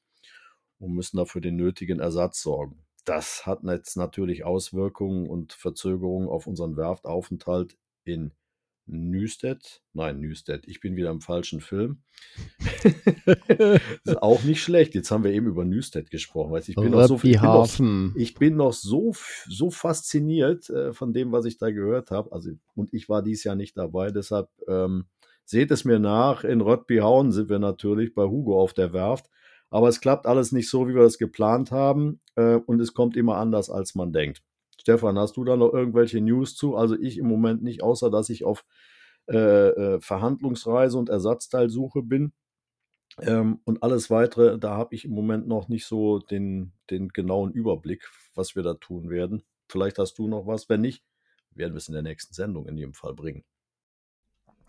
und 0.78 0.94
müssen 0.94 1.18
dafür 1.18 1.42
den 1.42 1.56
nötigen 1.56 2.00
Ersatz 2.00 2.40
sorgen. 2.40 2.87
Das 3.08 3.46
hat 3.46 3.60
jetzt 3.64 3.96
natürlich 3.96 4.44
Auswirkungen 4.44 5.30
und 5.30 5.54
Verzögerungen 5.54 6.28
auf 6.28 6.46
unseren 6.46 6.76
Werftaufenthalt 6.76 7.78
in 8.04 8.32
Nüstedt. 8.84 9.82
Nein, 9.94 10.20
Nüstedt. 10.20 10.66
Ich 10.66 10.80
bin 10.80 10.94
wieder 10.94 11.10
im 11.10 11.22
falschen 11.22 11.62
Film. 11.62 12.02
ist 14.04 14.22
auch 14.22 14.42
nicht 14.42 14.62
schlecht. 14.62 14.94
Jetzt 14.94 15.10
haben 15.10 15.24
wir 15.24 15.32
eben 15.32 15.46
über 15.46 15.64
Nüstedt 15.64 16.10
gesprochen. 16.10 16.52
Weißt, 16.52 16.68
ich 16.68 16.76
bin 16.76 16.90
noch 16.90 17.06
so, 17.06 17.16
ich 17.16 17.22
bin 17.22 17.42
noch, 17.42 18.14
ich 18.14 18.34
bin 18.34 18.56
noch 18.56 18.72
so, 18.74 19.14
so 19.46 19.70
fasziniert 19.70 20.68
äh, 20.68 20.92
von 20.92 21.14
dem, 21.14 21.32
was 21.32 21.46
ich 21.46 21.56
da 21.56 21.70
gehört 21.70 22.10
habe. 22.10 22.30
Also, 22.32 22.50
und 22.74 22.92
ich 22.92 23.08
war 23.08 23.22
dieses 23.22 23.44
Jahr 23.44 23.56
nicht 23.56 23.78
dabei. 23.78 24.10
Deshalb 24.10 24.50
ähm, 24.66 25.06
seht 25.46 25.70
es 25.70 25.86
mir 25.86 25.98
nach. 25.98 26.44
In 26.44 26.60
Röttbihauen 26.60 27.32
sind 27.32 27.48
wir 27.48 27.58
natürlich 27.58 28.14
bei 28.14 28.24
Hugo 28.24 28.60
auf 28.60 28.74
der 28.74 28.92
Werft. 28.92 29.30
Aber 29.70 29.88
es 29.88 30.00
klappt 30.00 30.26
alles 30.26 30.52
nicht 30.52 30.70
so, 30.70 30.88
wie 30.88 30.94
wir 30.94 31.02
das 31.02 31.18
geplant 31.18 31.70
haben. 31.70 32.20
Äh, 32.36 32.56
und 32.56 32.80
es 32.80 32.94
kommt 32.94 33.16
immer 33.16 33.36
anders, 33.36 33.70
als 33.70 33.94
man 33.94 34.12
denkt. 34.12 34.42
Stefan, 34.80 35.18
hast 35.18 35.36
du 35.36 35.44
da 35.44 35.56
noch 35.56 35.72
irgendwelche 35.72 36.20
News 36.20 36.54
zu? 36.54 36.76
Also 36.76 36.96
ich 36.98 37.18
im 37.18 37.26
Moment 37.26 37.62
nicht, 37.62 37.82
außer 37.82 38.10
dass 38.10 38.30
ich 38.30 38.44
auf 38.44 38.64
äh, 39.28 39.36
äh, 39.36 40.00
Verhandlungsreise 40.00 40.96
und 40.96 41.10
Ersatzteilsuche 41.10 42.02
bin. 42.02 42.32
Ähm, 43.20 43.60
und 43.64 43.82
alles 43.82 44.10
weitere, 44.10 44.58
da 44.58 44.76
habe 44.76 44.94
ich 44.94 45.04
im 45.04 45.10
Moment 45.10 45.48
noch 45.48 45.68
nicht 45.68 45.86
so 45.86 46.18
den, 46.18 46.72
den 46.90 47.08
genauen 47.08 47.52
Überblick, 47.52 48.08
was 48.34 48.56
wir 48.56 48.62
da 48.62 48.74
tun 48.74 49.10
werden. 49.10 49.42
Vielleicht 49.68 49.98
hast 49.98 50.18
du 50.18 50.28
noch 50.28 50.46
was. 50.46 50.68
Wenn 50.68 50.80
nicht, 50.80 51.04
werden 51.50 51.74
wir 51.74 51.78
es 51.78 51.88
in 51.88 51.94
der 51.94 52.02
nächsten 52.02 52.32
Sendung 52.32 52.66
in 52.66 52.78
jedem 52.78 52.94
Fall 52.94 53.14
bringen. 53.14 53.44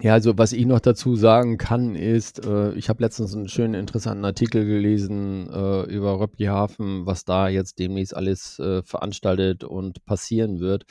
Ja, 0.01 0.13
also 0.13 0.37
was 0.37 0.53
ich 0.53 0.65
noch 0.65 0.79
dazu 0.79 1.17
sagen 1.17 1.57
kann, 1.57 1.93
ist, 1.95 2.45
äh, 2.45 2.71
ich 2.75 2.87
habe 2.87 3.03
letztens 3.03 3.35
einen 3.35 3.49
schönen, 3.49 3.73
interessanten 3.73 4.23
Artikel 4.23 4.65
gelesen 4.65 5.49
äh, 5.51 5.81
über 5.93 6.21
Röpkehafen, 6.21 7.05
was 7.05 7.25
da 7.25 7.49
jetzt 7.49 7.79
demnächst 7.79 8.15
alles 8.15 8.59
äh, 8.59 8.81
veranstaltet 8.81 9.65
und 9.65 10.05
passieren 10.05 10.61
wird. 10.61 10.85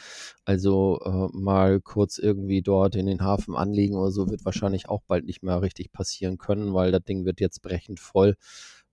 Also 0.45 1.01
äh, 1.07 1.29
mal 1.35 1.81
kurz 1.81 2.19
irgendwie 2.19 2.61
dort 2.61 2.97
in 2.97 3.07
den 3.07 3.23
Hafen 3.23 3.57
anlegen 3.57 3.97
oder 3.97 4.11
so 4.11 4.29
wird 4.29 4.45
wahrscheinlich 4.45 4.91
auch 4.91 5.01
bald 5.07 5.25
nicht 5.25 5.43
mehr 5.43 5.63
richtig 5.63 5.91
passieren 5.91 6.37
können, 6.37 6.75
weil 6.75 6.93
das 6.93 7.05
Ding 7.05 7.25
wird 7.25 7.41
jetzt 7.41 7.63
brechend 7.63 8.01
voll, 8.01 8.35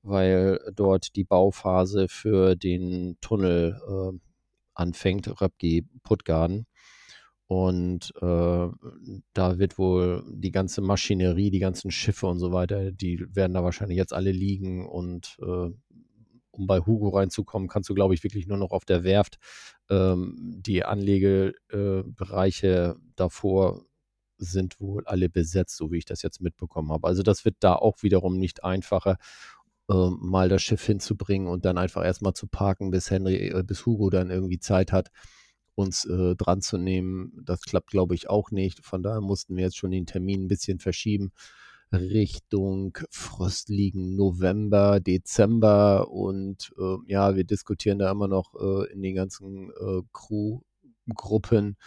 weil 0.01 0.61
dort 0.73 1.17
die 1.17 1.25
Bauphase 1.25 2.07
für 2.07 2.55
den 2.55 3.17
Tunnel 3.19 3.81
äh, 3.85 4.17
anfängt, 4.75 5.41
Röpke 5.41 5.81
Puttgarden. 6.03 6.67
Und 7.47 8.11
äh, 8.21 8.67
da 9.33 9.59
wird 9.59 9.77
wohl 9.77 10.23
die 10.31 10.51
ganze 10.51 10.81
Maschinerie, 10.81 11.51
die 11.51 11.59
ganzen 11.59 11.91
Schiffe 11.91 12.25
und 12.25 12.39
so 12.39 12.51
weiter, 12.51 12.91
die 12.91 13.23
werden 13.35 13.53
da 13.53 13.63
wahrscheinlich 13.63 13.97
jetzt 13.97 14.13
alle 14.13 14.31
liegen. 14.31 14.87
Und 14.87 15.37
äh, 15.39 15.69
um 16.51 16.67
bei 16.67 16.79
Hugo 16.79 17.09
reinzukommen, 17.09 17.67
kannst 17.67 17.89
du, 17.89 17.93
glaube 17.93 18.15
ich, 18.15 18.23
wirklich 18.23 18.47
nur 18.47 18.57
noch 18.57 18.71
auf 18.71 18.85
der 18.85 19.03
Werft. 19.03 19.37
Ähm, 19.89 20.55
die 20.59 20.85
Anlegebereiche 20.85 22.95
davor 23.15 23.83
sind 24.37 24.79
wohl 24.79 25.05
alle 25.05 25.29
besetzt, 25.29 25.77
so 25.77 25.91
wie 25.91 25.99
ich 25.99 26.05
das 26.05 26.23
jetzt 26.23 26.41
mitbekommen 26.41 26.91
habe. 26.91 27.07
Also 27.07 27.21
das 27.21 27.45
wird 27.45 27.57
da 27.59 27.75
auch 27.75 28.01
wiederum 28.01 28.37
nicht 28.37 28.63
einfacher, 28.63 29.17
äh, 29.89 30.09
mal 30.19 30.49
das 30.49 30.63
Schiff 30.63 30.83
hinzubringen 30.83 31.47
und 31.47 31.65
dann 31.65 31.77
einfach 31.77 32.03
erstmal 32.03 32.33
zu 32.33 32.47
parken, 32.47 32.89
bis 32.89 33.11
Henry, 33.11 33.49
äh, 33.49 33.63
bis 33.63 33.85
Hugo 33.85 34.09
dann 34.09 34.31
irgendwie 34.31 34.59
Zeit 34.59 34.91
hat 34.91 35.11
uns 35.75 36.05
äh, 36.05 36.35
dran 36.35 36.61
zu 36.61 36.77
nehmen. 36.77 37.33
Das 37.43 37.61
klappt, 37.61 37.91
glaube 37.91 38.15
ich, 38.15 38.29
auch 38.29 38.51
nicht. 38.51 38.83
Von 38.85 39.03
daher 39.03 39.21
mussten 39.21 39.55
wir 39.55 39.65
jetzt 39.65 39.77
schon 39.77 39.91
den 39.91 40.05
Termin 40.05 40.45
ein 40.45 40.47
bisschen 40.47 40.79
verschieben. 40.79 41.31
Richtung 41.91 42.97
Frostliegen 43.09 44.15
November, 44.15 44.99
Dezember 44.99 46.09
und 46.09 46.73
äh, 46.77 46.97
ja, 47.07 47.35
wir 47.35 47.43
diskutieren 47.43 47.99
da 47.99 48.11
immer 48.11 48.27
noch 48.27 48.53
äh, 48.55 48.91
in 48.91 49.01
den 49.01 49.15
ganzen 49.15 49.69
äh, 49.69 50.01
Crew-Gruppen, 50.11 51.77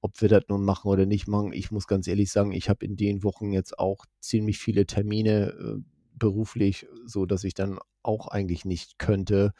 ob 0.00 0.20
wir 0.20 0.28
das 0.28 0.44
nun 0.48 0.64
machen 0.64 0.88
oder 0.88 1.06
nicht 1.06 1.28
machen. 1.28 1.52
Ich 1.52 1.70
muss 1.70 1.86
ganz 1.86 2.08
ehrlich 2.08 2.32
sagen, 2.32 2.52
ich 2.52 2.68
habe 2.68 2.84
in 2.84 2.96
den 2.96 3.22
Wochen 3.22 3.52
jetzt 3.52 3.78
auch 3.78 4.06
ziemlich 4.20 4.58
viele 4.58 4.86
Termine 4.86 5.50
äh, 5.50 5.82
beruflich, 6.14 6.86
so 7.04 7.26
dass 7.26 7.44
ich 7.44 7.54
dann 7.54 7.78
auch 8.02 8.28
eigentlich 8.28 8.64
nicht 8.64 8.98
könnte. 8.98 9.52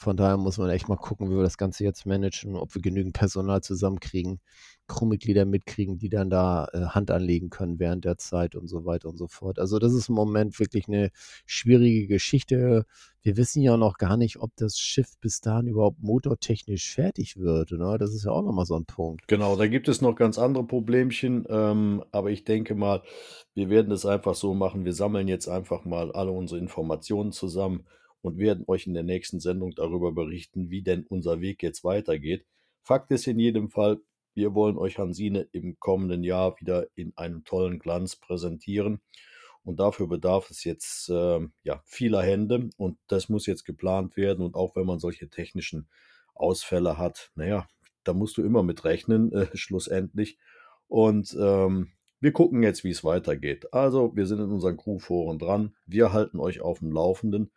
Von 0.00 0.16
daher 0.16 0.36
muss 0.36 0.58
man 0.58 0.70
echt 0.70 0.88
mal 0.88 0.94
gucken, 0.94 1.28
wie 1.28 1.34
wir 1.34 1.42
das 1.42 1.58
Ganze 1.58 1.82
jetzt 1.82 2.06
managen, 2.06 2.54
ob 2.54 2.72
wir 2.72 2.80
genügend 2.80 3.14
Personal 3.14 3.62
zusammenkriegen, 3.62 4.38
Crewmitglieder 4.86 5.44
mitkriegen, 5.44 5.98
die 5.98 6.08
dann 6.08 6.30
da 6.30 6.68
äh, 6.72 6.78
Hand 6.86 7.10
anlegen 7.10 7.50
können 7.50 7.80
während 7.80 8.04
der 8.04 8.16
Zeit 8.16 8.54
und 8.54 8.68
so 8.68 8.84
weiter 8.84 9.08
und 9.08 9.16
so 9.16 9.26
fort. 9.26 9.58
Also 9.58 9.80
das 9.80 9.92
ist 9.92 10.08
im 10.08 10.14
Moment 10.14 10.60
wirklich 10.60 10.86
eine 10.86 11.10
schwierige 11.46 12.06
Geschichte. 12.06 12.86
Wir 13.22 13.36
wissen 13.36 13.60
ja 13.60 13.76
noch 13.76 13.98
gar 13.98 14.16
nicht, 14.16 14.38
ob 14.38 14.52
das 14.54 14.78
Schiff 14.78 15.18
bis 15.20 15.40
dahin 15.40 15.66
überhaupt 15.66 16.00
motortechnisch 16.00 16.94
fertig 16.94 17.36
wird. 17.36 17.72
Ne? 17.72 17.96
Das 17.98 18.14
ist 18.14 18.24
ja 18.24 18.30
auch 18.30 18.42
nochmal 18.42 18.66
so 18.66 18.76
ein 18.76 18.86
Punkt. 18.86 19.26
Genau, 19.26 19.56
da 19.56 19.66
gibt 19.66 19.88
es 19.88 20.00
noch 20.00 20.14
ganz 20.14 20.38
andere 20.38 20.64
Problemchen, 20.64 21.44
ähm, 21.50 22.04
aber 22.12 22.30
ich 22.30 22.44
denke 22.44 22.76
mal, 22.76 23.02
wir 23.54 23.68
werden 23.68 23.90
es 23.90 24.06
einfach 24.06 24.36
so 24.36 24.54
machen. 24.54 24.84
Wir 24.84 24.92
sammeln 24.92 25.26
jetzt 25.26 25.48
einfach 25.48 25.84
mal 25.84 26.12
alle 26.12 26.30
unsere 26.30 26.60
Informationen 26.60 27.32
zusammen 27.32 27.84
und 28.22 28.38
werden 28.38 28.64
euch 28.66 28.86
in 28.86 28.94
der 28.94 29.02
nächsten 29.02 29.40
Sendung 29.40 29.72
darüber 29.74 30.12
berichten, 30.12 30.70
wie 30.70 30.82
denn 30.82 31.06
unser 31.08 31.40
Weg 31.40 31.62
jetzt 31.62 31.84
weitergeht. 31.84 32.44
Fakt 32.82 33.10
ist 33.10 33.26
in 33.26 33.38
jedem 33.38 33.68
Fall, 33.68 34.00
wir 34.34 34.54
wollen 34.54 34.78
euch 34.78 34.98
Hansine 34.98 35.48
im 35.52 35.78
kommenden 35.78 36.22
Jahr 36.22 36.58
wieder 36.60 36.86
in 36.94 37.12
einem 37.16 37.44
tollen 37.44 37.78
Glanz 37.78 38.16
präsentieren. 38.16 39.00
Und 39.64 39.80
dafür 39.80 40.06
bedarf 40.06 40.50
es 40.50 40.64
jetzt 40.64 41.10
äh, 41.10 41.40
ja, 41.62 41.82
vieler 41.84 42.22
Hände 42.22 42.70
und 42.76 42.98
das 43.08 43.28
muss 43.28 43.46
jetzt 43.46 43.64
geplant 43.64 44.16
werden. 44.16 44.44
Und 44.44 44.54
auch 44.54 44.76
wenn 44.76 44.86
man 44.86 44.98
solche 44.98 45.28
technischen 45.28 45.88
Ausfälle 46.34 46.96
hat, 46.96 47.32
naja, 47.34 47.66
da 48.04 48.14
musst 48.14 48.38
du 48.38 48.42
immer 48.42 48.62
mit 48.62 48.84
rechnen, 48.84 49.32
äh, 49.34 49.48
schlussendlich. 49.54 50.38
Und 50.86 51.36
ähm, 51.38 51.92
wir 52.20 52.32
gucken 52.32 52.62
jetzt, 52.62 52.82
wie 52.82 52.90
es 52.90 53.04
weitergeht. 53.04 53.72
Also, 53.72 54.16
wir 54.16 54.26
sind 54.26 54.40
in 54.40 54.50
unseren 54.50 54.76
Crewforen 54.76 55.38
dran. 55.38 55.76
Wir 55.86 56.12
halten 56.12 56.40
euch 56.40 56.60
auf 56.60 56.78
dem 56.78 56.90
Laufenden. 56.90 57.52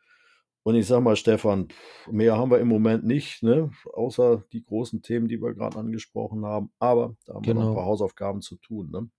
Und 0.63 0.75
ich 0.75 0.85
sag 0.85 1.01
mal, 1.01 1.15
Stefan, 1.15 1.69
mehr 2.09 2.37
haben 2.37 2.51
wir 2.51 2.59
im 2.59 2.67
Moment 2.67 3.03
nicht, 3.03 3.41
ne? 3.41 3.71
außer 3.93 4.43
die 4.51 4.63
großen 4.63 5.01
Themen, 5.01 5.27
die 5.27 5.41
wir 5.41 5.53
gerade 5.53 5.77
angesprochen 5.77 6.45
haben. 6.45 6.71
Aber 6.77 7.15
da 7.25 7.33
haben 7.33 7.41
genau. 7.41 7.45
wir 7.45 7.53
noch 7.53 7.61
ein 7.61 7.67
genau. 7.69 7.75
paar 7.75 7.85
Hausaufgaben 7.85 8.41
zu 8.41 8.57
tun. 8.57 8.91
Ne? 8.91 9.09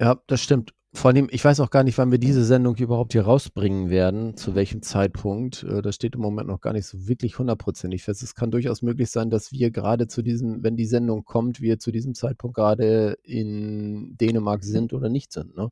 Ja, 0.00 0.20
das 0.26 0.42
stimmt. 0.42 0.72
Vor 0.96 1.10
allem, 1.10 1.26
ich 1.32 1.44
weiß 1.44 1.58
auch 1.58 1.70
gar 1.70 1.82
nicht, 1.82 1.98
wann 1.98 2.12
wir 2.12 2.18
diese 2.18 2.44
Sendung 2.44 2.76
überhaupt 2.76 3.12
hier 3.12 3.22
rausbringen 3.22 3.90
werden, 3.90 4.36
zu 4.36 4.54
welchem 4.54 4.80
Zeitpunkt. 4.80 5.64
Äh, 5.64 5.82
das 5.82 5.96
steht 5.96 6.14
im 6.14 6.20
Moment 6.20 6.48
noch 6.48 6.60
gar 6.60 6.72
nicht 6.72 6.86
so 6.86 7.08
wirklich 7.08 7.36
hundertprozentig 7.38 8.04
fest. 8.04 8.22
Es 8.22 8.36
kann 8.36 8.52
durchaus 8.52 8.80
möglich 8.80 9.10
sein, 9.10 9.28
dass 9.28 9.50
wir 9.50 9.72
gerade 9.72 10.06
zu 10.06 10.22
diesem, 10.22 10.62
wenn 10.62 10.76
die 10.76 10.86
Sendung 10.86 11.24
kommt, 11.24 11.60
wir 11.60 11.80
zu 11.80 11.90
diesem 11.90 12.14
Zeitpunkt 12.14 12.56
gerade 12.56 13.18
in 13.24 14.16
Dänemark 14.20 14.62
sind 14.62 14.92
oder 14.92 15.08
nicht 15.08 15.32
sind. 15.32 15.56
Ne? 15.56 15.70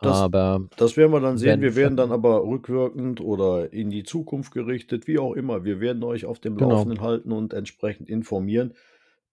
Das, 0.00 0.16
aber 0.16 0.60
das 0.76 0.96
werden 0.96 1.12
wir 1.12 1.20
dann 1.20 1.38
sehen. 1.38 1.60
Wir 1.60 1.74
werden 1.74 1.96
dann 1.96 2.12
aber 2.12 2.44
rückwirkend 2.44 3.20
oder 3.20 3.72
in 3.72 3.90
die 3.90 4.04
Zukunft 4.04 4.52
gerichtet, 4.52 5.08
wie 5.08 5.18
auch 5.18 5.34
immer. 5.34 5.64
Wir 5.64 5.80
werden 5.80 6.04
euch 6.04 6.24
auf 6.24 6.38
dem 6.38 6.56
genau. 6.56 6.70
Laufenden 6.70 7.00
halten 7.00 7.32
und 7.32 7.52
entsprechend 7.52 8.08
informieren. 8.08 8.74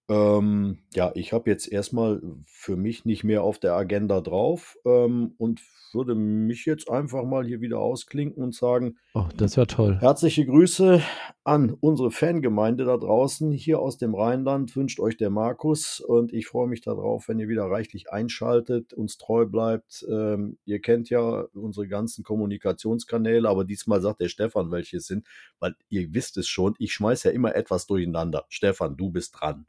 Ähm, 0.09 0.79
ja, 0.93 1.11
ich 1.13 1.33
habe 1.33 1.49
jetzt 1.49 1.71
erstmal 1.71 2.21
für 2.45 2.75
mich 2.75 3.05
nicht 3.05 3.23
mehr 3.23 3.43
auf 3.43 3.59
der 3.59 3.73
Agenda 3.75 4.21
drauf 4.21 4.75
ähm, 4.85 5.33
und 5.37 5.61
würde 5.93 6.13
mich 6.13 6.65
jetzt 6.65 6.89
einfach 6.89 7.23
mal 7.23 7.45
hier 7.45 7.61
wieder 7.61 7.79
ausklinken 7.79 8.43
und 8.43 8.53
sagen, 8.53 8.97
Oh, 9.15 9.25
das 9.37 9.57
wäre 9.57 9.67
toll. 9.67 9.97
herzliche 9.99 10.45
Grüße 10.45 11.01
an 11.43 11.75
unsere 11.79 12.11
Fangemeinde 12.11 12.85
da 12.85 12.97
draußen. 12.97 13.51
Hier 13.51 13.79
aus 13.79 13.97
dem 13.97 14.13
Rheinland 14.13 14.75
wünscht 14.75 14.99
euch 14.99 15.17
der 15.17 15.29
Markus 15.31 15.99
und 15.99 16.31
ich 16.33 16.47
freue 16.47 16.67
mich 16.67 16.81
darauf, 16.81 17.27
wenn 17.27 17.39
ihr 17.39 17.47
wieder 17.49 17.65
reichlich 17.65 18.11
einschaltet, 18.11 18.93
uns 18.93 19.17
treu 19.17 19.45
bleibt. 19.45 20.05
Ähm, 20.09 20.57
ihr 20.65 20.79
kennt 20.79 21.09
ja 21.09 21.45
unsere 21.53 21.87
ganzen 21.87 22.23
Kommunikationskanäle, 22.23 23.47
aber 23.49 23.63
diesmal 23.65 24.01
sagt 24.01 24.21
der 24.21 24.29
Stefan, 24.29 24.71
welche 24.71 24.97
es 24.97 25.07
sind, 25.07 25.25
weil 25.59 25.75
ihr 25.89 26.13
wisst 26.13 26.37
es 26.37 26.47
schon, 26.47 26.75
ich 26.77 26.93
schmeiße 26.93 27.29
ja 27.29 27.33
immer 27.33 27.55
etwas 27.55 27.87
durcheinander. 27.87 28.45
Stefan, 28.49 28.95
du 28.97 29.09
bist 29.11 29.35
dran. 29.39 29.65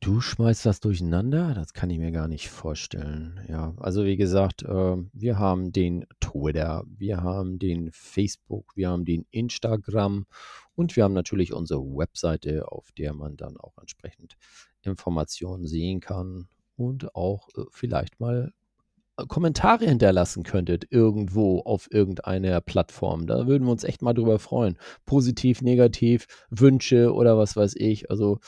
Du 0.00 0.22
schmeißt 0.22 0.64
das 0.64 0.80
durcheinander? 0.80 1.52
Das 1.52 1.74
kann 1.74 1.90
ich 1.90 1.98
mir 1.98 2.10
gar 2.10 2.26
nicht 2.26 2.48
vorstellen. 2.48 3.38
Ja, 3.50 3.74
also 3.76 4.06
wie 4.06 4.16
gesagt, 4.16 4.62
äh, 4.62 4.96
wir 5.12 5.38
haben 5.38 5.72
den 5.72 6.06
Twitter, 6.20 6.84
wir 6.86 7.22
haben 7.22 7.58
den 7.58 7.90
Facebook, 7.92 8.74
wir 8.76 8.88
haben 8.88 9.04
den 9.04 9.26
Instagram 9.30 10.24
und 10.74 10.96
wir 10.96 11.04
haben 11.04 11.12
natürlich 11.12 11.52
unsere 11.52 11.82
Webseite, 11.82 12.72
auf 12.72 12.92
der 12.92 13.12
man 13.12 13.36
dann 13.36 13.58
auch 13.58 13.76
entsprechend 13.76 14.38
Informationen 14.80 15.66
sehen 15.66 16.00
kann 16.00 16.48
und 16.76 17.14
auch 17.14 17.50
äh, 17.58 17.64
vielleicht 17.70 18.20
mal 18.20 18.54
äh, 19.18 19.26
Kommentare 19.26 19.84
hinterlassen 19.84 20.44
könntet 20.44 20.86
irgendwo 20.88 21.60
auf 21.60 21.92
irgendeiner 21.92 22.62
Plattform. 22.62 23.26
Da 23.26 23.46
würden 23.46 23.64
wir 23.64 23.72
uns 23.72 23.84
echt 23.84 24.00
mal 24.00 24.14
drüber 24.14 24.38
freuen. 24.38 24.78
Positiv, 25.04 25.60
negativ, 25.60 26.26
Wünsche 26.48 27.12
oder 27.12 27.36
was 27.36 27.54
weiß 27.54 27.74
ich. 27.76 28.10
Also 28.10 28.38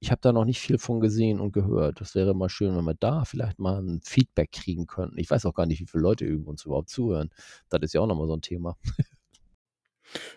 ich 0.00 0.10
habe 0.10 0.20
da 0.22 0.32
noch 0.32 0.46
nicht 0.46 0.60
viel 0.60 0.78
von 0.78 1.00
gesehen 1.00 1.40
und 1.40 1.52
gehört. 1.52 2.00
Das 2.00 2.14
wäre 2.14 2.34
mal 2.34 2.48
schön, 2.48 2.74
wenn 2.74 2.84
wir 2.84 2.94
da 2.94 3.24
vielleicht 3.24 3.58
mal 3.58 3.80
ein 3.80 4.00
Feedback 4.02 4.50
kriegen 4.50 4.86
könnten. 4.86 5.18
Ich 5.18 5.30
weiß 5.30 5.44
auch 5.44 5.54
gar 5.54 5.66
nicht, 5.66 5.80
wie 5.80 5.86
viele 5.86 6.02
Leute 6.02 6.38
uns 6.38 6.64
überhaupt 6.64 6.88
zuhören. 6.88 7.30
Das 7.68 7.80
ist 7.82 7.92
ja 7.92 8.00
auch 8.00 8.06
nochmal 8.06 8.26
so 8.26 8.34
ein 8.34 8.40
Thema. 8.40 8.76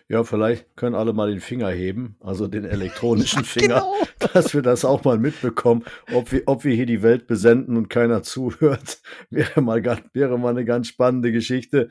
Ja, 0.08 0.22
vielleicht 0.22 0.76
können 0.76 0.94
alle 0.94 1.12
mal 1.12 1.30
den 1.30 1.40
Finger 1.40 1.70
heben, 1.70 2.16
also 2.20 2.46
den 2.46 2.64
elektronischen 2.64 3.40
ja, 3.40 3.44
Finger, 3.44 3.74
genau. 3.80 4.32
dass 4.32 4.54
wir 4.54 4.62
das 4.62 4.84
auch 4.84 5.02
mal 5.02 5.18
mitbekommen, 5.18 5.84
ob 6.12 6.30
wir, 6.30 6.42
ob 6.46 6.64
wir 6.64 6.74
hier 6.74 6.86
die 6.86 7.02
Welt 7.02 7.26
besenden 7.26 7.76
und 7.76 7.88
keiner 7.88 8.22
zuhört. 8.22 9.00
Wäre 9.30 9.62
mal, 9.62 9.82
wäre 10.12 10.38
mal 10.38 10.50
eine 10.50 10.64
ganz 10.64 10.88
spannende 10.88 11.32
Geschichte. 11.32 11.88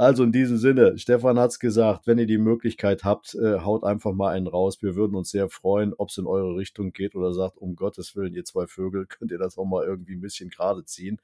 Also 0.00 0.24
in 0.24 0.32
diesem 0.32 0.56
Sinne, 0.56 0.96
Stefan 0.96 1.38
hat 1.38 1.50
es 1.50 1.58
gesagt, 1.58 2.06
wenn 2.06 2.16
ihr 2.16 2.24
die 2.26 2.38
Möglichkeit 2.38 3.04
habt, 3.04 3.34
äh, 3.34 3.58
haut 3.60 3.84
einfach 3.84 4.14
mal 4.14 4.30
einen 4.30 4.46
raus. 4.46 4.80
Wir 4.80 4.96
würden 4.96 5.14
uns 5.14 5.28
sehr 5.28 5.50
freuen, 5.50 5.92
ob 5.92 6.08
es 6.08 6.16
in 6.16 6.24
eure 6.24 6.56
Richtung 6.56 6.92
geht 6.94 7.14
oder 7.14 7.34
sagt, 7.34 7.58
um 7.58 7.76
Gottes 7.76 8.16
Willen, 8.16 8.32
ihr 8.32 8.46
zwei 8.46 8.66
Vögel, 8.66 9.04
könnt 9.08 9.30
ihr 9.30 9.36
das 9.36 9.58
auch 9.58 9.66
mal 9.66 9.84
irgendwie 9.84 10.14
ein 10.14 10.22
bisschen 10.22 10.48
gerade 10.48 10.86
ziehen. 10.86 11.20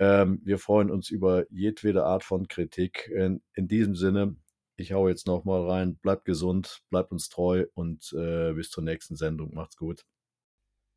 Ähm, 0.00 0.40
wir 0.42 0.58
freuen 0.58 0.90
uns 0.90 1.08
über 1.10 1.48
jedwede 1.52 2.04
Art 2.04 2.24
von 2.24 2.48
Kritik. 2.48 3.08
In, 3.14 3.42
in 3.54 3.68
diesem 3.68 3.94
Sinne, 3.94 4.34
ich 4.74 4.92
hau 4.92 5.06
jetzt 5.06 5.28
nochmal 5.28 5.70
rein. 5.70 5.94
Bleibt 5.94 6.24
gesund, 6.24 6.82
bleibt 6.90 7.12
uns 7.12 7.28
treu 7.28 7.66
und 7.74 8.12
äh, 8.12 8.54
bis 8.54 8.70
zur 8.70 8.82
nächsten 8.82 9.14
Sendung. 9.14 9.54
Macht's 9.54 9.76
gut. 9.76 10.04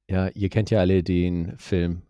Ja, 0.10 0.30
ihr 0.30 0.50
kennt 0.50 0.72
ja 0.72 0.80
alle 0.80 1.04
den 1.04 1.60
Film. 1.60 2.02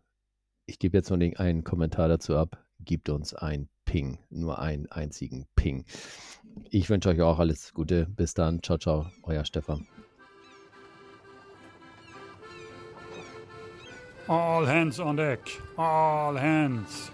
Ich 0.65 0.79
gebe 0.79 0.95
jetzt 0.95 1.09
nur 1.09 1.19
einen 1.19 1.65
Kommentar 1.65 2.07
dazu 2.07 2.37
ab. 2.37 2.65
Gibt 2.79 3.09
uns 3.09 3.33
ein 3.33 3.67
Ping, 3.93 4.17
nur 4.31 4.57
einen 4.57 4.91
einzigen 4.91 5.45
Ping. 5.55 5.85
Ich 6.71 6.89
wünsche 6.89 7.09
euch 7.09 7.21
auch 7.21 7.37
alles 7.37 7.75
Gute. 7.75 8.07
Bis 8.07 8.33
dann. 8.33 8.63
Ciao, 8.63 8.79
ciao. 8.79 9.05
Euer 9.21 9.45
Stefan. 9.45 9.87
All 14.27 14.67
hands 14.67 14.99
on 14.99 15.15
deck. 15.15 15.41
All 15.77 16.41
hands. 16.41 17.11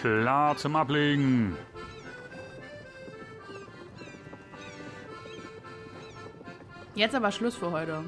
Klar 0.00 0.56
zum 0.56 0.74
Ablegen. 0.74 1.56
Jetzt 6.96 7.14
aber 7.14 7.30
Schluss 7.30 7.54
für 7.54 7.70
heute. 7.70 8.02